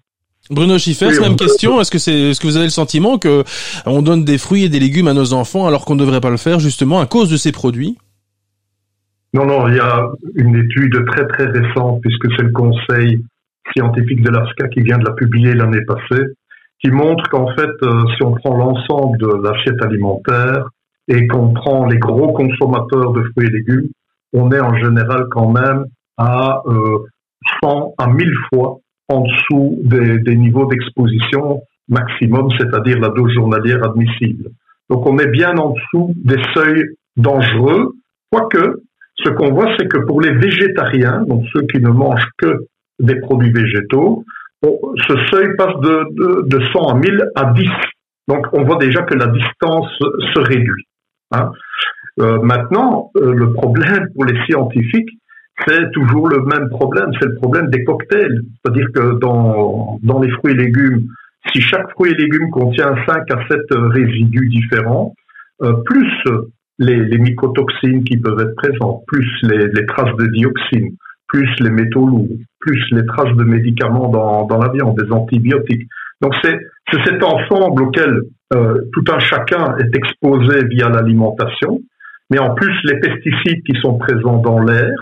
Bruno 0.50 0.78
Schiffers, 0.78 1.08
Oui, 1.10 1.20
même 1.22 1.36
peut- 1.36 1.46
question. 1.46 1.82
Est-ce 1.82 1.90
que 1.90 1.98
c'est, 1.98 2.30
est-ce 2.30 2.40
que 2.40 2.46
vous 2.48 2.56
avez 2.56 2.66
le 2.66 2.72
sentiment 2.72 3.18
que 3.18 3.44
on 3.88 4.02
donne 4.04 4.24
des 4.26 4.38
fruits 4.38 4.64
et 4.64 4.70
des 4.70 4.80
légumes 4.80 5.08
à 5.08 5.14
nos 5.14 5.34
enfants 5.34 5.68
alors 5.68 5.86
qu'on 5.86 5.96
ne 5.96 6.00
devrait 6.02 6.22
pas 6.22 6.30
le 6.30 6.38
faire 6.38 6.60
justement 6.60 7.00
à 7.00 7.06
cause 7.08 7.30
de 7.32 7.38
ces 7.38 7.52
produits? 7.52 7.98
Non, 9.36 9.46
non, 9.46 9.68
il 9.68 9.76
y 9.76 9.80
a 9.82 10.12
une 10.36 10.56
étude 10.56 11.06
très 11.08 11.28
très 11.28 11.48
récente, 11.48 12.00
puisque 12.00 12.34
c'est 12.38 12.44
le 12.44 12.54
conseil 12.54 13.22
scientifique 13.76 14.22
de 14.22 14.30
l'ASCA 14.30 14.70
qui 14.70 14.80
vient 14.80 14.98
de 14.98 15.04
la 15.04 15.12
publier 15.12 15.54
l'année 15.54 15.84
passée, 15.86 16.24
qui 16.80 16.90
montre 16.90 17.30
qu'en 17.30 17.48
fait, 17.54 17.72
euh, 17.84 18.06
si 18.16 18.24
on 18.24 18.32
prend 18.32 18.56
l'ensemble 18.56 19.18
de 19.18 19.28
l'assiette 19.44 19.82
alimentaire 19.84 20.70
et 21.10 21.28
qu'on 21.28 21.52
prend 21.54 21.86
les 21.86 21.98
gros 21.98 22.32
consommateurs 22.32 23.12
de 23.12 23.24
fruits 23.24 23.48
et 23.48 23.50
légumes, 23.50 23.90
on 24.32 24.54
est 24.54 24.60
en 24.62 24.74
général 24.78 25.28
quand 25.30 25.52
même 25.52 25.84
à 26.18 26.62
euh, 26.68 27.00
100 27.62 27.94
à 27.98 28.08
1000 28.08 28.34
fois 28.54 28.78
en 29.10 29.20
dessous 29.20 29.82
des, 29.84 30.18
des 30.20 30.36
niveaux 30.38 30.66
d'exposition 30.68 31.62
maximum, 31.90 32.48
c'est-à-dire 32.58 33.00
la 33.02 33.10
dose 33.10 33.34
journalière 33.34 33.84
admissible. 33.84 34.52
Donc 34.90 35.06
on 35.06 35.18
est 35.18 35.28
bien 35.28 35.58
en 35.58 35.72
dessous 35.74 36.14
des 36.16 36.42
seuils 36.54 36.86
dangereux, 37.18 37.96
quoique 38.32 38.85
ce 39.24 39.30
qu'on 39.30 39.52
voit, 39.54 39.74
c'est 39.78 39.88
que 39.88 40.00
pour 40.00 40.22
les 40.22 40.32
végétariens, 40.32 41.24
donc 41.28 41.46
ceux 41.54 41.62
qui 41.68 41.80
ne 41.80 41.90
mangent 41.90 42.30
que 42.38 42.66
des 43.00 43.16
produits 43.16 43.52
végétaux, 43.52 44.24
ce 44.64 45.16
seuil 45.32 45.56
passe 45.58 45.76
de, 45.82 46.48
de, 46.48 46.60
100 46.74 46.88
à 46.88 46.94
1000 46.96 47.30
à 47.36 47.54
10. 47.54 47.70
Donc 48.28 48.48
on 48.54 48.64
voit 48.64 48.78
déjà 48.78 49.04
que 49.04 49.14
la 49.14 49.28
distance 49.28 49.92
se 50.00 50.40
réduit. 50.40 50.86
Hein. 51.32 51.52
Euh, 52.20 52.40
maintenant, 52.42 53.12
euh, 53.18 53.34
le 53.34 53.54
problème 53.54 54.08
pour 54.14 54.26
les 54.26 54.38
scientifiques, 54.46 55.10
c'est 55.66 55.92
toujours 55.92 56.28
le 56.28 56.42
même 56.44 56.70
problème, 56.70 57.12
c'est 57.20 57.28
le 57.28 57.36
problème 57.36 57.70
des 57.70 57.84
cocktails. 57.84 58.42
C'est-à-dire 58.64 58.88
que 58.94 59.20
dans, 59.20 60.00
dans 60.02 60.20
les 60.20 60.32
fruits 60.32 60.54
et 60.54 60.58
légumes, 60.58 61.08
si 61.54 61.62
chaque 61.62 61.90
fruit 61.92 62.12
et 62.12 62.16
légume 62.16 62.50
contient 62.50 62.96
5 63.06 63.32
à 63.32 63.48
7 63.48 63.60
résidus 63.72 64.50
différents, 64.50 65.14
euh, 65.62 65.74
plus 65.86 66.12
les, 66.80 67.04
les, 67.06 67.18
mycotoxines 67.18 68.04
qui 68.04 68.18
peuvent 68.18 68.40
être 68.40 68.56
présentes, 68.56 69.04
plus 69.08 69.28
les, 69.44 69.68
les, 69.68 69.86
traces 69.86 70.16
de 70.18 70.28
dioxine, 70.28 70.96
plus 71.28 71.50
les 71.60 71.70
métaux 71.70 72.06
lourds, 72.06 72.38
plus 72.60 72.84
les 72.92 73.06
traces 73.06 73.36
de 73.36 73.44
médicaments 73.44 74.10
dans, 74.10 74.46
dans 74.46 74.58
la 74.58 74.70
viande, 74.70 74.98
des 74.98 75.12
antibiotiques. 75.12 75.88
Donc 76.22 76.34
c'est 76.44 76.58
cet 77.04 77.24
ensemble 77.24 77.84
auquel 77.84 78.22
euh, 78.54 78.82
tout 78.94 79.04
un 79.12 79.20
chacun 79.20 79.78
est 79.78 79.96
exposé 79.96 80.66
via 80.68 80.90
l'alimentation, 80.90 81.82
mais 82.30 82.40
en 82.40 82.54
plus 82.54 82.74
les 82.84 83.00
pesticides 83.00 83.64
qui 83.64 83.80
sont 83.82 83.98
présents 83.98 84.38
dans 84.38 84.60
l'air 84.60 84.94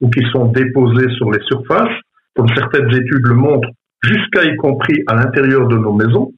ou 0.00 0.10
qui 0.10 0.24
sont 0.32 0.46
déposés 0.46 1.08
sur 1.16 1.30
les 1.30 1.42
surfaces, 1.44 1.96
comme 2.34 2.48
certaines 2.54 2.92
études 2.94 3.26
le 3.26 3.34
montrent, 3.34 3.68
jusqu'à 4.02 4.44
y 4.44 4.56
compris 4.56 5.02
à 5.06 5.14
l'intérieur 5.14 5.68
de 5.68 5.76
nos 5.76 5.92
maisons. 5.92 6.32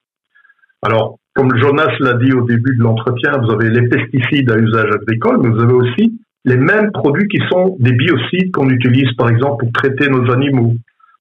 Alors, 0.83 1.19
comme 1.35 1.57
Jonas 1.57 1.95
l'a 2.01 2.15
dit 2.15 2.33
au 2.33 2.43
début 2.43 2.77
de 2.77 2.83
l'entretien, 2.83 3.39
vous 3.39 3.51
avez 3.51 3.71
les 3.71 3.89
pesticides 3.89 4.51
à 4.51 4.59
usage 4.59 4.91
agricole, 4.95 5.39
mais 5.43 5.49
vous 5.49 5.61
avez 5.61 5.73
aussi 5.73 6.21
les 6.45 6.57
mêmes 6.57 6.91
produits 6.93 7.29
qui 7.29 7.39
sont 7.51 7.77
des 7.79 7.93
biocides 7.93 8.51
qu'on 8.53 8.69
utilise 8.69 9.13
par 9.17 9.31
exemple 9.31 9.65
pour 9.65 9.73
traiter 9.73 10.09
nos 10.09 10.31
animaux. 10.31 10.75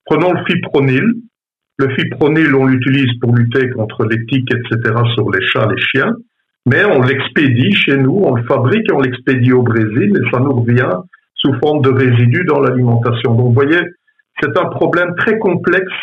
Prenons 0.06 0.34
le 0.34 0.44
fipronil. 0.46 1.04
Le 1.78 1.90
fipronil, 1.96 2.54
on 2.54 2.66
l'utilise 2.68 3.18
pour 3.20 3.34
lutter 3.36 3.70
contre 3.70 4.06
les 4.06 4.26
tiques, 4.26 4.54
etc. 4.54 4.94
sur 5.16 5.32
les 5.32 5.42
chats, 5.48 5.68
les 5.68 5.82
chiens, 5.82 6.14
mais 6.66 6.84
on 6.86 7.02
l'expédie 7.02 7.74
chez 7.74 7.98
nous, 7.98 8.22
on 8.24 8.36
le 8.36 8.44
fabrique 8.44 8.90
et 8.90 8.94
on 8.94 9.00
l'expédie 9.00 9.54
au 9.54 9.64
Brésil 9.64 10.14
et 10.16 10.32
ça 10.32 10.40
nous 10.40 10.62
revient 10.62 10.92
sous 11.36 11.54
forme 11.64 11.82
de 11.82 11.90
résidus 11.90 12.46
dans 12.46 12.60
l'alimentation. 12.60 13.34
Donc 13.34 13.48
vous 13.48 13.54
voyez, 13.54 13.82
c'est 14.42 14.56
un 14.58 14.66
problème 14.66 15.16
très 15.16 15.40
complexe 15.40 15.94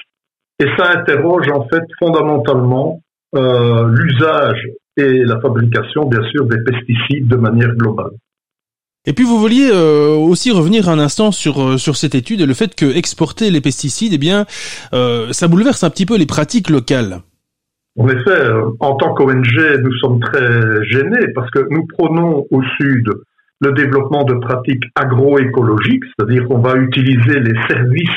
et 0.59 0.67
ça 0.77 0.99
interroge 0.99 1.49
en 1.51 1.69
fait 1.69 1.85
fondamentalement 1.99 3.01
euh, 3.35 3.89
l'usage 3.89 4.67
et 4.97 5.25
la 5.25 5.41
fabrication, 5.41 6.07
bien 6.07 6.23
sûr, 6.31 6.47
des 6.47 6.59
pesticides 6.65 7.29
de 7.29 7.37
manière 7.37 7.75
globale. 7.75 8.13
Et 9.07 9.15
puis 9.15 9.25
vous 9.25 9.39
vouliez 9.39 9.71
euh, 9.73 10.17
aussi 10.17 10.51
revenir 10.51 10.91
un 10.91 10.99
instant 10.99 11.33
sur 11.33 11.63
euh, 11.63 11.79
sur 11.79 11.97
cette 11.97 12.15
étude 12.15 12.43
et 12.43 12.47
le 12.47 12.53
fait 12.53 12.75
que 12.75 12.85
exporter 12.85 13.51
les 13.51 13.63
pesticides, 13.63 14.13
eh 14.13 14.19
bien, 14.19 14.45
euh, 14.93 15.33
ça 15.33 15.49
bouleverse 15.49 15.83
un 15.83 15.89
petit 15.89 16.05
peu 16.05 16.19
les 16.19 16.27
pratiques 16.27 16.69
locales. 16.69 17.21
En 17.99 18.07
effet, 18.09 18.51
en 18.81 18.95
tant 18.97 19.15
qu'ONG, 19.15 19.81
nous 19.83 19.97
sommes 19.99 20.21
très 20.21 20.85
gênés 20.85 21.33
parce 21.35 21.51
que 21.51 21.61
nous 21.71 21.87
prenons 21.97 22.47
au 22.51 22.63
sud 22.79 23.09
le 23.61 23.73
développement 23.73 24.25
de 24.25 24.35
pratiques 24.35 24.85
agroécologiques, 24.95 26.05
c'est-à-dire 26.05 26.47
qu'on 26.47 26.59
va 26.59 26.77
utiliser 26.77 27.41
les 27.41 27.55
services 27.67 28.11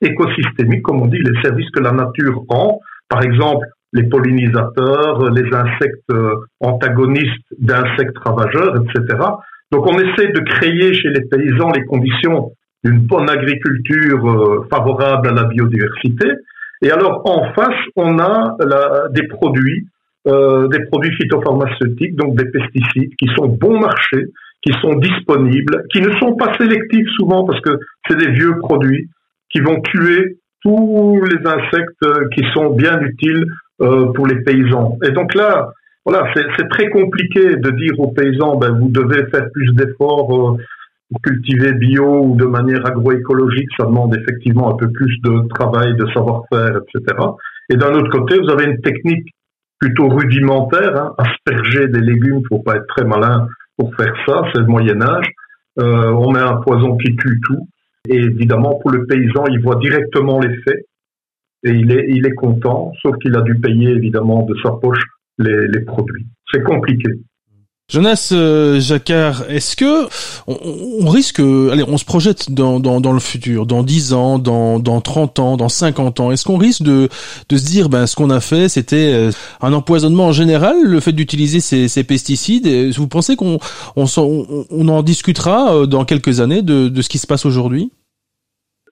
écosystémiques, 0.00 0.82
comme 0.82 1.02
on 1.02 1.06
dit, 1.06 1.18
les 1.18 1.40
services 1.42 1.70
que 1.70 1.80
la 1.80 1.92
nature 1.92 2.42
rend, 2.48 2.80
par 3.08 3.22
exemple 3.22 3.66
les 3.92 4.04
pollinisateurs, 4.04 5.30
les 5.30 5.54
insectes 5.54 6.10
euh, 6.10 6.34
antagonistes 6.60 7.46
d'insectes 7.58 8.18
ravageurs, 8.18 8.76
etc. 8.76 9.18
Donc 9.72 9.86
on 9.86 9.98
essaie 9.98 10.28
de 10.28 10.40
créer 10.40 10.92
chez 10.94 11.08
les 11.08 11.22
paysans 11.22 11.70
les 11.74 11.84
conditions 11.84 12.52
d'une 12.84 13.00
bonne 13.00 13.28
agriculture 13.30 14.26
euh, 14.26 14.66
favorable 14.70 15.28
à 15.28 15.32
la 15.32 15.44
biodiversité. 15.44 16.28
Et 16.82 16.90
alors 16.90 17.22
en 17.24 17.52
face, 17.54 17.76
on 17.96 18.18
a 18.18 18.56
des 19.10 19.26
produits, 19.26 19.88
euh, 20.28 20.68
des 20.68 20.84
produits 20.86 21.14
phytopharmaceutiques, 21.16 22.14
donc 22.14 22.36
des 22.36 22.44
pesticides 22.50 23.14
qui 23.16 23.28
sont 23.36 23.48
bon 23.48 23.80
marché, 23.80 24.26
qui 24.62 24.72
sont 24.80 24.94
disponibles, 24.94 25.84
qui 25.92 26.00
ne 26.00 26.12
sont 26.18 26.36
pas 26.36 26.52
sélectifs 26.56 27.08
souvent 27.18 27.44
parce 27.44 27.60
que 27.62 27.78
c'est 28.06 28.16
des 28.16 28.30
vieux 28.30 28.58
produits 28.58 29.08
qui 29.50 29.60
vont 29.60 29.80
tuer 29.80 30.38
tous 30.62 31.20
les 31.24 31.46
insectes 31.48 32.30
qui 32.34 32.44
sont 32.52 32.70
bien 32.70 33.00
utiles 33.00 33.46
pour 33.78 34.26
les 34.26 34.42
paysans. 34.42 34.98
Et 35.04 35.10
donc 35.10 35.34
là, 35.34 35.70
voilà, 36.08 36.32
c'est 36.34 36.68
très 36.70 36.88
compliqué 36.88 37.56
de 37.56 37.70
dire 37.70 38.00
aux 38.00 38.10
paysans, 38.12 38.56
ben, 38.56 38.70
vous 38.70 38.88
devez 38.88 39.26
faire 39.26 39.50
plus 39.52 39.74
d'efforts 39.74 40.34
euh, 40.34 40.56
pour 41.10 41.20
cultiver 41.20 41.74
bio 41.74 42.24
ou 42.24 42.34
de 42.34 42.46
manière 42.46 42.86
agroécologique. 42.86 43.68
Ça 43.76 43.84
demande 43.84 44.16
effectivement 44.16 44.72
un 44.72 44.76
peu 44.76 44.90
plus 44.90 45.20
de 45.22 45.46
travail, 45.48 45.96
de 45.96 46.06
savoir-faire, 46.14 46.78
etc. 46.78 47.14
Et 47.68 47.76
d'un 47.76 47.92
autre 47.92 48.10
côté, 48.10 48.38
vous 48.38 48.48
avez 48.48 48.64
une 48.64 48.80
technique 48.80 49.28
plutôt 49.78 50.08
rudimentaire, 50.08 50.96
hein, 50.96 51.14
asperger 51.18 51.88
des 51.88 52.00
légumes, 52.00 52.40
faut 52.48 52.60
pas 52.60 52.76
être 52.76 52.86
très 52.86 53.04
malin 53.04 53.46
pour 53.76 53.94
faire 53.94 54.14
ça, 54.26 54.44
c'est 54.52 54.60
le 54.60 54.66
Moyen 54.66 55.02
Âge. 55.02 55.26
Euh, 55.78 56.10
on 56.12 56.32
met 56.32 56.40
un 56.40 56.56
poison 56.56 56.96
qui 56.96 57.14
tue 57.16 57.38
tout. 57.44 57.68
Et 58.08 58.16
évidemment, 58.16 58.76
pour 58.76 58.92
le 58.92 59.04
paysan, 59.04 59.44
il 59.50 59.60
voit 59.60 59.76
directement 59.76 60.40
l'effet 60.40 60.86
et 61.64 61.70
il 61.70 61.90
est, 61.92 62.06
il 62.08 62.26
est 62.26 62.34
content, 62.34 62.92
sauf 63.02 63.16
qu'il 63.18 63.34
a 63.36 63.42
dû 63.42 63.58
payer 63.58 63.90
évidemment 63.90 64.44
de 64.44 64.54
sa 64.62 64.70
poche 64.72 65.02
les, 65.38 65.68
les 65.68 65.80
produits. 65.80 66.26
C'est 66.52 66.62
compliqué. 66.62 67.10
Jonas 67.90 68.32
euh, 68.32 68.80
Jacquard, 68.80 69.44
est-ce 69.48 69.74
que 69.74 70.04
on, 70.46 70.58
on, 71.06 71.08
risque, 71.08 71.40
allez, 71.40 71.82
on 71.88 71.96
se 71.96 72.04
projette 72.04 72.50
dans, 72.50 72.80
dans, 72.80 73.00
dans, 73.00 73.12
le 73.12 73.18
futur, 73.18 73.64
dans 73.64 73.82
10 73.82 74.12
ans, 74.12 74.38
dans, 74.38 74.78
dans 74.78 75.00
30 75.00 75.38
ans, 75.38 75.56
dans 75.56 75.70
50 75.70 76.20
ans, 76.20 76.30
est-ce 76.30 76.44
qu'on 76.44 76.58
risque 76.58 76.82
de, 76.82 77.08
de 77.48 77.56
se 77.56 77.64
dire, 77.64 77.88
ben, 77.88 78.06
ce 78.06 78.14
qu'on 78.14 78.28
a 78.28 78.40
fait, 78.40 78.68
c'était 78.68 79.14
euh, 79.14 79.30
un 79.62 79.72
empoisonnement 79.72 80.26
en 80.26 80.32
général, 80.32 80.76
le 80.84 81.00
fait 81.00 81.12
d'utiliser 81.12 81.60
ces, 81.60 81.88
ces 81.88 82.04
pesticides? 82.04 82.68
Vous 82.94 83.08
pensez 83.08 83.36
qu'on 83.36 83.58
on, 83.96 84.04
on, 84.70 84.88
en 84.88 85.02
discutera 85.02 85.74
euh, 85.74 85.86
dans 85.86 86.04
quelques 86.04 86.40
années 86.40 86.60
de, 86.60 86.90
de 86.90 87.00
ce 87.00 87.08
qui 87.08 87.16
se 87.16 87.26
passe 87.26 87.46
aujourd'hui? 87.46 87.90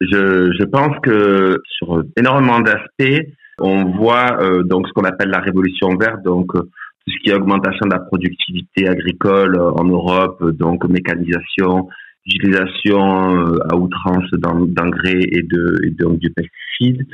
Je, 0.01 0.53
je 0.59 0.65
pense 0.65 0.97
que 1.03 1.61
sur 1.79 2.03
énormément 2.17 2.61
d'aspects, 2.61 3.27
on 3.59 3.85
voit 3.97 4.43
euh, 4.43 4.63
donc 4.63 4.87
ce 4.87 4.93
qu'on 4.93 5.05
appelle 5.05 5.31
la 5.31 5.41
révolution 5.41 5.97
verte, 5.97 6.23
donc 6.25 6.55
euh, 6.55 6.61
tout 6.61 7.13
ce 7.13 7.23
qui 7.23 7.31
est 7.31 7.35
augmentation 7.35 7.87
de 7.87 7.95
la 7.95 8.01
productivité 8.01 8.89
agricole 8.89 9.57
euh, 9.57 9.71
en 9.73 9.85
Europe, 9.85 10.43
donc 10.53 10.87
mécanisation, 10.89 11.89
utilisation 12.27 13.37
à 13.71 13.77
outrance 13.77 14.29
d'engrais 14.33 15.21
et 15.31 15.43
de 15.43 15.81
et 15.85 15.91
donc 15.91 16.19
du 16.19 16.29
pesticide. 16.31 17.07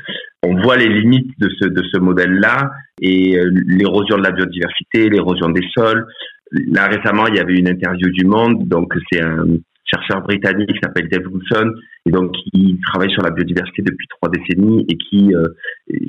On 0.42 0.60
voit 0.62 0.78
les 0.78 0.88
limites 0.88 1.38
de 1.38 1.50
ce 1.60 1.68
de 1.68 1.82
ce 1.92 2.00
modèle-là 2.00 2.70
et 3.02 3.38
l'érosion 3.66 4.16
de 4.16 4.22
la 4.22 4.30
biodiversité, 4.30 5.10
l'érosion 5.10 5.50
des 5.50 5.64
sols. 5.76 6.06
Là 6.50 6.86
récemment, 6.86 7.26
il 7.26 7.34
y 7.34 7.40
avait 7.40 7.58
une 7.58 7.68
interview 7.68 8.08
du 8.08 8.24
Monde, 8.24 8.66
donc 8.66 8.94
c'est 9.12 9.20
un 9.20 9.44
chercheur 9.84 10.22
britannique 10.22 10.72
qui 10.72 10.78
s'appelle 10.82 11.10
Dave 11.10 11.26
Wilson 11.30 11.74
et 12.04 12.10
donc 12.10 12.32
qui 12.32 12.78
travaille 12.86 13.10
sur 13.10 13.22
la 13.22 13.30
biodiversité 13.30 13.82
depuis 13.82 14.06
trois 14.08 14.28
décennies 14.28 14.84
et 14.88 14.96
qui 14.96 15.34
euh, 15.34 15.44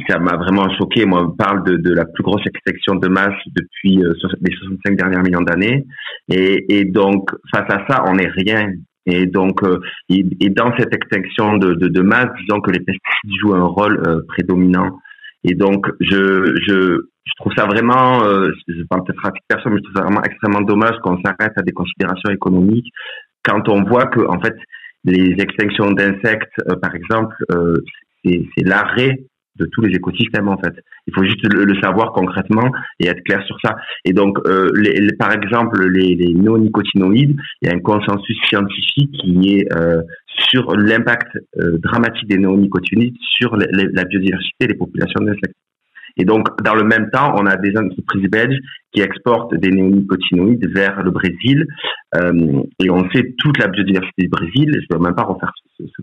ça 0.07 0.19
m'a 0.19 0.37
vraiment 0.37 0.67
choqué. 0.77 1.05
Moi 1.05 1.23
on 1.23 1.31
parle 1.31 1.63
de, 1.65 1.77
de, 1.77 1.93
la 1.93 2.05
plus 2.05 2.23
grosse 2.23 2.45
extinction 2.47 2.95
de 2.95 3.07
masse 3.07 3.37
depuis 3.55 4.03
euh, 4.03 4.13
les 4.41 4.55
65 4.55 4.95
dernières 4.95 5.21
millions 5.21 5.41
d'années. 5.41 5.85
Et, 6.31 6.79
et, 6.79 6.85
donc 6.85 7.29
face 7.53 7.69
à 7.69 7.85
ça 7.87 8.03
on 8.07 8.15
n'est 8.15 8.29
rien. 8.29 8.71
Et 9.05 9.27
donc 9.27 9.63
euh, 9.63 9.79
et, 10.09 10.23
dans 10.49 10.75
cette 10.77 10.95
extinction 10.95 11.57
de, 11.57 11.73
de, 11.73 11.87
de, 11.89 12.01
masse 12.01 12.29
disons 12.41 12.59
que 12.61 12.71
les 12.71 12.79
pesticides 12.79 13.39
jouent 13.39 13.55
un 13.55 13.65
rôle 13.65 14.25
prédominant. 14.29 14.97
Et 15.43 15.53
donc 15.53 15.85
je 15.99 16.55
je 16.67 17.01
je 17.25 17.31
trouve 17.39 17.53
ça 17.55 17.65
vraiment, 17.65 18.21
je 18.21 18.83
parle 18.89 19.03
peut-être 19.05 19.25
à 19.25 19.31
personne, 19.47 19.73
mais 19.73 19.79
je 19.79 19.83
trouve 19.83 19.95
ça 19.95 20.03
vraiment 20.03 20.23
extrêmement 20.23 20.61
dommage 20.61 20.95
qu'on 21.03 21.17
s'arrête 21.23 21.53
à 21.55 21.61
des 21.61 21.71
considérations 21.71 22.29
économiques 22.31 22.91
quand 23.43 23.69
on 23.69 23.83
voit 23.83 24.07
que 24.07 24.19
en 24.27 24.39
fait 24.41 24.55
les 25.05 25.35
extinctions 25.39 25.91
d'insectes, 25.91 26.53
euh, 26.69 26.75
par 26.75 26.95
exemple, 26.95 27.35
euh, 27.51 27.75
c'est 28.23 28.63
l'arrêt 28.65 29.19
de 29.55 29.65
tous 29.71 29.81
les 29.81 29.95
écosystèmes 29.95 30.47
en 30.47 30.57
fait. 30.57 30.73
Il 31.07 31.13
faut 31.13 31.23
juste 31.23 31.45
le, 31.53 31.79
savoir 31.81 32.11
concrètement 32.13 32.71
et 32.99 33.07
être 33.07 33.23
clair 33.23 33.43
sur 33.45 33.57
ça. 33.63 33.75
Et 34.05 34.13
donc, 34.13 34.37
euh, 34.47 34.69
les, 34.75 35.13
par 35.13 35.31
exemple, 35.31 35.87
les, 35.89 36.15
les 36.15 36.33
néonicotinoïdes, 36.33 37.35
il 37.61 37.67
y 37.67 37.71
a 37.71 37.75
un 37.75 37.79
consensus 37.79 38.37
scientifique 38.47 39.11
qui 39.11 39.57
est 39.57 39.73
euh, 39.75 40.01
sur 40.49 40.75
l'impact 40.75 41.37
euh, 41.59 41.77
dramatique 41.77 42.27
des 42.27 42.37
néonicotinoïdes 42.37 43.17
sur 43.37 43.55
la 43.55 44.03
biodiversité 44.05 44.67
des 44.67 44.75
populations 44.75 45.23
d'insectes. 45.23 45.55
Et 46.17 46.25
donc, 46.25 46.47
dans 46.63 46.75
le 46.75 46.83
même 46.83 47.09
temps, 47.11 47.33
on 47.37 47.45
a 47.45 47.55
des 47.57 47.75
entreprises 47.77 48.29
belges 48.29 48.57
qui 48.91 49.01
exportent 49.01 49.55
des 49.55 49.69
néonicotinoïdes 49.69 50.67
vers 50.73 51.01
le 51.03 51.11
Brésil. 51.11 51.65
Euh, 52.15 52.61
et 52.79 52.89
on 52.89 53.09
sait 53.11 53.33
toute 53.39 53.57
la 53.57 53.67
biodiversité 53.67 54.23
du 54.23 54.29
Brésil. 54.29 54.71
Je 54.73 54.95
ne 54.95 54.99
vais 54.99 55.05
même 55.05 55.15
pas 55.15 55.23
refaire 55.23 55.51
ce, 55.77 55.83
ce, 55.85 56.01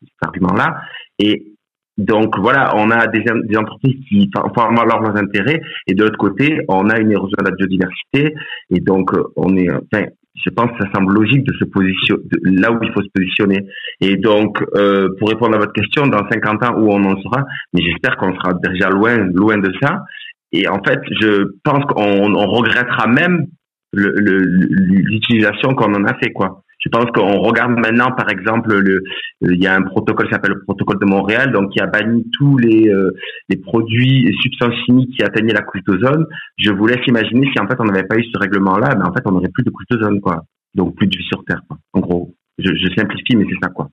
cet 0.00 0.10
argument-là. 0.22 0.80
Et 1.18 1.54
donc 1.98 2.38
voilà, 2.38 2.72
on 2.76 2.90
a 2.90 3.08
des, 3.08 3.24
des 3.44 3.56
entreprises 3.56 3.96
qui 4.08 4.30
font 4.34 4.70
leurs 4.70 5.16
intérêts 5.16 5.60
et 5.88 5.94
de 5.94 6.04
l'autre 6.04 6.16
côté, 6.16 6.60
on 6.68 6.88
a 6.90 6.98
une 7.00 7.10
érosion 7.10 7.36
de 7.40 7.44
la 7.44 7.50
biodiversité 7.50 8.34
et 8.70 8.80
donc 8.80 9.12
euh, 9.14 9.24
on 9.34 9.56
est, 9.56 9.68
enfin, 9.68 10.06
je 10.44 10.50
pense 10.50 10.70
que 10.72 10.84
ça 10.84 10.90
semble 10.94 11.14
logique 11.14 11.44
de 11.44 11.52
se 11.54 11.64
positionner 11.64 12.22
là 12.44 12.72
où 12.72 12.78
il 12.82 12.92
faut 12.92 13.02
se 13.02 13.08
positionner. 13.14 13.66
Et 14.00 14.16
donc, 14.16 14.62
euh, 14.74 15.08
pour 15.18 15.28
répondre 15.28 15.56
à 15.56 15.58
votre 15.58 15.72
question, 15.72 16.06
dans 16.06 16.28
50 16.30 16.64
ans 16.64 16.74
où 16.78 16.92
on 16.92 17.04
en 17.04 17.20
sera, 17.20 17.44
mais 17.72 17.82
j'espère 17.82 18.16
qu'on 18.16 18.34
sera 18.34 18.54
déjà 18.54 18.90
loin, 18.90 19.16
loin 19.34 19.58
de 19.58 19.72
ça. 19.82 20.04
Et 20.52 20.68
en 20.68 20.82
fait, 20.82 21.00
je 21.20 21.44
pense 21.64 21.84
qu'on 21.86 22.34
on 22.34 22.46
regrettera 22.46 23.06
même 23.06 23.46
l'utilisation 23.92 25.74
qu'on 25.74 25.94
en 25.94 26.04
a 26.04 26.14
fait, 26.14 26.32
quoi 26.32 26.62
je 26.78 26.88
pense 26.88 27.06
qu'on 27.12 27.40
regarde 27.40 27.72
maintenant, 27.72 28.12
par 28.12 28.30
exemple, 28.30 28.72
le, 28.72 29.02
il 29.42 29.62
y 29.62 29.66
a 29.66 29.74
un 29.74 29.82
protocole 29.82 30.26
qui 30.26 30.32
s'appelle 30.32 30.52
le 30.52 30.62
protocole 30.62 30.98
de 31.00 31.06
Montréal, 31.06 31.52
donc 31.52 31.72
qui 31.72 31.80
a 31.80 31.86
banni 31.86 32.24
tous 32.38 32.56
les, 32.58 32.88
euh, 32.88 33.10
les 33.48 33.56
produits 33.56 34.26
et 34.26 34.32
substances 34.40 34.74
chimiques 34.86 35.16
qui 35.16 35.24
atteignaient 35.24 35.52
la 35.52 35.62
couche 35.62 35.82
d'ozone. 35.86 36.26
Je 36.56 36.70
vous 36.70 36.86
laisse 36.86 37.04
imaginer 37.06 37.48
si 37.52 37.60
en 37.60 37.66
fait 37.66 37.76
on 37.80 37.84
n'avait 37.84 38.06
pas 38.06 38.16
eu 38.16 38.24
ce 38.24 38.38
règlement-là, 38.38 38.94
mais 38.96 39.04
en 39.04 39.12
fait 39.12 39.22
on 39.24 39.32
n'aurait 39.32 39.50
plus 39.52 39.64
de 39.64 39.70
couche 39.70 39.86
d'ozone, 39.90 40.20
quoi. 40.20 40.44
Donc 40.74 40.94
plus 40.94 41.08
de 41.08 41.16
vie 41.16 41.24
sur 41.24 41.44
Terre, 41.44 41.62
quoi. 41.66 41.78
En 41.94 42.00
gros, 42.00 42.34
je, 42.58 42.70
simplifie, 42.96 43.34
mais 43.34 43.46
c'est 43.48 43.58
ça, 43.60 43.70
quoi. 43.70 43.88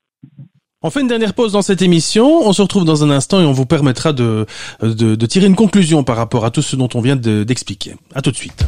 On 0.83 0.91
fait 0.91 1.01
une 1.01 1.07
dernière 1.07 1.33
pause 1.33 1.53
dans 1.53 1.63
cette 1.63 1.81
émission. 1.81 2.47
On 2.47 2.53
se 2.53 2.61
retrouve 2.61 2.85
dans 2.85 3.03
un 3.03 3.09
instant 3.09 3.41
et 3.41 3.45
on 3.45 3.53
vous 3.53 3.65
permettra 3.65 4.13
de, 4.13 4.45
de, 4.83 5.15
de 5.15 5.25
tirer 5.25 5.47
une 5.47 5.55
conclusion 5.55 6.03
par 6.03 6.17
rapport 6.17 6.45
à 6.45 6.51
tout 6.51 6.61
ce 6.61 6.75
dont 6.75 6.89
on 6.93 7.01
vient 7.01 7.15
d'expliquer. 7.15 7.95
à 8.13 8.21
tout 8.21 8.29
de 8.29 8.35
suite. 8.35 8.67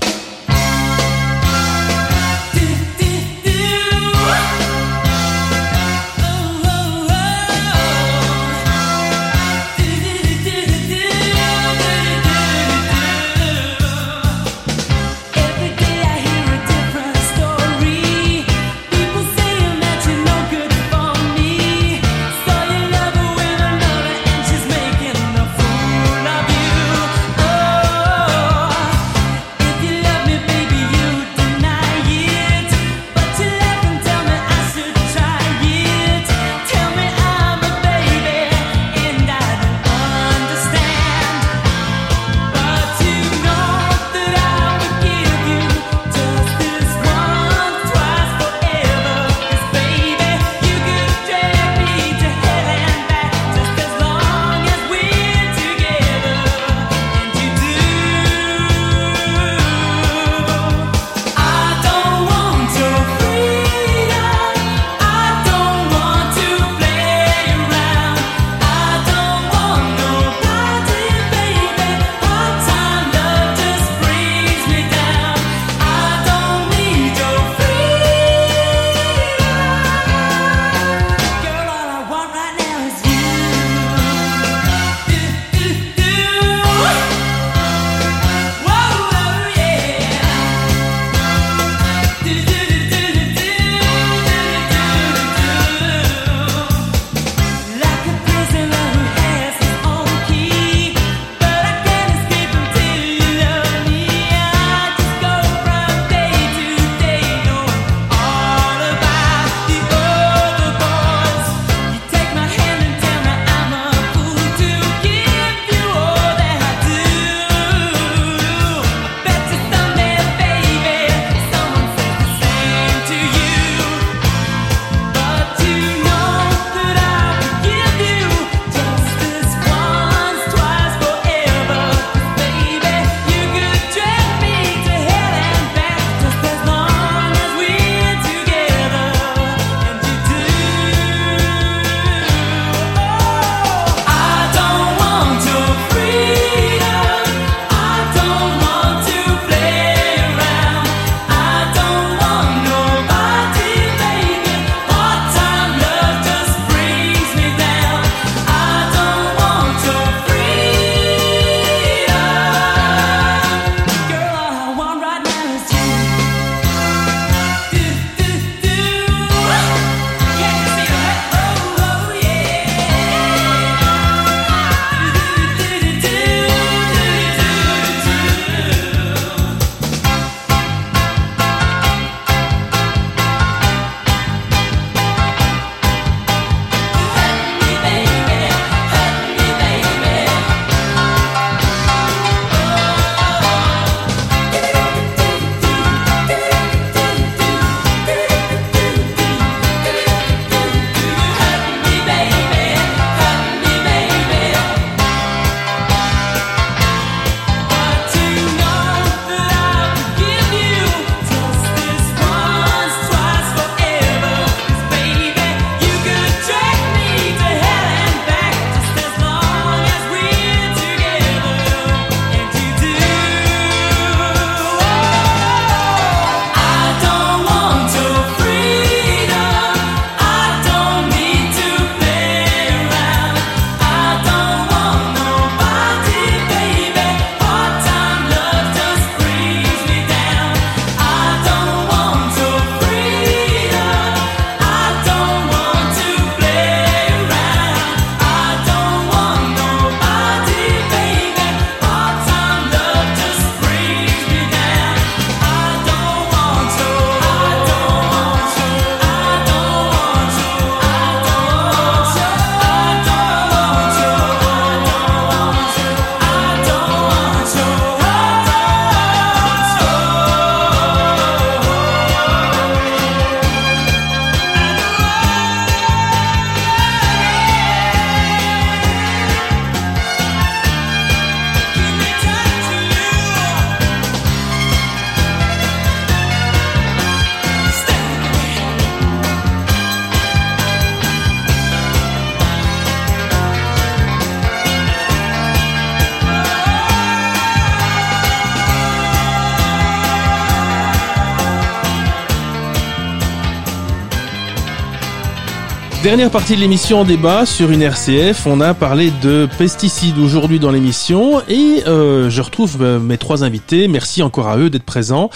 Dernière 306.17 306.31
partie 306.31 306.55
de 306.55 306.61
l'émission 306.61 307.01
en 307.01 307.03
débat 307.03 307.45
sur 307.45 307.69
une 307.69 307.83
RCF. 307.83 308.47
On 308.47 308.59
a 308.59 308.73
parlé 308.73 309.11
de 309.21 309.47
pesticides 309.59 310.17
aujourd'hui 310.17 310.57
dans 310.57 310.71
l'émission 310.71 311.43
et 311.47 311.83
euh, 311.85 312.31
je 312.31 312.41
retrouve 312.41 312.81
euh, 312.81 312.99
mes 312.99 313.19
trois 313.19 313.43
invités. 313.43 313.87
Merci 313.87 314.23
encore 314.23 314.47
à 314.47 314.57
eux 314.57 314.71
d'être 314.71 314.81
présents. 314.81 315.29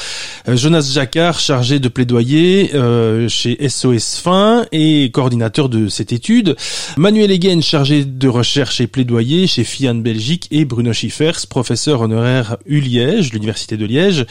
Euh, 0.48 0.58
Jonas 0.58 0.90
Jacquard, 0.94 1.40
chargé 1.40 1.80
de 1.80 1.88
plaidoyer 1.88 2.72
euh, 2.74 3.30
chez 3.30 3.58
SOS 3.68 4.18
Fin 4.18 4.66
et 4.72 5.12
coordinateur 5.12 5.70
de 5.70 5.88
cette 5.88 6.12
étude. 6.12 6.56
Manuel 6.98 7.32
Egen, 7.32 7.62
chargé 7.62 8.06
de 8.06 8.28
recherche 8.28 8.82
et 8.82 8.88
plaidoyer 8.88 9.48
chez 9.48 9.64
FIAN 9.64 9.96
Belgique 9.96 10.48
et 10.52 10.66
Bruno 10.66 10.94
Schiffers, 10.94 11.48
professeur 11.50 12.02
honoraire 12.02 12.58
ULiège, 12.66 13.34
l'université 13.34 13.78
de 13.78 13.86
Liège, 13.86 14.26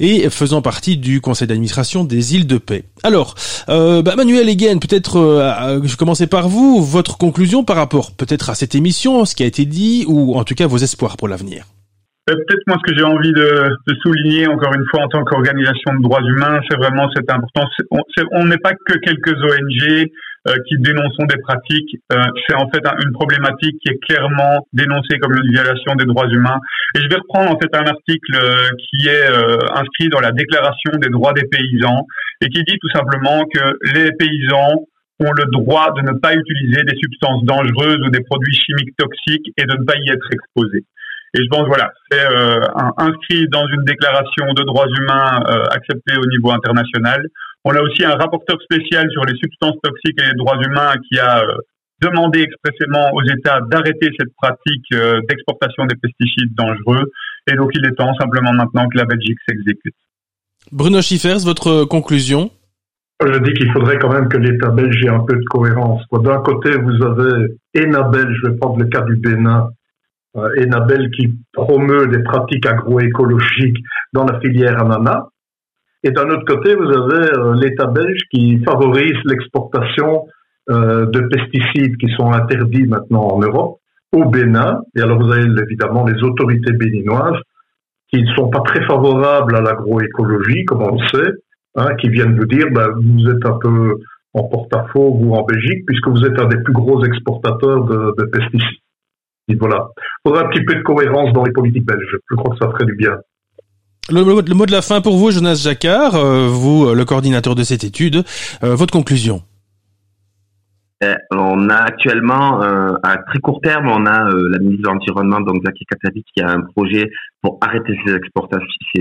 et 0.00 0.28
faisant 0.30 0.62
partie 0.62 0.96
du 0.96 1.20
conseil 1.20 1.48
d'administration 1.48 2.04
des 2.04 2.34
îles 2.34 2.46
de 2.46 2.58
paix. 2.58 2.84
Alors, 3.02 3.34
euh, 3.68 4.02
bah, 4.02 4.16
Manuel 4.16 4.48
Egen, 4.48 4.80
peut-être 4.80 5.18
euh, 5.18 5.80
je 5.84 5.96
commençais 5.96 6.26
par 6.26 6.48
vous, 6.48 6.82
votre 6.82 7.18
conclusion 7.18 7.64
par 7.64 7.76
rapport 7.76 8.12
peut-être 8.12 8.50
à 8.50 8.54
cette 8.54 8.74
émission, 8.74 9.24
ce 9.24 9.34
qui 9.34 9.42
a 9.42 9.46
été 9.46 9.64
dit, 9.64 10.04
ou 10.08 10.36
en 10.36 10.44
tout 10.44 10.54
cas 10.54 10.66
vos 10.66 10.78
espoirs 10.78 11.16
pour 11.16 11.28
l'avenir? 11.28 11.66
Euh, 12.30 12.34
Peut-être 12.34 12.62
moi 12.66 12.78
ce 12.84 12.90
que 12.90 12.96
j'ai 12.98 13.04
envie 13.04 13.32
de, 13.32 13.68
de 13.86 13.94
souligner 14.02 14.46
encore 14.48 14.72
une 14.74 14.84
fois 14.90 15.04
en 15.04 15.08
tant 15.08 15.24
qu'organisation 15.24 15.92
de 15.98 16.02
droits 16.02 16.22
humains, 16.22 16.58
c'est 16.70 16.76
vraiment 16.78 17.08
cette 17.14 17.30
importance. 17.30 17.68
On 18.32 18.46
n'est 18.46 18.56
pas 18.58 18.72
que 18.72 18.94
quelques 18.98 19.36
ONG 19.42 20.08
euh, 20.48 20.54
qui 20.68 20.76
dénonçons 20.78 21.24
des 21.28 21.36
pratiques. 21.42 21.96
euh, 22.12 22.22
c'est 22.46 22.54
en 22.56 22.68
fait 22.70 22.80
un- 22.86 22.96
une 23.04 23.12
problématique 23.12 23.76
qui 23.82 23.88
est 23.92 23.98
clairement 24.08 24.66
dénoncée 24.72 25.18
comme 25.20 25.34
une 25.36 25.50
violation 25.52 25.94
des 25.96 26.04
droits 26.06 26.28
humains. 26.28 26.58
Et 26.96 27.00
je 27.00 27.08
vais 27.08 27.16
reprendre 27.16 27.50
en 27.50 27.58
fait 27.58 27.74
un 27.76 27.84
article 27.84 28.34
euh, 28.36 28.68
qui 28.78 29.08
est 29.08 29.28
euh, 29.30 29.58
inscrit 29.76 30.08
dans 30.08 30.20
la 30.20 30.32
Déclaration 30.32 30.92
des 31.00 31.08
droits 31.10 31.32
des 31.34 31.44
paysans 31.44 32.06
et 32.40 32.48
qui 32.48 32.62
dit 32.64 32.78
tout 32.80 32.90
simplement 32.94 33.44
que 33.52 33.64
les 33.94 34.12
paysans 34.12 34.84
ont 35.20 35.32
le 35.32 35.44
droit 35.52 35.92
de 35.96 36.00
ne 36.10 36.18
pas 36.18 36.34
utiliser 36.34 36.82
des 36.84 36.96
substances 36.96 37.44
dangereuses 37.44 38.00
ou 38.04 38.10
des 38.10 38.20
produits 38.24 38.54
chimiques 38.54 38.96
toxiques 38.96 39.46
et 39.58 39.64
de 39.64 39.76
ne 39.78 39.84
pas 39.84 39.94
y 39.96 40.10
être 40.10 40.28
exposés. 40.32 40.84
Et 41.36 41.42
je 41.42 41.48
pense, 41.48 41.66
voilà, 41.66 41.90
c'est 42.10 42.24
euh, 42.24 42.60
un- 42.76 42.92
inscrit 42.96 43.48
dans 43.48 43.66
une 43.66 43.82
déclaration 43.84 44.52
de 44.54 44.62
droits 44.62 44.86
humains 44.98 45.42
euh, 45.48 45.64
acceptée 45.70 46.16
au 46.16 46.26
niveau 46.26 46.52
international. 46.52 47.26
On 47.64 47.74
a 47.74 47.80
aussi 47.80 48.04
un 48.04 48.14
rapporteur 48.14 48.56
spécial 48.62 49.10
sur 49.10 49.24
les 49.24 49.34
substances 49.36 49.76
toxiques 49.82 50.20
et 50.20 50.26
les 50.26 50.34
droits 50.36 50.58
humains 50.64 50.92
qui 51.08 51.18
a 51.18 51.42
euh, 51.42 51.56
demandé 52.00 52.42
expressément 52.42 53.10
aux 53.14 53.22
États 53.22 53.60
d'arrêter 53.62 54.10
cette 54.18 54.34
pratique 54.40 54.84
euh, 54.92 55.20
d'exportation 55.28 55.86
des 55.86 55.96
pesticides 55.96 56.54
dangereux. 56.54 57.10
Et 57.50 57.56
donc, 57.56 57.70
il 57.74 57.84
est 57.84 57.96
temps 57.96 58.14
simplement 58.14 58.52
maintenant 58.52 58.86
que 58.88 58.96
la 58.96 59.04
Belgique 59.04 59.38
s'exécute. 59.48 59.94
Bruno 60.70 61.02
Schiffers, 61.02 61.44
votre 61.44 61.84
conclusion? 61.84 62.50
Je 63.24 63.38
dis 63.38 63.54
qu'il 63.54 63.70
faudrait 63.72 63.98
quand 63.98 64.12
même 64.12 64.28
que 64.28 64.36
l'État 64.36 64.70
belge 64.70 65.02
ait 65.04 65.08
un 65.08 65.20
peu 65.20 65.36
de 65.36 65.44
cohérence. 65.44 66.02
D'un 66.12 66.38
côté, 66.38 66.70
vous 66.76 67.02
avez 67.02 67.56
Enabel, 67.76 68.34
je 68.34 68.48
vais 68.48 68.56
prendre 68.56 68.78
le 68.78 68.86
cas 68.86 69.02
du 69.02 69.16
Bénin, 69.16 69.68
Enabel 70.34 71.10
qui 71.10 71.34
promeut 71.52 72.08
des 72.08 72.22
pratiques 72.22 72.66
agroécologiques 72.66 73.78
dans 74.12 74.24
la 74.24 74.40
filière 74.40 74.80
ananas. 74.80 75.28
Et 76.02 76.10
d'un 76.10 76.28
autre 76.28 76.44
côté, 76.44 76.74
vous 76.74 76.90
avez 76.90 77.32
euh, 77.38 77.54
l'État 77.54 77.86
belge 77.86 78.20
qui 78.30 78.62
favorise 78.62 79.16
l'exportation 79.24 80.26
euh, 80.70 81.06
de 81.06 81.20
pesticides 81.20 81.96
qui 81.96 82.08
sont 82.16 82.32
interdits 82.32 82.86
maintenant 82.86 83.28
en 83.28 83.38
Europe 83.40 83.78
au 84.12 84.24
Bénin. 84.28 84.80
Et 84.96 85.00
alors 85.00 85.18
vous 85.18 85.32
avez 85.32 85.46
évidemment 85.62 86.04
les 86.04 86.22
autorités 86.22 86.72
béninoises 86.72 87.40
qui 88.12 88.22
ne 88.22 88.34
sont 88.34 88.48
pas 88.48 88.60
très 88.60 88.84
favorables 88.86 89.56
à 89.56 89.60
l'agroécologie, 89.60 90.64
comme 90.66 90.82
on 90.82 90.96
le 90.96 91.06
sait, 91.06 91.30
hein, 91.76 91.94
qui 91.96 92.08
viennent 92.08 92.36
vous 92.36 92.46
dire 92.46 92.66
ben, 92.70 92.88
vous 92.96 93.28
êtes 93.30 93.46
un 93.46 93.58
peu 93.58 93.96
en 94.34 94.44
porte-à-faux, 94.44 95.14
vous, 95.14 95.32
en 95.32 95.44
Belgique, 95.44 95.84
puisque 95.86 96.08
vous 96.08 96.24
êtes 96.24 96.38
un 96.38 96.46
des 96.46 96.60
plus 96.62 96.72
gros 96.74 97.04
exportateurs 97.04 97.84
de 97.84 98.24
pesticides. 98.24 98.83
Voilà. 99.60 99.88
Il 100.24 100.28
faudra 100.30 100.44
un 100.46 100.48
petit 100.48 100.64
peu 100.64 100.74
de 100.74 100.82
cohérence 100.82 101.32
dans 101.32 101.44
les 101.44 101.52
politiques 101.52 101.84
belges. 101.86 102.16
Je 102.30 102.36
crois 102.36 102.54
que 102.54 102.64
ça 102.64 102.70
ferait 102.72 102.86
du 102.86 102.94
bien. 102.96 103.12
le, 104.10 104.24
mot- 104.24 104.40
le 104.40 104.54
mot 104.54 104.66
de 104.66 104.72
la 104.72 104.82
fin 104.82 105.00
pour 105.00 105.16
vous, 105.16 105.30
Jonas 105.30 105.54
Jacquard, 105.62 106.14
euh, 106.14 106.48
vous, 106.48 106.86
euh, 106.86 106.94
le 106.94 107.04
coordinateur 107.04 107.54
de 107.54 107.62
cette 107.62 107.84
étude, 107.84 108.24
euh, 108.62 108.74
votre 108.74 108.92
conclusion 108.92 109.42
On 111.30 111.68
a 111.68 111.76
actuellement, 111.76 112.62
euh, 112.62 112.94
à 113.02 113.18
très 113.18 113.38
court 113.40 113.60
terme, 113.60 113.88
on 113.88 114.06
a 114.06 114.28
euh, 114.30 114.48
la 114.50 114.58
ministre 114.58 114.82
de 114.82 114.88
l'Environnement, 114.88 115.40
donc 115.40 115.62
Zaki 115.64 115.84
Katavi, 115.84 116.24
qui 116.34 116.42
a 116.42 116.50
un 116.50 116.60
projet 116.60 117.10
pour 117.44 117.58
arrêter 117.60 117.94
ces 118.06 118.14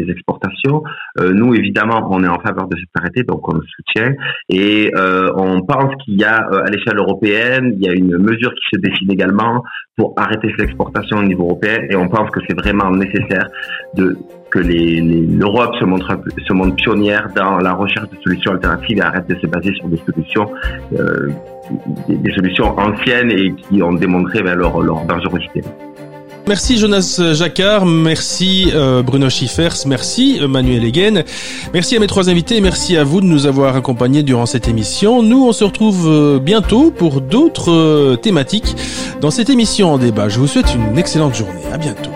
exportations. 0.09 0.83
Euh, 1.19 1.31
nous, 1.31 1.55
évidemment, 1.55 2.07
on 2.11 2.23
est 2.23 2.27
en 2.27 2.39
faveur 2.39 2.67
de 2.67 2.77
cet 2.77 2.89
arrêté, 2.99 3.23
donc 3.23 3.47
on 3.47 3.53
le 3.53 3.61
soutient. 3.61 4.13
Et 4.49 4.91
euh, 4.95 5.31
on 5.35 5.61
pense 5.61 5.93
qu'il 6.03 6.19
y 6.19 6.25
a, 6.25 6.45
euh, 6.51 6.63
à 6.65 6.69
l'échelle 6.69 6.97
européenne, 6.97 7.73
il 7.77 7.85
y 7.85 7.89
a 7.89 7.93
une 7.93 8.17
mesure 8.17 8.53
qui 8.53 8.63
se 8.73 8.79
dessine 8.81 9.11
également 9.11 9.63
pour 9.95 10.13
arrêter 10.17 10.53
ces 10.57 10.65
exportations 10.65 11.17
au 11.17 11.23
niveau 11.23 11.43
européen. 11.43 11.77
Et 11.89 11.95
on 11.95 12.09
pense 12.09 12.29
que 12.31 12.41
c'est 12.47 12.59
vraiment 12.59 12.91
nécessaire 12.91 13.47
de 13.95 14.17
que 14.53 14.59
l'Europe 14.59 15.75
se 15.79 16.53
montre 16.53 16.75
pionnière 16.75 17.27
dans 17.35 17.57
la 17.57 17.73
recherche 17.73 18.09
de 18.09 18.17
solutions 18.23 18.51
alternatives 18.51 18.97
et 18.99 19.01
arrête 19.01 19.27
de 19.27 19.35
se 19.35 19.47
baser 19.47 19.73
sur 19.73 19.87
des 19.87 19.99
solutions 20.05 20.47
euh, 20.93 21.29
anciennes 22.77 23.31
et 23.31 23.53
qui 23.53 23.81
ont 23.81 23.93
démontré 23.93 24.43
ben, 24.43 24.53
leur, 24.53 24.79
dangerosité. 25.05 25.61
Merci 26.47 26.77
Jonas 26.77 27.21
Jacquard, 27.33 27.85
merci 27.85 28.69
euh, 28.75 29.01
Bruno 29.01 29.29
Schiffers, 29.29 29.87
merci 29.87 30.41
Manuel 30.47 30.83
Egen, 30.83 31.23
merci 31.73 31.95
à 31.95 31.99
mes 31.99 32.07
trois 32.07 32.29
invités 32.29 32.59
merci 32.59 32.97
à 32.97 33.05
vous 33.05 33.21
de 33.21 33.25
nous 33.25 33.47
avoir 33.47 33.77
accompagnés 33.77 34.23
durant 34.23 34.45
cette 34.45 34.67
émission. 34.67 35.23
Nous, 35.23 35.47
on 35.47 35.53
se 35.53 35.63
retrouve 35.63 36.05
euh, 36.07 36.39
bientôt 36.39 36.91
pour 36.91 37.21
d'autres 37.21 38.17
thématiques 38.17 38.75
dans 39.21 39.31
cette 39.31 39.49
émission 39.49 39.93
en 39.93 39.97
débat. 39.97 40.27
Je 40.27 40.37
vous 40.37 40.47
souhaite 40.47 40.75
une 40.75 40.97
excellente 40.97 41.33
journée. 41.33 41.61
À 41.71 41.77
bientôt. 41.77 42.11